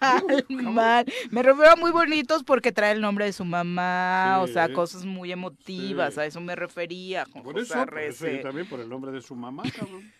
[0.00, 1.06] mal, mal.
[1.30, 5.04] Me refiero a muy bonitos porque trae el nombre de su mamá, o sea, cosas
[5.04, 6.20] muy emotivas, sí.
[6.20, 8.36] a eso me refería, Juan Por José eso, por eso Arrece.
[8.36, 10.12] yo también por el nombre de su mamá, cabrón.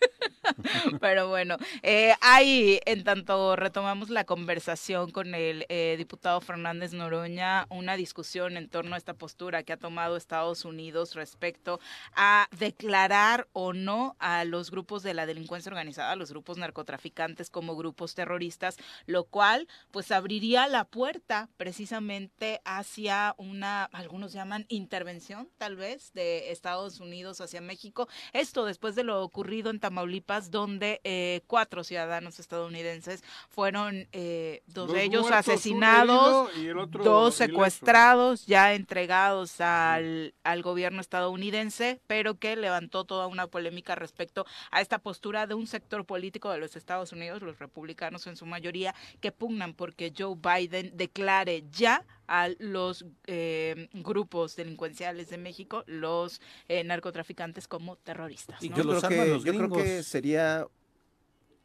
[1.01, 7.65] Pero bueno, eh, hay, en tanto retomamos la conversación con el eh, diputado Fernández Noroña,
[7.69, 11.79] una discusión en torno a esta postura que ha tomado Estados Unidos respecto
[12.15, 17.49] a declarar o no a los grupos de la delincuencia organizada, a los grupos narcotraficantes
[17.49, 25.49] como grupos terroristas, lo cual pues abriría la puerta precisamente hacia una, algunos llaman intervención
[25.57, 28.07] tal vez de Estados Unidos hacia México.
[28.33, 34.87] Esto después de lo ocurrido en Tamaulipas, donde eh, cuatro ciudadanos estadounidenses fueron, eh, dos,
[34.87, 37.45] Dos de ellos muertos, asesinados, y el otro dos ileso.
[37.45, 44.81] secuestrados, ya entregados al, al gobierno estadounidense, pero que levantó toda una polémica respecto a
[44.81, 48.93] esta postura de un sector político de los Estados Unidos, los republicanos en su mayoría,
[49.19, 56.41] que pugnan porque Joe Biden declare ya a los eh, grupos delincuenciales de México, los
[56.67, 58.61] eh, narcotraficantes como terroristas.
[58.61, 60.05] Yo creo que, los yo creo que gringos.
[60.05, 60.67] sería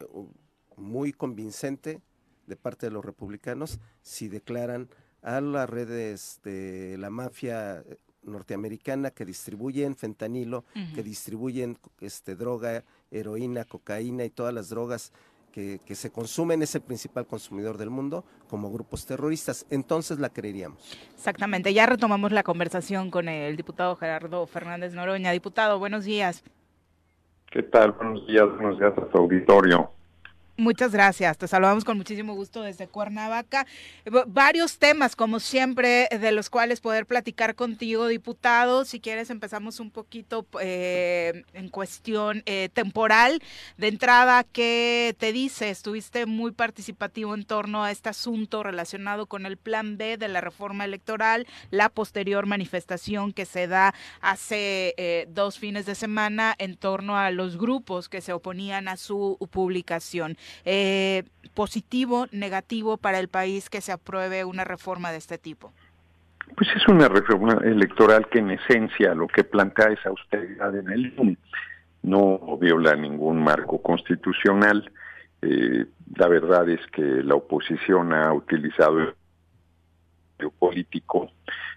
[0.00, 0.04] eh,
[0.76, 2.00] muy convincente
[2.46, 4.88] de parte de los republicanos si declaran
[5.22, 7.82] a las redes de la mafia
[8.22, 15.12] norteamericana que distribuyen fentanilo, que distribuyen este droga, heroína, cocaína y todas las drogas
[15.54, 19.66] que, se consumen, es el principal consumidor del mundo, como grupos terroristas.
[19.70, 20.98] Entonces la creeríamos.
[21.14, 21.72] Exactamente.
[21.72, 25.30] Ya retomamos la conversación con el diputado Gerardo Fernández Noroña.
[25.30, 26.42] Diputado, buenos días.
[27.50, 27.92] ¿Qué tal?
[27.92, 29.90] Buenos días, buenos días a tu auditorio.
[30.56, 31.36] Muchas gracias.
[31.36, 33.66] Te saludamos con muchísimo gusto desde Cuernavaca.
[34.28, 38.84] Varios temas, como siempre, de los cuales poder platicar contigo, diputado.
[38.84, 43.42] Si quieres, empezamos un poquito eh, en cuestión eh, temporal.
[43.78, 45.70] De entrada, ¿qué te dice?
[45.70, 50.40] Estuviste muy participativo en torno a este asunto relacionado con el plan B de la
[50.40, 56.76] reforma electoral, la posterior manifestación que se da hace eh, dos fines de semana en
[56.76, 63.28] torno a los grupos que se oponían a su publicación eh, positivo, negativo para el
[63.28, 65.72] país que se apruebe una reforma de este tipo?
[66.56, 71.38] Pues es una reforma electoral que en esencia lo que plantea es austeridad en el
[72.04, 74.90] no viola ningún marco constitucional.
[75.42, 81.30] Eh, la verdad es que la oposición ha utilizado el político,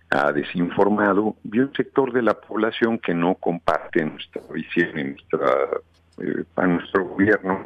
[0.10, 5.48] ha desinformado, y un sector de la población que no comparte nuestra visión y nuestra,
[6.20, 7.64] eh, a nuestro gobierno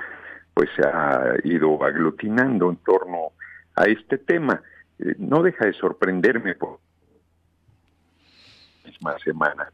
[0.54, 3.32] pues se ha ido aglutinando en torno
[3.76, 4.62] a este tema.
[5.00, 6.80] Eh, no deja de sorprenderme por
[8.84, 9.72] la misma semana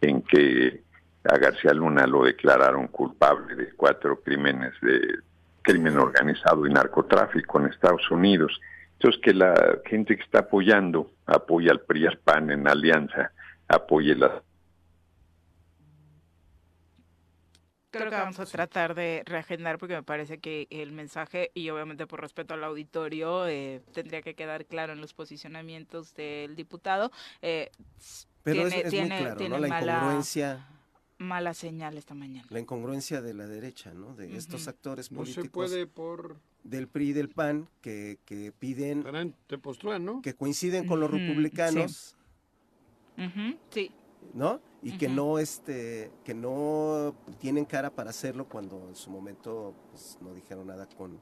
[0.00, 0.82] en que
[1.24, 5.18] a García Luna lo declararon culpable de cuatro crímenes de
[5.62, 8.60] crimen organizado y narcotráfico en Estados Unidos.
[8.94, 13.32] Entonces que la gente que está apoyando, apoya al PRI PAN en alianza,
[13.68, 14.42] apoye la
[17.96, 22.06] Creo que vamos a tratar de reagendar porque me parece que el mensaje, y obviamente
[22.06, 27.10] por respeto al auditorio, eh, tendría que quedar claro en los posicionamientos del diputado.
[27.42, 27.70] Eh,
[28.42, 30.68] Pero tiene, es, tiene, muy claro, La mala, incongruencia.
[31.18, 32.46] Mala señal esta mañana.
[32.50, 34.14] La incongruencia de la derecha, ¿no?
[34.14, 35.44] De estos actores políticos.
[35.44, 39.04] No se puede por del PRI y del PAN que, que piden
[39.46, 40.20] te postulan, ¿no?
[40.20, 42.16] que coinciden con los republicanos
[43.70, 43.90] sí.
[44.34, 44.60] ¿No?
[44.82, 50.18] Y que no este que no tienen cara para hacerlo cuando en su momento pues,
[50.20, 51.18] no dijeron nada con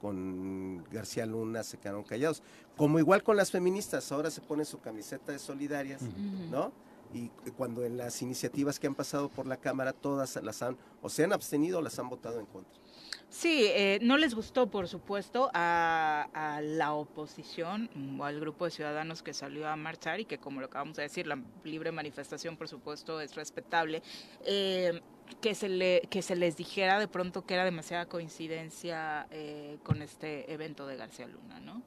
[0.00, 2.42] con García Luna se quedaron callados.
[2.76, 6.02] Como igual con las feministas, ahora se ponen su camiseta de solidarias,
[6.50, 6.72] ¿no?
[7.14, 11.08] Y cuando en las iniciativas que han pasado por la Cámara todas las han o
[11.08, 12.85] se han abstenido o las han votado en contra.
[13.28, 19.22] Sí, eh, no les gustó, por supuesto, a, la oposición o al grupo de ciudadanos
[19.22, 22.68] que salió a marchar y que, como lo acabamos de decir, la libre manifestación, por
[22.68, 24.02] supuesto, es respetable.
[24.44, 25.00] Eh,
[25.40, 30.00] que se le que se les dijera de pronto que era demasiada coincidencia eh, con
[30.00, 31.82] este evento de García Luna, ¿no?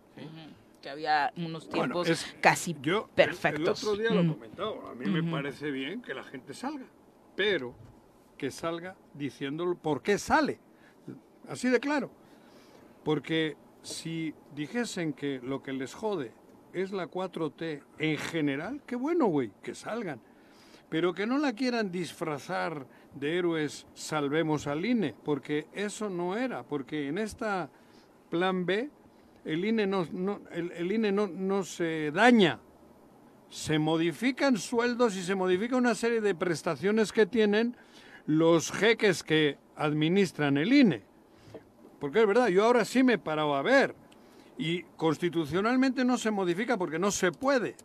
[0.82, 3.82] Que había unos tiempos casi perfectos.
[3.82, 4.92] El, otro día lo comentaba.
[4.92, 6.86] A mí me parece bien que la gente salga,
[7.36, 7.74] pero
[8.38, 10.60] que salga diciéndolo por qué sale
[11.50, 12.10] así de claro.
[13.04, 16.32] Porque si dijesen que lo que les jode
[16.74, 20.22] es la 4T en general, qué bueno, güey, que salgan.
[20.90, 26.64] Pero que no la quieran disfrazar de héroes salvemos al INE, porque eso no era,
[26.64, 27.70] porque en esta
[28.30, 28.90] plan B
[29.46, 30.08] el INE no,
[30.52, 32.60] el, INE no, no se daña,
[33.50, 37.76] se modifican sueldos y se modifica una serie de prestaciones que tienen
[38.26, 41.09] los jeques que administran el INE.
[42.00, 43.96] Porque es verdad, yo ahora sí me he parado a ver.
[44.58, 47.76] Y constitucionalmente no se modifica porque no se puede.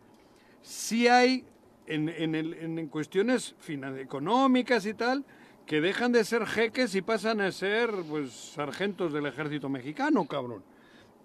[0.61, 1.45] Sí hay
[1.87, 3.55] en, en, cuestiones
[3.97, 5.23] económicas y tal,
[5.65, 10.63] que dejan de ser jeques y pasan a ser pues sargentos del ejército mexicano, cabrón.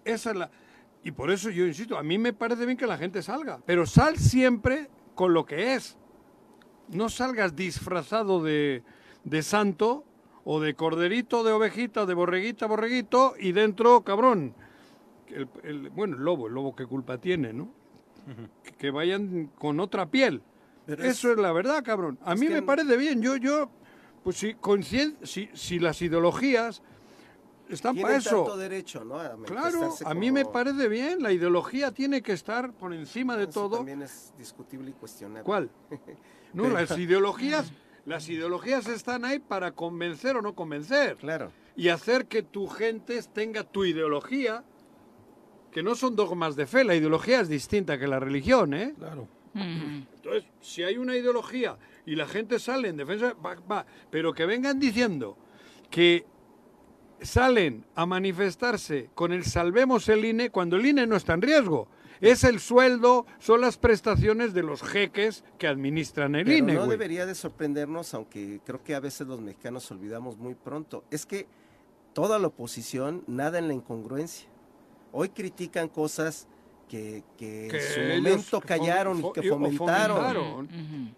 [0.05, 0.51] Esa es la
[1.03, 3.87] y por eso yo insisto, a mí me parece bien que la gente salga, pero
[3.87, 5.97] sal siempre con lo que es.
[6.89, 8.83] No salgas disfrazado de,
[9.25, 10.05] de santo
[10.53, 14.53] o de corderito, de ovejita, de borreguita, borreguito, y dentro, cabrón,
[15.29, 17.69] el, bueno, el lobo, el lobo qué culpa tiene, ¿no?
[18.77, 20.43] que, vayan con otra piel.
[20.89, 21.39] Eso es...
[21.39, 22.19] la verdad, cabrón.
[22.25, 23.23] A mí me parece bien.
[23.23, 23.71] Yo, yo,
[24.25, 24.57] pues si,
[25.23, 26.83] si, si las ideologías
[27.69, 28.57] están para eso.
[28.57, 29.21] derecho, ¿no?
[29.45, 31.23] claro, a mí me parece bien.
[31.23, 33.77] La ideología tiene que estar por encima de todo.
[33.77, 35.45] También es discutible y cuestionable.
[35.45, 35.71] ¿Cuál?
[36.53, 37.73] No, las ideologías
[38.07, 41.17] las ideologías están ahí para convencer o no convencer.
[41.17, 41.53] Claro.
[41.77, 44.65] Y hacer que tu gente tenga tu ideología,
[45.73, 48.95] que no son dogmas de fe, la ideología es distinta que la religión, ¿eh?
[48.99, 49.29] Claro.
[49.55, 54.47] Entonces, si hay una ideología y la gente sale en defensa, va, va, pero que
[54.47, 55.37] vengan diciendo
[55.91, 56.25] que
[57.21, 61.89] salen a manifestarse con el salvemos el INE cuando el INE no está en riesgo
[62.21, 66.75] es el sueldo, son las prestaciones de los jeques que administran el INE.
[66.75, 71.05] No debería de sorprendernos, aunque creo que a veces los mexicanos olvidamos muy pronto.
[71.11, 71.47] Es que
[72.13, 74.49] toda la oposición nada en la incongruencia.
[75.13, 76.47] Hoy critican cosas
[76.91, 80.69] que, que, en su momento callaron y que fomentaron.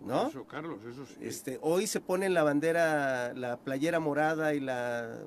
[0.03, 0.31] ¿no?
[0.47, 1.17] Carlos, eso sí.
[1.21, 5.19] Este, hoy se ponen la bandera, la playera morada y la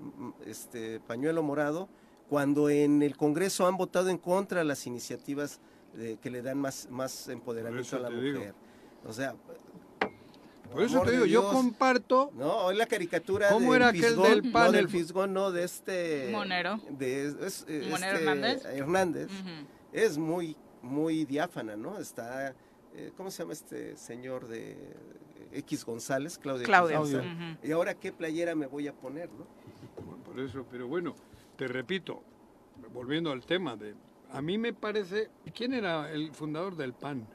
[0.45, 1.89] este, pañuelo morado,
[2.29, 5.59] cuando en el Congreso han votado en contra de las iniciativas
[6.21, 8.53] que le dan más, más empoderamiento a la mujer.
[9.05, 9.35] O sea,
[10.71, 12.31] por eso te digo, yo comparto.
[12.35, 13.49] No, hoy la caricatura.
[13.49, 14.71] ¿Cómo era aquel del panel?
[14.71, 16.29] No, del Fisgón, no, de este.
[16.31, 16.79] Monero.
[16.89, 18.65] De, es, Monero este, Hernández.
[18.65, 19.29] Hernández.
[19.93, 21.97] Es muy, muy diáfana, ¿no?
[21.97, 22.53] Está.
[22.93, 24.75] Eh, ¿Cómo se llama este señor de
[25.53, 26.37] X González?
[26.37, 26.65] Claudio.
[26.65, 26.99] Claudio.
[26.99, 27.57] González.
[27.63, 29.45] Y ahora, ¿qué playera me voy a poner, no?
[30.25, 31.15] Por eso, pero bueno,
[31.55, 32.21] te repito,
[32.93, 33.95] volviendo al tema de.
[34.31, 35.29] A mí me parece.
[35.53, 37.27] ¿Quién era el fundador del PAN?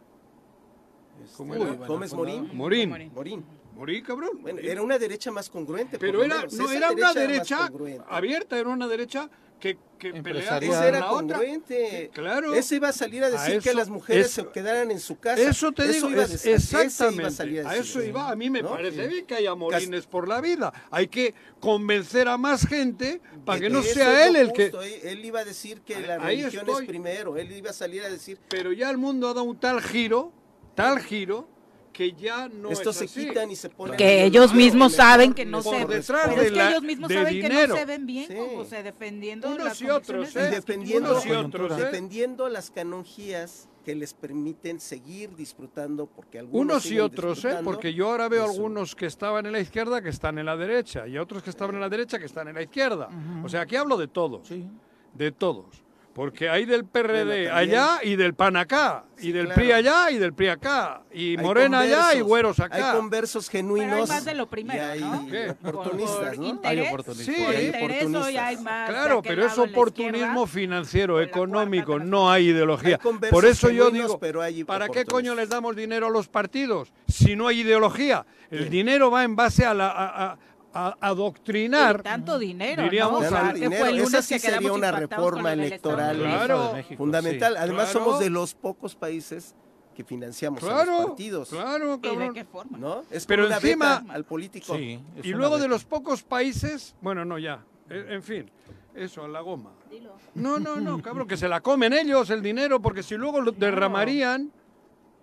[1.36, 1.72] ¿Cómo era?
[1.74, 2.50] Gómez Morín.
[2.54, 3.12] Morín.
[3.14, 3.44] Morín.
[3.74, 4.42] Morín, cabrón.
[4.42, 5.98] Bueno, era una derecha más congruente.
[5.98, 7.70] Pero era, no, era una derecha
[8.08, 9.30] abierta, era una derecha
[9.60, 12.10] que, que era congruente.
[12.12, 12.54] claro.
[12.54, 15.40] Ese iba a salir a decir que las mujeres se quedaran en su casa.
[15.42, 17.46] Eso te digo, iba es, exactamente.
[17.46, 18.30] Iba a, a, eso iba.
[18.30, 18.70] A mí me ¿no?
[18.70, 20.72] parece bien que haya morines por la vida.
[20.90, 24.72] Hay que convencer a más gente para que, que no sea él el que...
[25.04, 27.36] Él iba a decir que la religión es primero.
[27.36, 28.38] Él iba a salir a decir...
[28.48, 30.32] Pero ya el mundo ha dado un tal giro
[30.74, 31.48] tal giro
[31.92, 35.44] que ya no Estos es se quitan y se ponen que ellos mismos saben que
[35.44, 37.60] no se es que la, ellos mismos saben dinero.
[37.60, 38.36] que no se ven bien sí.
[38.38, 40.42] o sea, defendiendo unos las y otros y ¿eh?
[40.50, 42.50] defendiendo, unos y otros, ¿eh?
[42.50, 47.58] las canonjías que les permiten seguir disfrutando porque algunos unos y otros ¿eh?
[47.64, 51.06] porque yo ahora veo algunos que estaban en la izquierda que están en la derecha
[51.06, 53.44] y otros que estaban en la derecha que están en la izquierda uh -huh.
[53.44, 54.68] o sea aquí hablo de todos sí.
[55.14, 55.82] de todos
[56.14, 59.60] porque hay del PRD bueno, allá y del PAN acá, sí, y del claro.
[59.60, 62.90] PRI allá y del PRI acá, y hay Morena conversos, allá y güeros acá.
[62.90, 63.90] Hay conversos genuinos.
[63.90, 65.20] Pero hay más de lo primero, y hay ¿no?
[65.68, 66.44] oportunistas, por, ¿no?
[66.46, 67.34] Interés, hay oportunistas.
[67.34, 72.48] Sí, por interés hoy hay más Claro, pero es oportunismo financiero, económico, cuarta, no hay
[72.48, 72.98] ideología.
[73.02, 76.28] Hay por eso yo digo, pero hay ¿para qué coño les damos dinero a los
[76.28, 78.26] partidos si no hay ideología?
[78.50, 78.68] El sí.
[78.68, 79.88] dinero va en base a la...
[79.90, 80.38] A, a,
[80.72, 83.36] a adoctrinar y tanto dinero diríamos ¿no?
[83.36, 83.84] al dinero.
[83.84, 88.06] Fue el esa sí que sería una reforma electoral claro, fundamental sí, además claro.
[88.06, 89.54] somos de los pocos países
[89.94, 92.22] que financiamos claro, a los partidos claro cabrón.
[92.22, 92.78] ¿Y de qué forma?
[92.78, 93.02] ¿no?
[93.10, 97.38] es pero una encima al político sí, y luego de los pocos países bueno no
[97.38, 98.50] ya en fin
[98.94, 100.12] eso a la goma Dilo.
[100.34, 103.50] no no no cabrón que se la comen ellos el dinero porque si luego lo
[103.52, 104.52] derramarían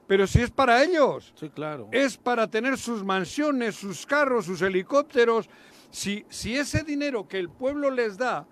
[0.08, 1.34] pero si es para ellos.
[1.36, 1.90] Sí, claro.
[1.92, 5.50] Es para tener sus mansiones, sus carros, sus helicópteros.
[5.92, 8.48] Si, si ese dinero que el pueblo les da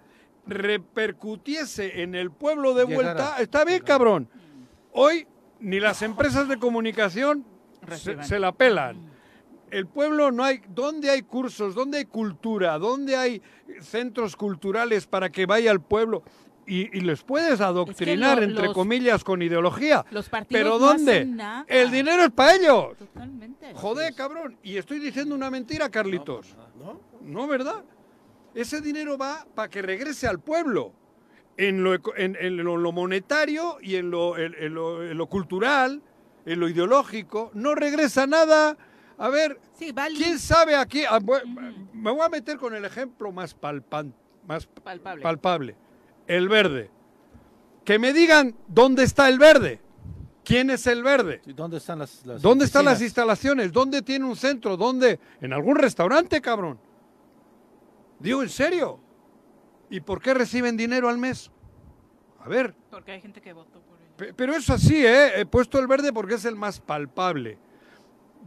[0.47, 3.13] repercutiese en el pueblo de Llegará.
[3.13, 4.29] vuelta, está bien, cabrón.
[4.91, 5.27] Hoy
[5.59, 7.45] ni las empresas de comunicación
[7.91, 9.11] se, se, la pelan.
[9.71, 10.61] El pueblo no hay.
[10.69, 11.73] ¿Dónde hay cursos?
[11.73, 12.77] ¿Dónde hay cultura?
[12.77, 13.41] ¿Dónde hay
[13.79, 16.23] centros culturales para que vaya el pueblo?
[16.67, 20.03] Y, y, les puedes adoctrinar, es que lo, entre los, comillas, con ideología.
[20.09, 21.25] Los Pero ¿dónde?
[21.25, 22.97] No el dinero es para ellos.
[22.97, 23.71] Totalmente.
[23.75, 24.57] Joder, cabrón.
[24.63, 26.55] Y estoy diciendo una mentira, Carlitos.
[26.79, 27.83] No, no ¿verdad?
[28.55, 30.93] Ese dinero va para que regrese al pueblo.
[31.57, 36.01] En lo, en, en lo, lo monetario y en lo, en, lo, en lo, cultural,
[36.45, 37.51] en lo ideológico.
[37.53, 38.75] No regresa nada.
[39.17, 40.17] A ver, sí, vale.
[40.17, 41.03] ¿quién sabe aquí?
[41.05, 41.87] Ah, uh -huh.
[41.93, 45.23] Me voy a meter con el ejemplo más, palpante, más palpable.
[45.23, 45.84] palpable
[46.27, 46.89] el verde.
[47.83, 49.81] Que me digan dónde está el verde.
[50.43, 51.41] ¿Quién es el verde?
[51.45, 53.71] ¿Dónde están las, las ¿Dónde están las instalaciones?
[53.71, 54.77] ¿Dónde tiene un centro?
[54.77, 55.19] ¿Dónde?
[55.41, 56.79] En algún restaurante, cabrón.
[58.19, 58.99] Digo, ¿en serio?
[59.89, 61.51] ¿Y por qué reciben dinero al mes?
[62.39, 62.75] A ver.
[62.91, 64.33] Porque hay gente que votó por él.
[64.35, 65.41] Pero es así, ¿eh?
[65.41, 67.57] He puesto el verde porque es el más palpable.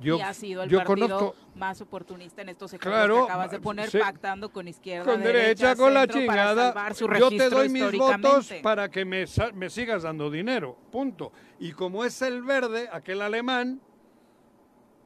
[0.01, 3.33] Yo, y ha sido el yo partido conozco, más oportunista en estos ejemplos claro, que
[3.33, 6.73] acabas de poner, sí, pactando con izquierda, con derecha, derecha, con la chingada.
[6.73, 11.33] Para su yo te doy mis votos para que me, me, sigas dando dinero, punto.
[11.59, 13.81] Y como es el verde, aquel alemán,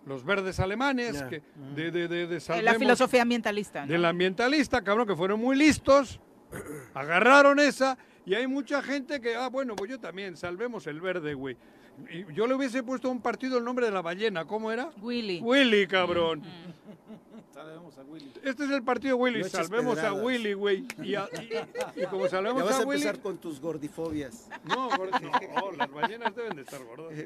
[0.05, 1.29] los verdes alemanes, Yeah.
[1.29, 1.43] que
[1.75, 3.87] de, de, de, de la filosofía ambientalista.
[3.87, 3.93] ¿no?
[3.93, 6.21] del ambientalista, cabrón, que fueron muy listos,
[6.93, 7.97] agarraron esa,
[8.27, 11.57] y hay mucha gente que, ah, bueno, pues yo también, salvemos el verde, güey.
[12.35, 14.91] Yo le hubiese puesto a un partido el nombre de la ballena, ¿cómo era?
[15.01, 15.41] Willy.
[15.43, 16.41] Willy, cabrón.
[16.41, 16.82] Mm.
[17.63, 18.33] Salvemos a Willy.
[18.43, 20.13] Este es el partido Willy, No eches salvemos a.
[20.13, 20.85] Willy, güey.
[21.03, 21.29] Y, a-
[21.95, 23.03] y- y como Ya salvemos vas a a Willy...
[23.03, 24.49] empezar con tus gordifobias.
[24.65, 27.13] No, no, las ballenas deben de estar gordas.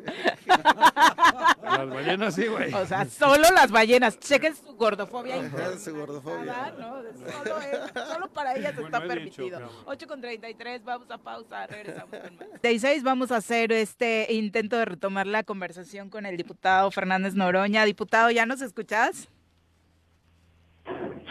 [1.62, 2.72] Las ballenas sí, güey.
[2.72, 4.18] O sea, solo las ballenas.
[4.20, 5.36] Chequen su gordofobia.
[5.40, 6.72] Ajá, su gordofobia.
[6.78, 7.02] No,
[7.32, 9.50] solo, es- solo para ellas Bueno, está dicho, permitido.
[9.60, 9.70] cabrón.
[9.86, 12.48] 8 con 33, vamos a pausa, regresamos con más.
[12.60, 17.84] 36, vamos a hacer este intento de retomar la conversación con el diputado Fernández Noroña.
[17.84, 19.28] Diputado, ¿ya nos escuchas?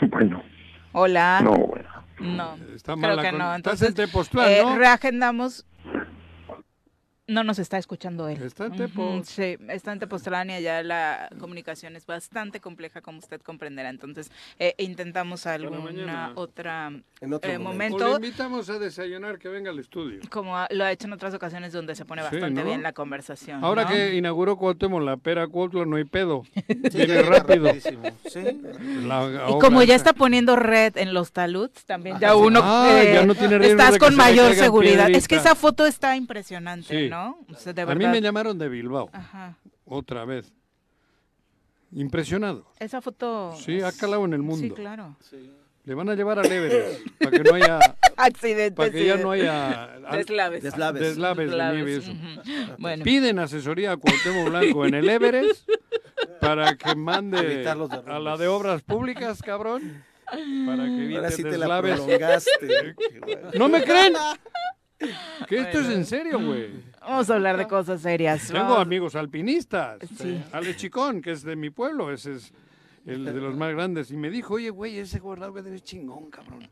[0.01, 0.43] Bueno,
[0.93, 1.41] Hola.
[1.43, 1.89] no, bueno.
[2.19, 3.55] No, Está creo que con- no.
[3.55, 4.77] Estás Entonces, en Tepoztlán, eh, ¿no?
[4.77, 5.65] reagendamos.
[7.27, 8.39] No nos está escuchando él.
[8.43, 9.27] Está en Ujú, Tepos.
[9.27, 13.89] Sí, está en Tepoztlán y allá la comunicación es bastante compleja, como usted comprenderá.
[13.89, 14.29] Entonces,
[14.59, 16.91] eh, intentamos alguna otra
[17.21, 17.95] En otro eh, momento.
[17.95, 18.19] O momento.
[18.19, 20.19] le invitamos a desayunar que venga al estudio.
[20.29, 22.67] como ha- lo ha hecho en otras ocasiones donde se pone Sí, bastante ¿no?
[22.67, 23.63] bien la conversación.
[23.63, 23.89] Ahora ¿no?
[23.89, 26.43] que inauguró Cuauhtémoc la pera Cuautla, no hay pedo.
[26.91, 27.71] Sí, Viene rápido.
[28.29, 28.61] Sí.
[29.03, 32.43] La Y como ya está poniendo red en los taluds, también ya Ajá, sí.
[32.45, 35.09] uno Ah, eh, ya no tiene estás con mayor seguridad.
[35.09, 37.09] Es que esa foto está impresionante, Sí.
[37.15, 37.39] ¿No?
[37.51, 39.57] O sea, de A mí me llamaron de Bilbao, Ajá.
[39.85, 40.53] otra vez.
[41.91, 42.65] Impresionado.
[42.79, 43.53] Esa foto.
[43.57, 44.61] Sí, ha calado en el mundo.
[44.61, 45.15] Sí, claro.
[45.85, 47.79] Le van a llevar al Everest para que no haya,
[48.17, 48.73] Accidentes.
[48.75, 50.63] para que ya no haya Deslaves.
[50.63, 51.01] Deslaves.
[51.01, 52.11] deslaves de Deslaves, nieve y eso.
[52.11, 52.75] ujú.
[52.79, 55.69] Bueno, Piden asesoría a Cuauhtémoc Blanco en el Everest
[56.41, 61.79] para que mande a la de obras públicas, cabrón, para que Ahora sí te la
[61.81, 62.95] prolongaste.
[63.59, 64.13] ¿No me creen?
[65.47, 66.71] Que esto es en serio, güey.
[67.05, 68.47] Vamos a hablar de cosas serias.
[68.47, 69.99] Tengo Vamos- amigos alpinistas.
[70.17, 70.43] Sí.
[70.51, 72.53] Ale Chicón, que es de mi pueblo, ese es
[73.05, 74.11] el de los más grandes.
[74.11, 76.67] Y me dijo, oye, güey, ese gobernador es chingón, cabrón.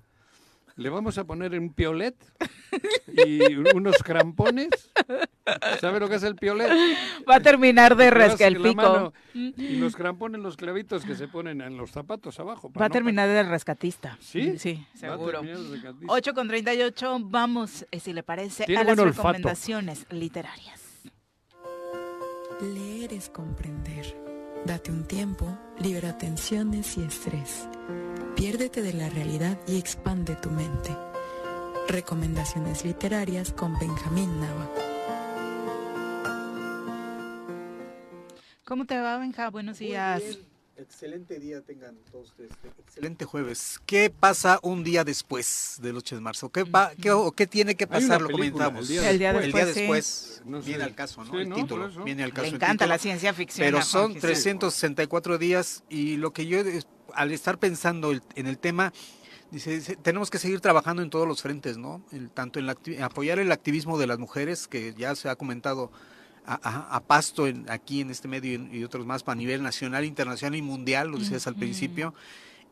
[0.75, 2.15] Le vamos a poner un piolet
[3.07, 4.69] y unos crampones.
[5.79, 6.69] ¿Sabe lo que es el piolet?
[7.29, 8.81] Va a terminar de Te das rasca el la pico.
[8.81, 12.71] mano Y los crampones, los clavitos que se ponen en los zapatos abajo.
[12.71, 14.17] Va a terminar de rescatista.
[14.19, 14.57] ¿Sí?
[14.57, 15.41] Sí, seguro.
[15.41, 16.11] terminar de rescatista.
[16.13, 19.27] 8 con 38, vamos, eh, si le parece, Tiene a las olfato.
[19.33, 20.81] recomendaciones literarias.
[22.61, 24.05] Leer es comprender.
[24.65, 25.45] Date un tiempo,
[25.83, 27.67] libera tensiones y estrés.
[28.37, 30.95] Piérdete de la realidad y expande tu mente.
[31.89, 34.69] Recomendaciones literarias con Benjamín Nava.
[38.63, 39.49] ¿Cómo te va, Benja?
[39.49, 40.23] Buenos días.
[40.75, 42.51] Excelente día tengan todos ustedes.
[42.79, 43.79] Excelente jueves.
[43.85, 46.49] ¿Qué pasa un día después del 8 de marzo?
[46.49, 48.21] ¿Qué, va- qué, o qué tiene que pasar?
[48.23, 48.81] Lo comentamos.
[48.81, 50.51] El día El día El día después, sí.
[50.65, 51.31] viene al caso, ¿no?
[51.31, 51.55] Sí, el ¿no?
[51.55, 52.03] título.
[52.03, 52.47] Viene al caso.
[52.47, 53.67] El encanta la ciencia ficción.
[53.67, 54.27] Pero son Jorge, sí.
[54.27, 56.59] 364 días y lo que yo,
[57.13, 58.91] al estar pensando en el tema,
[59.51, 62.03] dice, tenemos que seguir trabajando en todos los frentes, ¿no?
[62.11, 65.91] El- tanto en la apoyar el activismo de las mujeres, que ya se ha comentado
[66.45, 70.05] a, a- pasto en, aquí en este medio y, y otros más a nivel nacional,
[70.05, 72.13] internacional y mundial, lo decías al principio.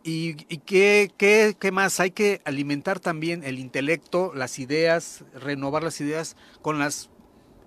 [0.03, 1.99] ¿Y, y qué, qué, qué más?
[1.99, 7.09] Hay que alimentar también el intelecto, las ideas, renovar las ideas con las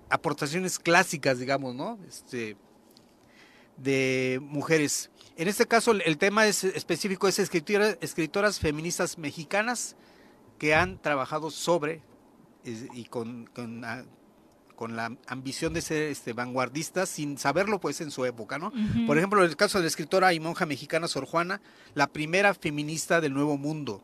[0.09, 1.97] aportaciones clásicas, digamos, ¿no?
[2.07, 2.57] Este,
[3.77, 5.11] de mujeres.
[5.37, 9.95] En este caso, el, tema es específico es escritora- escritoras feministas mexicanas
[10.59, 12.01] que han trabajado sobre
[12.93, 14.03] y con, con, ah,
[14.75, 18.71] con la ambición de ser este, vanguardistas sin saberlo pues en su época, ¿no?
[19.07, 21.61] Por ejemplo, el caso de la escritora y monja mexicana Sor Juana,
[21.93, 24.01] la primera feminista del Nuevo Mundo,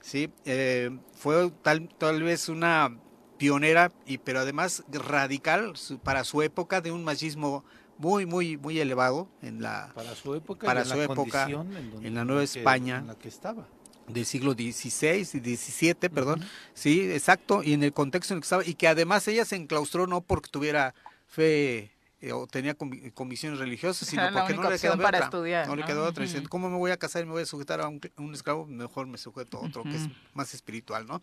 [0.00, 0.30] ¿sí?
[0.44, 2.96] Eh, fue tal, tal vez una
[3.38, 7.64] pionera, y, pero además radical su- para su época de un machismo
[7.98, 11.16] muy, muy, muy elevado en la, Para su época, y Para en su la época,
[11.46, 12.98] condición en, donde- en la Nueva que- España.
[12.98, 13.66] en la que estaba.
[14.12, 18.44] Del siglo XVI y XVII, perdón, sí, exacto, y en el contexto en el que
[18.46, 20.94] estaba, y que además ella se enclaustró no porque tuviera
[21.28, 21.90] fe
[22.22, 25.24] eh, o tenía convi- convicciones religiosas, sino Era porque no le quedaba para otra.
[25.26, 25.86] estudiar, No le ¿no?
[25.86, 26.22] quedó otra.
[26.24, 26.32] Ujú.
[26.32, 28.34] Dicen, ¿Cómo me voy a casar y me voy a sujetar a un, a un
[28.34, 28.66] esclavo?
[28.66, 30.02] Mejor me sujeto a otro, que es
[30.34, 31.22] más espiritual, ¿no?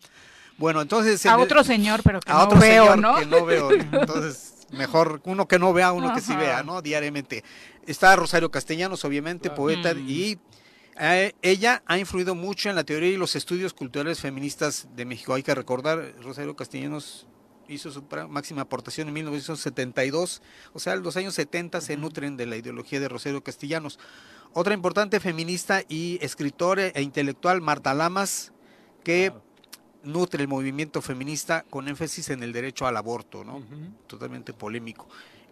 [0.56, 1.24] Bueno, entonces...
[1.26, 3.16] A en el- otro señor, pero que a no otro veo, señor ¿no?
[3.16, 3.70] que no veo.
[3.92, 6.40] Entonces, mejor uno que no vea, uno que sí Ajá.
[6.40, 6.82] vea, ¿no?
[6.82, 7.44] Diariamente.
[7.86, 10.08] Está Rosario Castellanos, obviamente, poeta, Mm.
[10.08, 10.38] y
[11.00, 15.34] eh, ella ha influido mucho en la teoría y los estudios culturales feministas de México.
[15.34, 17.26] Hay que recordar, Rosario Castellanos
[17.68, 20.42] hizo su máxima aportación en 1972,
[20.72, 23.98] o sea, los años 70 se nutren de la ideología de Rosario Castellanos.
[24.54, 28.52] Otra importante feminista y escritora e intelectual, Marta Lamas,
[29.04, 29.32] que
[30.02, 33.62] nutre el movimiento feminista con énfasis en el derecho al aborto, ¿no?
[34.06, 35.06] Totalmente polémico.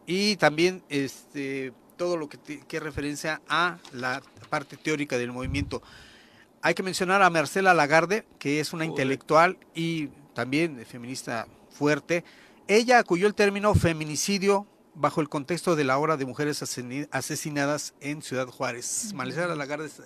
[0.06, 5.82] Y también este todo lo que, te- que referencia a la parte teórica del movimiento.
[6.62, 12.24] Hay que mencionar a Marcela Lagarde, que es una intelectual y también feminista fuerte.
[12.68, 16.62] Ella acudió el término feminicidio bajo el contexto de la hora de mujeres
[17.10, 19.12] asesinadas en Ciudad Juárez.
[19.14, 20.01] Marcela Lagarde es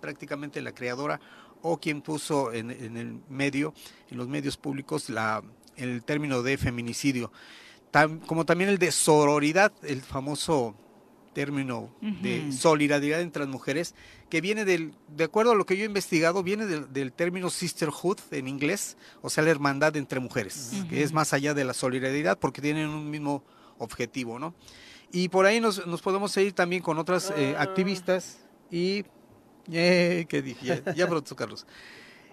[0.00, 1.20] prácticamente la creadora
[1.62, 3.74] o quien puso en, en el medio,
[4.10, 5.42] en los medios públicos, la,
[5.76, 7.30] el término de feminicidio.
[7.92, 10.74] Tam- como también el de sororidad, el famoso
[11.32, 13.94] término de solidaridad entre las mujeres,
[14.28, 17.50] que viene del, de acuerdo a lo que yo he investigado, viene del, del término
[17.50, 21.74] sisterhood en inglés, o sea, la hermandad entre mujeres, que es más allá de la
[21.74, 23.42] solidaridad porque tienen un mismo
[23.78, 24.54] objetivo, ¿no?
[25.12, 28.38] Y por ahí nos, nos podemos seguir también con otras eh, activistas
[28.70, 29.04] y...
[29.72, 30.64] Eh, ¿Qué dije?
[30.84, 31.66] Ya, ya pronto, Carlos.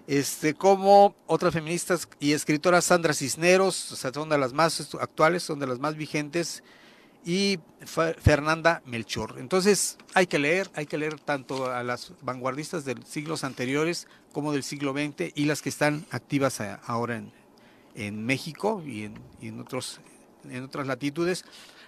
[0.08, 5.42] este, como otras feministas y escritoras, Sandra Cisneros, o sea, son de las más actuales,
[5.42, 6.64] son de las más vigentes,
[7.28, 9.36] y Fernanda Melchor.
[9.38, 14.50] Entonces hay que leer, hay que leer tanto a las vanguardistas de siglos anteriores como
[14.50, 17.30] del siglo XX y las que están activas ahora en,
[17.94, 20.00] en México y en, en, otros,
[20.48, 21.44] en otras latitudes.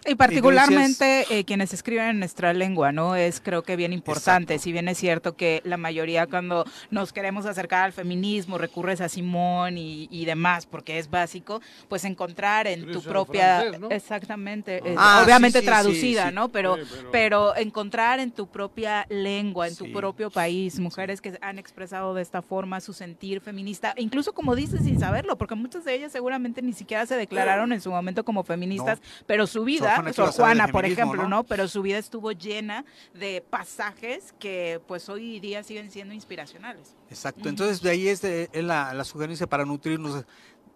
[0.07, 3.17] Y particularmente eh, quienes escriben en nuestra lengua, ¿no?
[3.17, 4.59] Es creo que bien importante.
[4.59, 9.09] Si bien es cierto que la mayoría cuando nos queremos acercar al feminismo recurres a
[9.09, 13.63] Simón y, demás, porque es básico, pues encontrar en tu propia...
[13.91, 14.83] Exactamente.
[14.97, 16.49] Ah, obviamente traducida, ¿no?
[16.49, 16.77] Pero,
[17.13, 17.55] pero...
[17.57, 22.43] encontrar en tu propia lengua, en tu propio país, mujeres que han expresado de esta
[22.43, 26.73] forma su sentir feminista, incluso como dices sin saberlo, porque muchas de ellas seguramente ni
[26.73, 31.29] siquiera se declararon en su momento como feministas, pero su vida Sor Juana, por ejemplo,
[31.29, 31.45] ¿no?
[31.45, 32.85] Pero su vida estuvo llena
[33.15, 36.95] de pasajes que pues hoy día siguen siendo inspiracionales.
[37.09, 38.23] Exacto, entonces de ahí es,
[38.55, 40.25] la, sugerencia para nutrirnos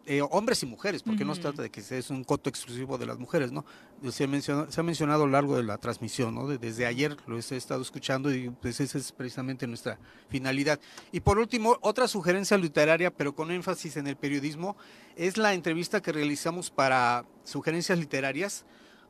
[0.06, 3.06] eh, hombres y mujeres, porque no se trata de que sea un coto exclusivo de
[3.06, 3.64] las mujeres, ¿no?
[4.10, 6.46] Se, se ha mencionado a lo largo de la transmisión, ¿no?
[6.46, 10.78] Desde ayer lo he estado escuchando y pues esa es precisamente nuestra finalidad.
[11.10, 14.76] Y por último, otra sugerencia literaria, pero con énfasis en el periodismo,
[15.16, 18.66] es la entrevista que realizamos para sugerencias literarias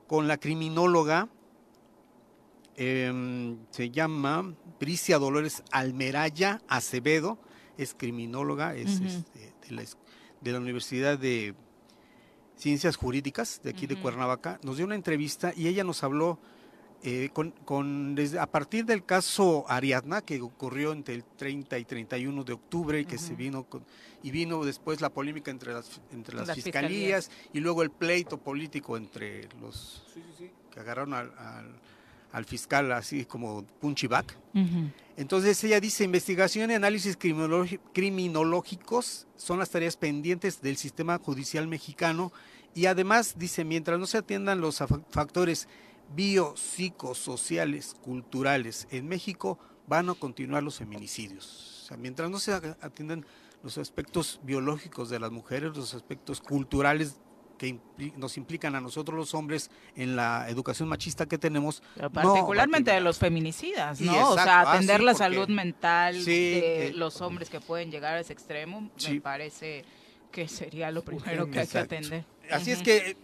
[0.06, 1.28] con la criminóloga,
[2.76, 7.39] em, se llama Bricia Dolores Almeraya Acevedo,
[7.78, 9.55] es criminóloga, es este,
[10.40, 11.55] de, la, Universidad de
[12.56, 16.39] Ciencias Jurídicas de aquí de Cuernavaca, nos dio una entrevista y ella nos habló
[17.06, 22.44] eh, con, desde, a partir del caso Ariadna, que ocurrió entre el 30 y 31
[22.44, 23.66] de octubre, que se vino
[24.25, 28.97] y vino después la polémica entre las, entre las, fiscalías, y luego el pleito político
[28.97, 30.03] entre los
[30.73, 31.31] que agarraron al,
[32.33, 34.35] al, fiscal así como punchiback.
[35.19, 37.19] Entonces ella dice, investigación y análisis
[37.93, 42.33] criminológicos son las tareas pendientes del sistema judicial mexicano
[42.75, 45.69] y además dice, mientras no se atiendan los factores
[46.17, 51.83] biopsicosociales, culturales en México, van a continuar los feminicidios.
[51.83, 53.27] O sea, mientras no se atiendan
[53.65, 57.16] los aspectos biológicos de las mujeres, los aspectos culturales
[57.57, 57.78] que
[58.16, 61.82] nos implican a nosotros los hombres en la educación machista que tenemos.
[62.12, 64.31] particularmente de los feminicidas, ¿no?
[64.31, 68.20] o sea, ah, atender la salud mental de eh, los hombres que pueden llegar a
[68.20, 69.85] ese extremo, me parece
[70.31, 72.24] que sería lo primero que hay que atender.
[72.51, 73.16] Así es que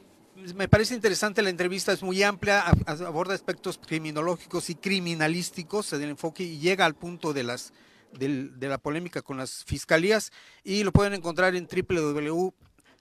[0.54, 6.10] me parece interesante la entrevista, es muy amplia, aborda aspectos criminológicos y criminalísticos en el
[6.10, 7.74] enfoque y llega al punto de las
[8.12, 10.32] de la polémica con las fiscalías
[10.64, 12.54] y lo pueden encontrar en www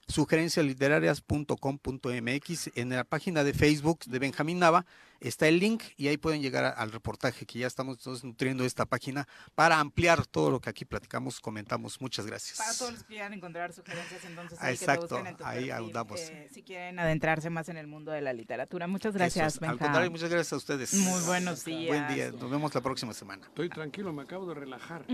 [0.10, 2.72] sugerenciasliterarias.com.mx.
[2.76, 4.86] En la página de Facebook de Benjamín Nava
[5.20, 8.86] está el link y ahí pueden llegar al reportaje que ya estamos todos nutriendo esta
[8.86, 12.02] página para ampliar todo lo que aquí platicamos, comentamos.
[12.02, 12.58] Muchas gracias.
[12.58, 16.20] Para todos los que quieran encontrar sugerencias, entonces Exacto, ahí ahondamos.
[16.20, 18.88] Eh, si quieren adentrarse más en el mundo de la literatura.
[18.88, 20.94] Muchas gracias, Al contrario, muchas gracias a ustedes.
[20.94, 21.88] Muy buenos días.
[21.88, 22.32] Buen día.
[22.32, 23.46] Nos vemos la próxima semana.
[23.46, 25.06] Estoy tranquilo, me acabo de relajar.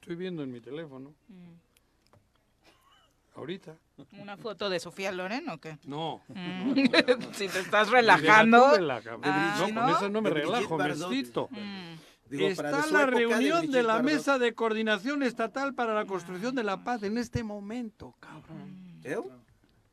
[0.00, 1.14] Estoy viendo en mi teléfono.
[1.28, 1.54] Mm.
[3.34, 3.76] Ahorita.
[4.18, 5.78] ¿Una foto de Sofía Loren o qué?
[5.84, 6.20] No.
[6.28, 6.74] Mm.
[7.32, 8.66] si te estás relajando.
[9.22, 11.48] Ah, no, con eso no me relajo, me excito.
[11.50, 11.94] Mm.
[12.30, 17.02] Está la reunión de, la Mesa de Coordinación Estatal para la Construcción de la Paz
[17.04, 19.00] en este momento, cabrón.
[19.04, 19.16] ¿Eh?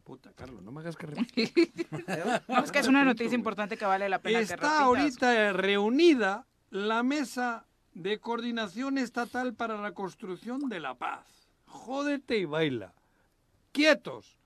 [0.04, 1.06] Puta, Carlos, no me hagas que
[2.48, 5.54] no, es que es una noticia importante que vale la pena Está que Está ahorita
[5.54, 11.28] reunida la Mesa de Coordinación Estatal para la Construcción de la Paz.
[11.66, 12.94] Jódete y baila
[13.72, 14.38] quietos.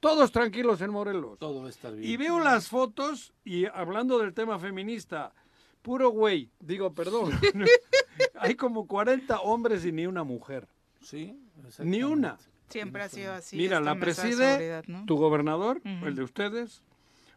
[0.00, 1.38] Todos tranquilos en Morelos.
[1.38, 2.10] Todo está bien.
[2.10, 5.34] Y veo las fotos y hablando del tema feminista,
[5.82, 7.32] puro güey, digo, perdón.
[8.38, 10.68] Hay como 40 hombres y ni una mujer.
[11.02, 11.38] Sí,
[11.78, 12.38] ni una.
[12.68, 13.56] Siempre ha sido así.
[13.56, 16.82] Mira, la preside tu gobernador, el de ustedes,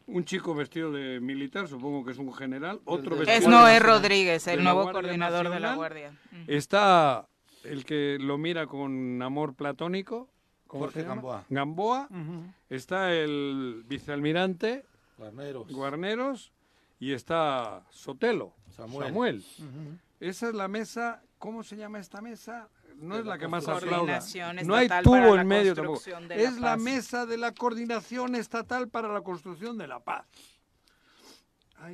[0.05, 4.47] un chico vestido de militar, supongo que es un general, otro vestido Es Noé Rodríguez,
[4.47, 6.13] el nuevo coordinador de la Guardia.
[6.47, 7.27] Está
[7.63, 10.29] el que lo mira con amor platónico,
[10.79, 11.45] Jorge Gamboa.
[11.49, 12.09] Gamboa.
[12.69, 14.85] Está el vicealmirante
[15.17, 15.71] Guarneros.
[15.71, 16.51] Guarneros
[16.99, 18.53] y está Sotelo.
[18.69, 19.43] Samuel.
[20.19, 21.21] Esa es la mesa.
[21.37, 22.69] ¿Cómo se llama esta mesa?
[22.95, 24.19] No es la, que más aplauda.
[24.63, 26.01] No hay tubo en medio tampoco.
[26.29, 30.25] Es la mesa de la coordinación estatal para la construcción de la paz.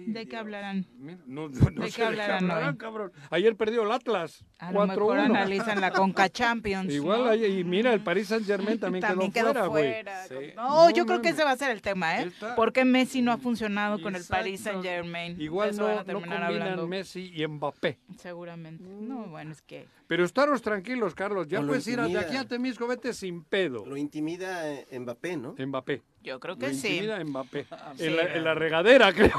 [0.07, 0.85] ¿De qué hablarán?
[1.25, 2.77] No, no, ¿De sé qué hablarán hoy?
[2.77, 3.11] cabrón.
[3.29, 4.45] Ayer perdió el Atlas.
[4.59, 5.25] A lo mejor 4-1.
[5.25, 6.91] analizan la Conca Champions.
[6.93, 7.33] Igual, ¿no?
[7.45, 10.27] y mira, el Paris Saint Germain también, También quedó, quedó fuera, güey.
[10.27, 10.53] fuera.
[10.55, 12.23] No, yo creo que ese va a ser el tema, ¿eh?
[12.27, 14.81] Está- Porque Messi no ha funcionado con el Paris Exacto.
[14.83, 15.39] Saint Germain.
[15.41, 16.87] Igual Eso no, van a no terminar combinan hablando.
[16.87, 17.99] Messi y Mbappé.
[18.17, 18.83] Seguramente.
[18.83, 19.87] No, bueno, es que.
[20.07, 21.47] Pero estaros tranquilos, Carlos.
[21.47, 23.85] Ya puedes ir de aquí a Temisco, vete sin pedo.
[23.85, 25.55] Lo intimida eh, Mbappé, ¿no?
[25.57, 26.01] Mbappé.
[26.21, 27.01] Yo creo Lo que sí.
[27.25, 27.65] Mbappé.
[27.97, 28.05] Sí.
[28.05, 29.31] En, la, en la regadera, creo.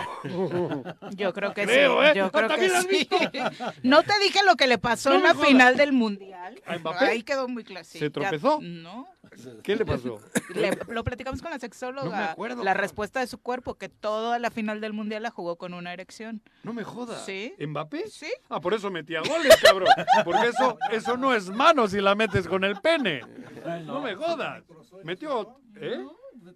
[1.16, 2.08] Yo creo que Creo, sí.
[2.08, 2.12] ¿eh?
[2.16, 3.08] Yo creo que ¿También lo has sí.
[3.82, 6.60] No te dije lo que le pasó No en la final del mundial.
[6.66, 7.04] ¿A Mbappé?
[7.06, 8.04] Ahí quedó muy clásico.
[8.04, 8.58] ¿Se tropezó?
[8.62, 9.06] No.
[9.62, 10.18] ¿Qué le pasó?
[10.54, 12.04] Le- lo platicamos con la sexóloga.
[12.04, 15.30] No me acuerdo, la respuesta de su cuerpo, que toda la final del mundial la
[15.30, 16.42] jugó con una erección.
[16.64, 17.24] No me jodas.
[17.24, 17.54] Sí.
[17.64, 18.08] ¿Mbappé?
[18.08, 18.26] Sí.
[18.48, 19.88] Ah, por eso metía goles, cabrón.
[20.24, 23.20] Porque eso, eso no es mano si la metes con el pene.
[23.84, 24.64] No me jodas.
[25.04, 26.00] Metió, ¿eh?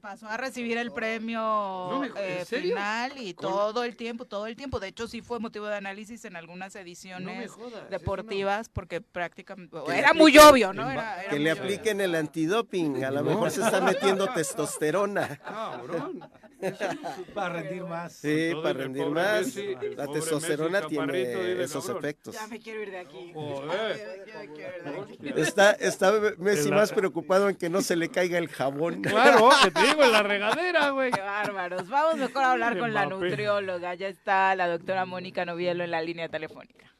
[0.00, 4.56] Pasó a recibir el premio me- eh, final y Con- todo el tiempo, todo el
[4.56, 4.78] tiempo.
[4.80, 10.12] De hecho, sí fue motivo de análisis en algunas ediciones jodas, deportivas porque prácticamente era
[10.14, 10.90] muy obvio, ¿no?
[10.90, 11.62] Era, era Que le obvio.
[11.62, 13.04] apliquen el antidoping.
[13.04, 13.30] A lo No.
[13.30, 15.38] mejor se está metiendo testosterona.
[15.38, 16.20] Cabrón.
[17.34, 18.12] Para rendir más.
[18.14, 19.54] Sí, para rendir pobre más.
[19.96, 22.04] La testosterona Messi, tiene esos cabrón.
[22.04, 22.34] efectos.
[22.34, 23.32] Ya me quiero ir de aquí.
[23.34, 24.24] Joder.
[24.26, 25.40] Ya me quiero ir de aquí.
[25.40, 29.02] Está, está Messi más preocupado en que no se le caiga el jabón.
[29.02, 31.10] Claro, que te digo en la regadera, güey.
[31.10, 31.88] Qué bárbaros.
[31.88, 33.94] Vamos mejor a hablar con la nutrióloga.
[33.94, 36.92] Ya está la doctora Mónica Novielo en la línea telefónica.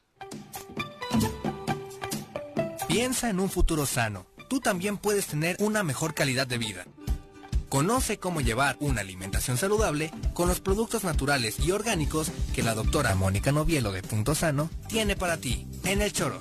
[2.87, 4.25] Piensa en un futuro sano.
[4.49, 6.85] Tú también puedes tener una mejor calidad de vida.
[7.69, 13.15] Conoce cómo llevar una alimentación saludable con los productos naturales y orgánicos que la doctora
[13.15, 16.37] Mónica Novielo de Punto Sano tiene para ti en el choro.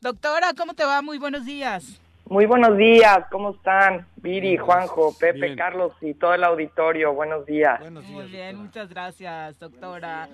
[0.00, 1.02] Doctora, ¿cómo te va?
[1.02, 2.00] Muy buenos días.
[2.28, 4.06] Muy buenos días, ¿cómo están?
[4.16, 5.56] Viri, Juanjo, Pepe, Bien.
[5.56, 7.80] Carlos y todo el auditorio, buenos días.
[7.90, 10.28] Muy bien, muchas gracias, doctora.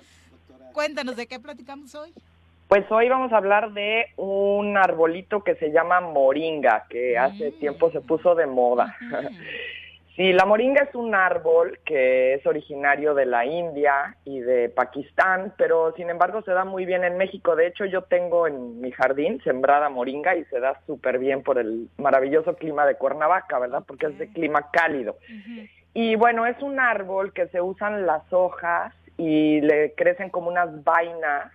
[0.72, 2.12] Cuéntanos, ¿de qué platicamos hoy?
[2.68, 7.90] Pues hoy vamos a hablar de un arbolito que se llama moringa, que hace tiempo
[7.90, 8.94] se puso de moda.
[10.18, 15.54] Sí, la moringa es un árbol que es originario de la India y de Pakistán,
[15.56, 17.54] pero sin embargo se da muy bien en México.
[17.54, 21.56] De hecho, yo tengo en mi jardín sembrada moringa y se da súper bien por
[21.56, 23.84] el maravilloso clima de Cuernavaca, ¿verdad?
[23.86, 25.18] Porque es de clima cálido.
[25.94, 30.82] Y bueno, es un árbol que se usan las hojas y le crecen como unas
[30.82, 31.52] vainas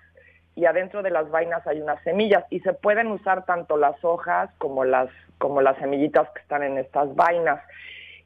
[0.56, 4.50] y adentro de las vainas hay unas semillas y se pueden usar tanto las hojas
[4.58, 7.60] como las como las semillitas que están en estas vainas.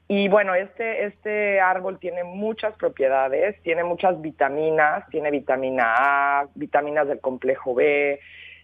[0.10, 7.08] Y bueno, este, este árbol tiene muchas propiedades, tiene muchas vitaminas, tiene vitamina A, vitaminas
[7.08, 8.20] del complejo B,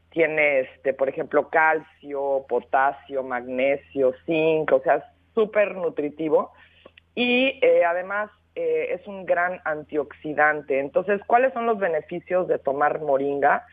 [0.09, 5.03] tiene, este, por ejemplo, calcio, potasio, magnesio, zinc, o sea,
[5.33, 6.53] súper nutritivo.
[7.13, 10.79] Y eh, además eh, es un gran antioxidante.
[10.79, 13.65] Entonces, ¿cuáles son los beneficios de tomar moringa?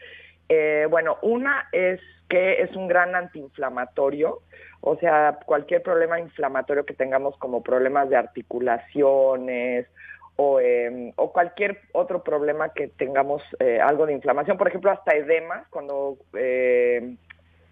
[0.52, 4.40] Eh, bueno, una es que es un gran antiinflamatorio,
[4.80, 9.86] o sea, cualquier problema inflamatorio que tengamos como problemas de articulaciones
[10.34, 15.12] o, eh, o cualquier otro problema que tengamos eh, algo de inflamación, por ejemplo, hasta
[15.12, 17.14] edemas, cuando eh,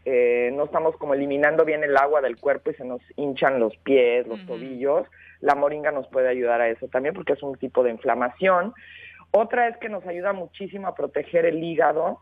[0.04, 3.76] eh, no estamos como eliminando bien el agua del cuerpo y se nos hinchan los
[3.78, 5.08] pies, los tobillos,
[5.40, 8.72] la moringa nos puede ayudar a eso también porque es un tipo de inflamación.
[9.32, 12.20] Otra es que nos ayuda muchísimo a proteger el hígado,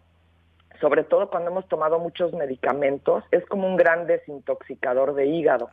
[0.80, 5.68] sobre todo cuando hemos tomado muchos medicamentos, es como un gran desintoxicador de hígado.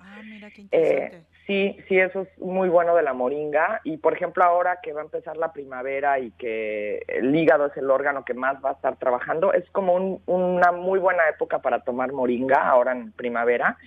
[0.72, 3.82] Eh, sí, sí, eso es muy bueno de la moringa.
[3.84, 7.78] Y por ejemplo, ahora que va a empezar la primavera y que el hígado es
[7.78, 11.60] el órgano que más va a estar trabajando, es como un- una muy buena época
[11.60, 13.78] para tomar moringa ahora en primavera.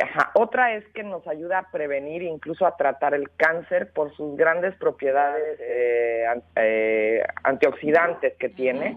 [0.00, 0.30] Ajá.
[0.34, 4.76] Otra es que nos ayuda a prevenir, incluso a tratar el cáncer por sus grandes
[4.76, 6.24] propiedades eh,
[6.54, 8.96] eh, antioxidantes que tiene.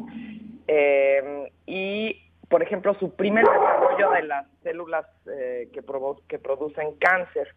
[0.73, 5.81] Eh, y, por ejemplo, suprime el desarrollo de las células eh, que,
[6.29, 7.47] que producen cáncer.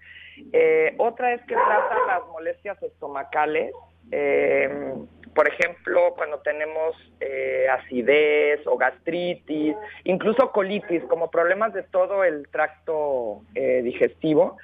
[0.53, 3.73] Eh, otra es que trata las molestias estomacales.
[4.11, 4.95] eh,
[5.33, 12.49] por ejemplo, cuando tenemos eh, acidez o gastritis, incluso colitis, como problemas de todo el
[12.49, 14.57] tracto digestivo,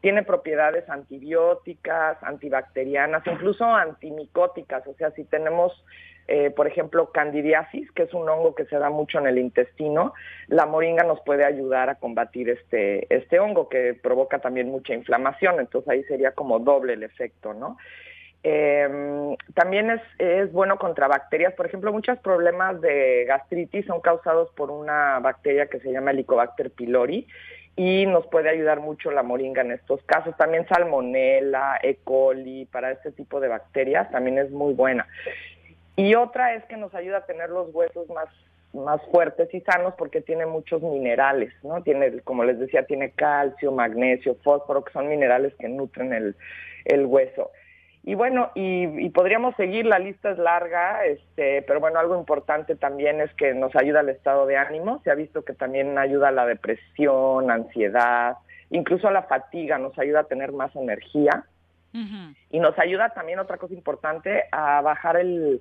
[0.00, 4.86] tiene propiedades antibióticas, antibacterianas, incluso antimicóticas.
[4.86, 5.72] O sea, si tenemos,
[6.28, 10.14] eh, por ejemplo, candidiasis, que es un hongo que se da mucho en el intestino,
[10.48, 15.60] la moringa nos puede ayudar a combatir este, este hongo que provoca también mucha inflamación.
[15.60, 17.76] Entonces ahí sería como doble el efecto, ¿no?
[18.44, 21.54] Eh, también es, es bueno contra bacterias.
[21.54, 26.70] Por ejemplo, muchos problemas de gastritis son causados por una bacteria que se llama Helicobacter
[26.70, 27.26] pylori
[27.76, 30.36] y nos puede ayudar mucho la moringa en estos casos.
[30.36, 31.98] También salmonella, E.
[32.04, 35.06] coli, para este tipo de bacterias también es muy buena.
[35.96, 38.28] Y otra es que nos ayuda a tener los huesos más
[38.74, 41.82] más fuertes y sanos porque tiene muchos minerales, ¿no?
[41.82, 46.34] Tiene, como les decía, tiene calcio, magnesio, fósforo, que son minerales que nutren el,
[46.86, 47.50] el hueso.
[48.04, 53.20] Y bueno, y, podríamos seguir, la lista es larga, este, pero bueno, algo importante también
[53.20, 56.32] es que nos ayuda al estado de ánimo, se ha visto que también ayuda a
[56.32, 58.38] la depresión, ansiedad,
[58.70, 61.44] incluso a la fatiga, nos ayuda a tener más energía.
[62.48, 65.60] Y nos ayuda también, otra cosa importante, a bajar el,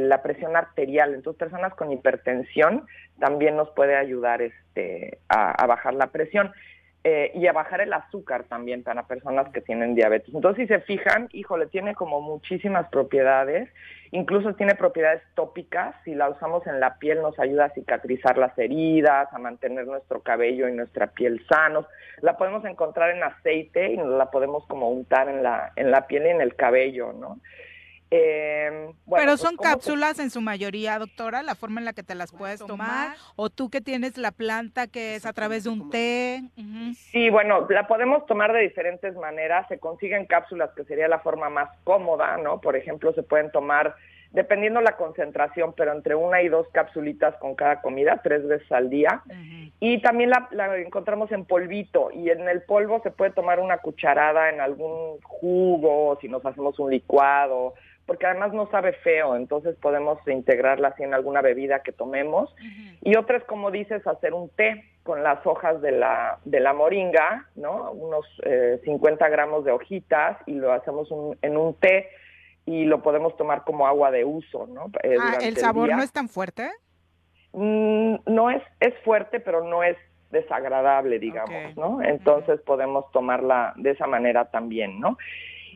[0.00, 1.14] la presión arterial.
[1.14, 2.86] Entonces, personas con hipertensión
[3.18, 6.52] también nos puede ayudar este, a bajar la presión.
[7.02, 10.34] Eh, y a bajar el azúcar también para personas que tienen diabetes.
[10.34, 13.70] Entonces, si se fijan, híjole, tiene como muchísimas propiedades,
[14.10, 18.56] incluso tiene propiedades tópicas, si la usamos en la piel nos ayuda a cicatrizar las
[18.58, 21.86] heridas, a mantener nuestro cabello y nuestra piel sanos.
[22.20, 26.26] La podemos encontrar en aceite y la podemos como untar en la, en la piel
[26.26, 27.38] y en el cabello, ¿no?
[28.12, 32.16] Eh, Pero pues, son cápsulas en su mayoría, doctora, la forma en la que te
[32.16, 35.90] las puedes tomar, o tú que tienes la planta que es a través de un
[35.90, 36.42] té.
[37.12, 39.68] Sí, bueno, la podemos tomar de diferentes maneras.
[39.68, 42.60] Se consiguen cápsulas que sería la forma más cómoda, ¿no?
[42.60, 43.94] Por ejemplo, se pueden tomar,
[44.32, 48.90] dependiendo la concentración, pero entre una y dos cápsulitas con cada comida, tres veces al
[48.90, 49.22] día.
[49.78, 53.78] Y también la, la encontramos en polvito, y en el polvo se puede tomar una
[53.78, 57.74] cucharada en algún jugo, si nos hacemos un licuado
[58.06, 62.54] porque además no sabe feo, entonces podemos integrarla así en alguna bebida que tomemos.
[63.02, 66.72] Y otra es, como dices, hacer un té con las hojas de la, de la
[66.72, 67.92] moringa, ¿no?
[67.92, 68.26] Unos
[68.84, 71.08] 50 eh, gramos de hojitas y lo hacemos
[71.42, 72.08] en un té
[72.66, 74.86] y lo podemos tomar como agua de uso, ¿no?
[75.02, 76.70] Eh, ah, ¿El sabor no es tan fuerte?
[77.52, 79.96] Mm, no es, es fuerte, pero no es
[80.30, 82.02] desagradable, digamos, ¿no?
[82.02, 85.18] Entonces podemos tomarla de esa manera también, ¿no?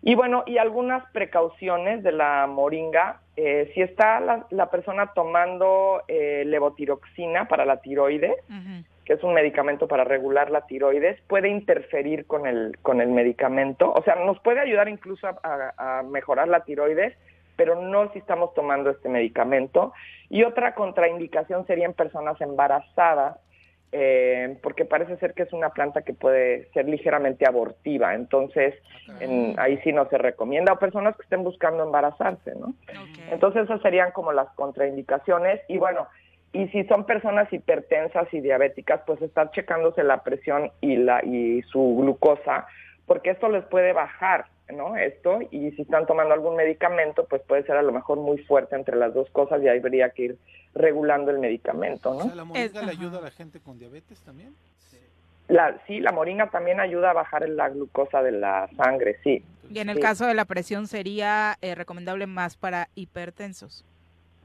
[0.06, 3.20] Y bueno, y algunas precauciones de la moringa.
[3.36, 4.20] Eh, si está
[4.50, 8.36] la, persona tomando eh, levotiroxina para la tiroides,
[9.06, 13.90] que es un medicamento para regular la tiroides, puede interferir con el, con el medicamento.
[13.94, 17.16] O sea, nos puede ayudar incluso a mejorar la tiroides,
[17.56, 19.94] pero no si estamos tomando este medicamento.
[20.28, 23.38] Y otra contraindicación sería en personas embarazadas
[23.96, 28.74] eh, porque parece ser que es una planta que puede ser ligeramente abortiva, entonces
[29.56, 32.74] ahí sí no se recomienda, o personas que estén buscando embarazarse, ¿no?
[33.30, 35.60] Entonces esas serían como las contraindicaciones.
[35.68, 36.08] Y bueno,
[36.52, 41.62] y si son personas hipertensas y diabéticas, pues estar checándose la presión y, la, y
[41.62, 42.66] su glucosa,
[43.06, 44.96] porque esto les puede bajar ¿no?
[44.96, 48.76] Esto, y si están tomando algún medicamento, pues puede ser a lo mejor muy fuerte
[48.76, 50.38] entre las dos cosas y ahí habría que ir
[50.74, 52.34] regulando el medicamento, ¿no?
[52.34, 54.54] ¿la moringa le ayuda a la gente con diabetes también?
[55.46, 59.44] La, sí, la moringa también ayuda a bajar la glucosa de la sangre, sí.
[59.70, 63.84] Y en el caso de la presión sería eh, recomendable más para hipertensos.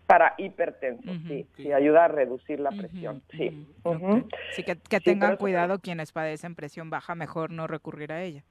[0.08, 3.66] Para hipertensos, sí, sí, ayuda a reducir la presión, sí.
[4.56, 8.44] Sí, que, tengan cuidado quienes padecen presión baja, mejor no recurrir a ella.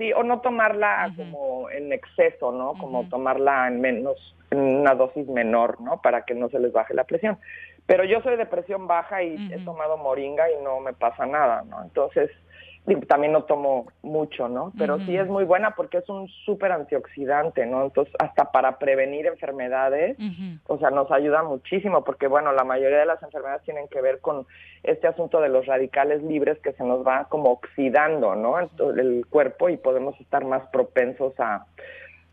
[0.00, 2.72] Sí, o no tomarla como en exceso, ¿no?
[2.72, 6.00] Como tomarla en menos, en una dosis menor, ¿no?
[6.00, 7.38] Para que no se les baje la presión.
[7.84, 11.64] Pero yo soy de presión baja y he tomado moringa y no me pasa nada,
[11.68, 11.82] ¿no?
[11.82, 12.30] Entonces,
[13.06, 14.72] también no tomo mucho, ¿no?
[14.78, 17.84] Pero sí es muy buena porque es un súper antioxidante, ¿no?
[17.84, 20.16] Entonces, hasta para prevenir enfermedades,
[20.66, 24.20] o sea, nos ayuda muchísimo porque, bueno, la mayoría de las enfermedades tienen que ver
[24.20, 24.46] con
[24.82, 28.58] este asunto de los radicales libres que se nos va como oxidando, ¿no?
[28.58, 31.66] El cuerpo y podemos estar más propensos a,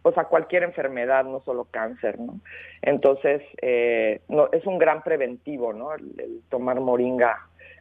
[0.02, 2.40] o sea, cualquier enfermedad, no solo cáncer, ¿no?
[2.82, 5.94] Entonces, eh, no, es un gran preventivo, ¿no?
[5.94, 7.38] el tomar moringa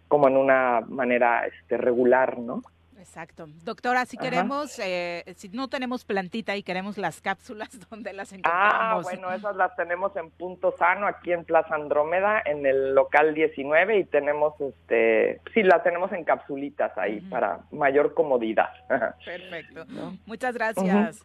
[0.09, 2.63] como en una manera este, regular, ¿no?
[3.07, 3.47] Exacto.
[3.65, 8.63] Doctora, si queremos, eh, si no tenemos plantita y queremos las cápsulas, ¿dónde las encontramos?
[8.63, 13.33] Ah, bueno, esas las tenemos en Punto Sano, aquí en Plaza Andrómeda, en el local
[13.33, 18.71] 19, y tenemos, este, sí, las tenemos en capsulitas ahí para mayor comodidad.
[19.25, 19.87] Perfecto.
[20.27, 21.23] Muchas gracias.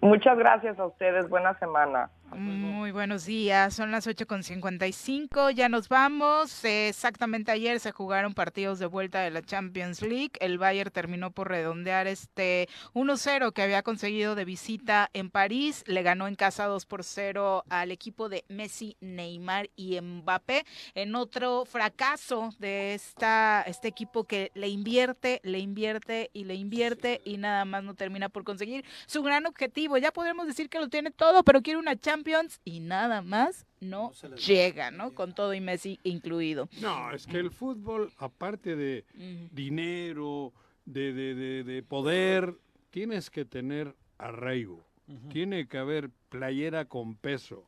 [0.00, 1.28] Muchas gracias a ustedes.
[1.28, 2.10] Buena semana.
[2.36, 6.62] Muy buenos días, son las 8.55, ya nos vamos.
[6.62, 10.32] exactamente ayer se jugaron partidos de vuelta de la Champions League.
[10.40, 15.84] El Bayern terminó por redondear este 1-0 que había conseguido de visita en París.
[15.86, 20.66] Le ganó en casa 2 por 0 al equipo de Messi, Neymar y Mbappé.
[20.94, 27.22] En otro fracaso de esta, este equipo que le invierte, le invierte y le invierte
[27.24, 29.96] y nada más no termina por conseguir su gran objetivo.
[29.96, 33.64] Ya podemos decir que lo tiene todo, pero quiere una Champions Champions y nada más
[33.80, 34.12] no
[34.46, 35.14] llega, ¿no?
[35.14, 36.68] Con todo y Messi incluido.
[36.80, 39.04] No, es que el fútbol, aparte de
[39.52, 40.52] dinero,
[40.84, 42.54] de, de, de, de poder,
[42.90, 44.84] tienes que tener arraigo.
[45.30, 47.64] Tiene que haber playera con peso.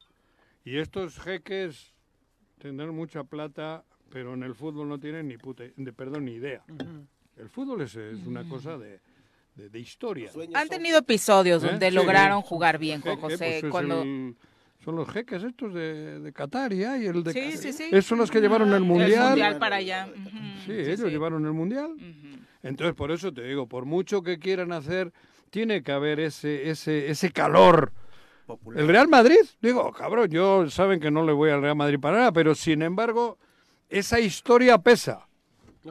[0.64, 1.94] Y estos jeques
[2.58, 6.62] tendrán mucha plata, pero en el fútbol no tienen ni puta, de, perdón, ni idea.
[7.36, 9.00] El fútbol es, es una cosa de,
[9.60, 10.30] de, de historia.
[10.54, 11.66] Han tenido episodios ¿Eh?
[11.68, 11.94] donde Sí.
[11.94, 14.02] lograron jugar bien, Juan José, pues es cuando...
[14.02, 14.36] el-
[14.82, 17.84] son los jeques estos de, de Qatar y el de Sí, sí, sí.
[17.90, 19.28] Esos son los que llevaron el mundial.
[19.28, 20.08] mundial para allá.
[20.10, 20.38] Ujú.
[20.64, 21.94] Sí, ellos llevaron el mundial.
[22.62, 25.12] Entonces, por eso te digo, por mucho que quieran hacer,
[25.50, 27.92] tiene que haber ese, ese, ese calor.
[28.74, 32.16] El Real Madrid, digo, cabrón, yo saben que no le voy al Real Madrid para
[32.16, 33.36] nada, pero sin embargo,
[33.90, 35.28] esa historia pesa.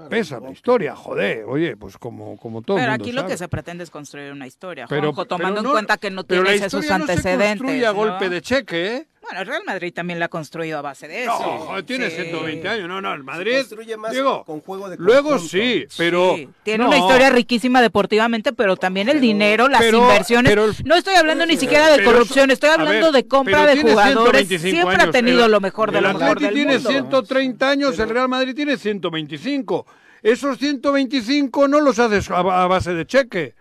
[0.10, 3.32] Pesa la historia, joder, oye, pues como, como todo el Pero mundo aquí lo sabe.
[3.34, 6.12] que se pretende es construir una historia, Pero- Juanjo, tomando pero en no- cuenta que
[6.12, 7.48] no pero la tienes esos historia no se antecedentes.
[7.60, 7.96] construye a ¿no?
[7.98, 9.08] golpe de cheque, ¿eh?
[9.22, 11.44] Bueno, el Real Madrid también la ha construido a base de No, eso.
[11.44, 12.16] joder, tiene Sí.
[12.16, 15.50] 120 años, no, no, el Madrid, construye más digo, con juego de luego conjunto.
[15.52, 16.36] sí, pero...
[16.36, 20.50] Sí, Tiene no, una historia riquísima deportivamente, pero también el dinero, las pero- inversiones.
[20.52, 23.82] pero no estoy hablando ni siquiera de corrupción, eso- estoy hablando ver, de compra de
[23.82, 24.48] jugadores.
[24.48, 26.90] 125 Siempre ha tenido El- lo mejor de el lo mejor del tiene mundo.
[26.90, 29.86] 130 años, el Real Madrid tiene 125.
[30.24, 33.54] Esos 125 no los haces a, a base de cheque.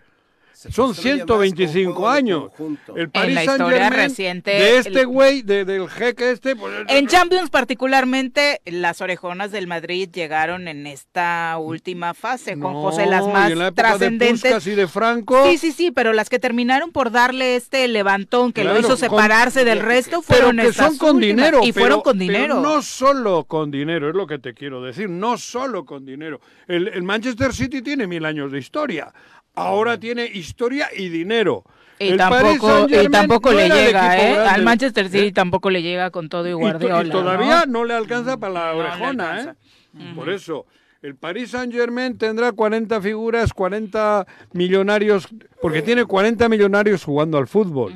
[0.59, 2.51] Son construye más 125 con juego de años.
[2.97, 6.31] El En Paris la Saint historia Germain reciente, de este el- güey, de- del jeque
[6.33, 12.73] este, pues, En Champions particularmente, las orejonas del Madrid llegaron en esta última fase, Juan
[12.75, 14.43] No, José, las y más en la época de trascendentes.
[14.43, 15.47] Puskás y de Franco.
[15.49, 18.97] Sí, sí, sí, pero las que terminaron por darle este levantón que lo hizo con-
[18.99, 22.19] separarse del resto pero fueron que estas son con últimas, dinero y pero- fueron con
[22.19, 22.61] pero dinero.
[22.61, 26.89] no solo con dinero es lo que te quiero decir no solo con dinero el,
[26.89, 29.13] el Manchester City tiene mil años de historia
[29.59, 31.65] ahora tiene historia y dinero
[31.99, 34.33] Y El tampoco, y Saint-Germain tampoco no le llega, ¿eh?
[34.35, 34.49] grande.
[34.51, 37.05] Al Manchester City tampoco le llega con todo y Y Guardiola.
[37.07, 37.81] y, todavía ¿no?
[37.81, 39.41] no, le alcanza para la No orejona.
[39.43, 40.13] ¿eh?
[40.15, 40.67] Por eso,
[41.03, 45.29] el Paris Saint Germain tendrá 40 figuras, 40 millonarios,
[45.61, 47.93] porque tiene 40 millonarios jugando al fútbol.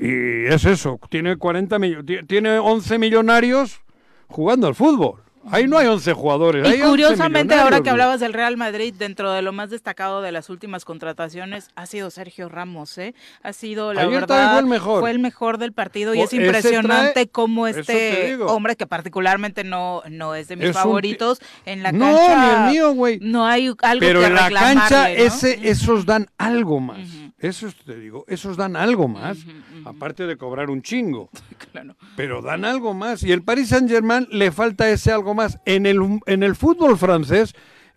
[0.00, 3.80] Y es eso, tiene 40 millo- ti- tiene 11 millonarios
[4.28, 5.20] jugando al fútbol.
[5.50, 6.64] Ahí no hay 11 jugadores.
[6.66, 10.22] Y hay 11 curiosamente, ahora que hablabas del Real Madrid, dentro de lo más destacado
[10.22, 13.14] de las últimas contrataciones ha sido Sergio Ramos, ¿eh?
[13.42, 15.00] Ha sido, la Ayer verdad, fue el mejor.
[15.00, 20.02] fue el mejor del partido y es impresionante trae- cómo este hombre, que particularmente no,
[20.10, 22.36] no es de mis Es un ti- favoritos, en la No, cancha...
[22.36, 23.18] ni el mío, güey.
[23.20, 25.06] No hay algo Pero que en la cancha ¿no?
[25.08, 26.98] ese, esos dan algo más.
[27.38, 29.38] Esos te digo, esos dan algo más,
[29.84, 31.30] aparte de cobrar un chingo.
[31.72, 31.96] Claro.
[32.16, 33.22] Pero dan algo más.
[33.22, 35.37] Y el Paris Saint Germain le falta ese algo más.
[35.64, 37.54] En el, en el fútbol francés,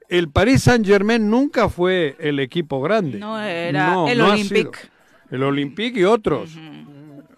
[0.10, 3.18] el Paris Saint Germain nunca fue el equipo grande.
[3.20, 4.80] No, era No, el no Olympique.
[5.30, 6.52] El Olympique y otros.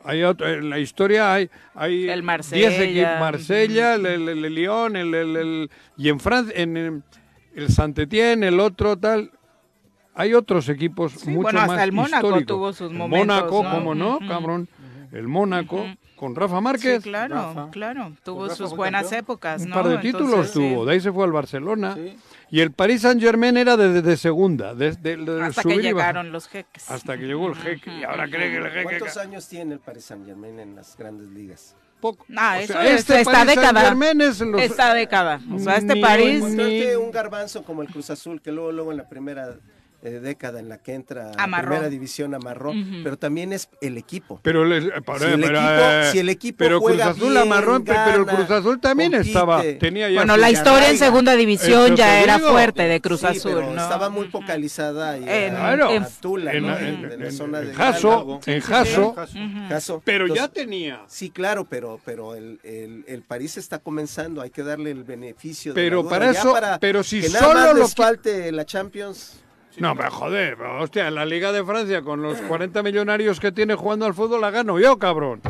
[0.05, 2.83] Hay otro- en la historia hay, hay El 10 Marsella.
[2.83, 7.03] equipos, Marsella, el, el- el Lyon, el, el- y en Francia, en, en
[7.55, 9.31] el Saint-Étienne, el otro tal.
[10.15, 12.45] Hay otros equipos mucho bueno, hasta más el Mónaco históricos.
[12.47, 13.69] tuvo sus momentos, Mónaco, ¿no?
[13.71, 14.27] ¿cómo no, Ujú.
[14.27, 14.67] cabrón?
[15.11, 15.85] El Mónaco,
[16.23, 17.03] con Rafa Márquez.
[17.03, 18.13] Sí, claro, claro.
[18.23, 19.19] Tuvo Rafa sus buenas campeón.
[19.19, 19.75] épocas, Un ¿no?
[19.75, 20.59] par de títulos Entonces, sí.
[20.73, 21.97] tuvo, de ahí se fue al Barcelona.
[22.49, 25.83] Y el Paris Saint Germain era de, de segunda, de, de- de Hasta subir que
[25.83, 26.89] llegaron los jeques.
[26.89, 27.91] Hasta que llegó el jeque.
[27.99, 28.83] Y ahora cree que el jeque.
[28.99, 31.75] ¿Cuántos años tiene el Paris Saint Germain en las grandes ligas?
[31.99, 32.25] Poco.
[32.35, 33.71] Ah, O eso sea, es este esta Paris década.
[33.81, 35.39] Saint-Germain es los- Esta década.
[35.53, 36.43] O sea, este Ni- París.
[36.43, 39.55] ni- un garbanzo como el Cruz Azul, que luego, luego en la primera
[40.03, 42.73] eh, década en la que entra a primera división amarró,
[43.03, 44.39] pero también es el equipo.
[44.43, 47.37] Pero, les- para- Si el equipo- eh, si el equipo pero Cruz juega Azul bien,
[47.41, 49.29] amarró, pero el Cruz Azul también compite.
[49.29, 52.49] estaba, tenía ya Bueno, la historia en segunda división ya era digo.
[52.51, 53.81] fuerte de Cruz Sí, Azul, pero ¿no?
[53.81, 56.77] estaba muy focalizada En- en- Tula, en- ¿no?
[56.77, 59.15] en- En- en la en- zona en de Jaso, en Jaso.
[59.69, 60.01] Jaso.
[60.03, 61.01] Pero ya tenía.
[61.07, 65.73] Sí, claro, pero, pero el, el, el París está comenzando, hay que darle el beneficio
[65.73, 66.09] de Pero la duda.
[66.09, 69.39] para Ya eso- para pero si que nada solo más lo les falte la Champions.
[69.79, 73.75] No, pero joder, pero, hostia, la Liga de Francia con los 40 millonarios que tiene
[73.75, 75.41] jugando al fútbol la gano yo, cabrón.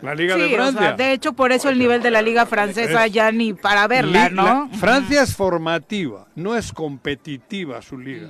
[0.00, 0.80] La Liga de Sí, o Francia.
[0.80, 3.86] sea, de hecho, por eso el nivel de la liga francesa Es- ya ni para
[3.86, 4.42] verla, ¿no?
[4.44, 8.28] la- Francia es formativa, no es competitiva su liga.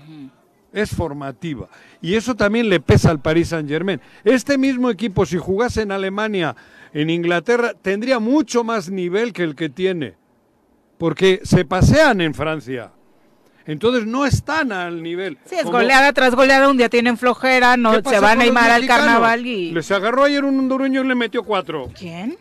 [0.71, 1.69] Es formativa.
[2.01, 4.01] Y eso también le pesa al Paris Saint Germain.
[4.25, 6.57] Este mismo equipo, si jugase en Alemania,
[6.95, 10.15] en Inglaterra, tendría mucho más nivel que el que tiene.
[10.99, 12.91] Porque se pasean en Francia.
[13.67, 15.39] Entonces no están al nivel.
[15.45, 18.43] Sí, es Como- goleada tras goleada, un día tienen flojera, no ¿Qué se van a
[18.43, 19.71] animar al carnaval y...
[19.73, 21.91] Les agarró ayer un hondureño y le metió cuatro.
[21.97, 22.37] ¿Quién?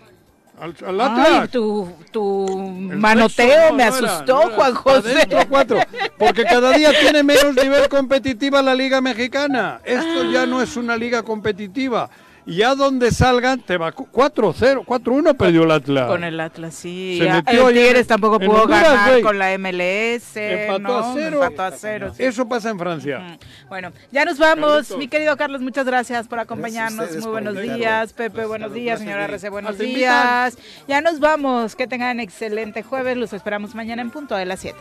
[0.60, 4.56] Al, al Ay, tu, tu manoteo no, me no era, asustó, no era.
[4.56, 5.28] Juan José.
[5.50, 5.80] Cuatro,
[6.20, 9.82] porque cada día tiene menos nivel competitiva la liga mexicana.
[9.84, 12.12] Esto ya no es una liga competitiva.
[12.46, 16.08] Y ya donde salgan te va 4-0, 4-1 perdió el Atlas.
[16.08, 17.18] Con el Atlas, sí.
[17.20, 20.36] Se Ya, metió el ayer Tigres tampoco pudo Honduras, ganar con la MLS.
[20.38, 21.14] Empató a ¿no?
[21.14, 21.44] cero.
[21.44, 22.14] Empató a cero.
[22.16, 22.24] sí.
[22.24, 23.38] Eso pasa en Francia.
[23.70, 24.72] Bueno, ya nos vamos.
[24.72, 24.98] Carlitos.
[24.98, 27.12] Mi querido Carlos, muchas gracias por acompañarnos.
[27.18, 28.14] Muy buenos días.
[28.14, 29.00] Pepe, buenos días.
[29.00, 29.94] Señora buenos Ah, invitan.
[29.96, 30.58] días.
[30.88, 31.76] Ya nos vamos.
[31.76, 33.18] Que tengan excelente jueves.
[33.18, 34.78] Los esperamos mañana en punto de las 7.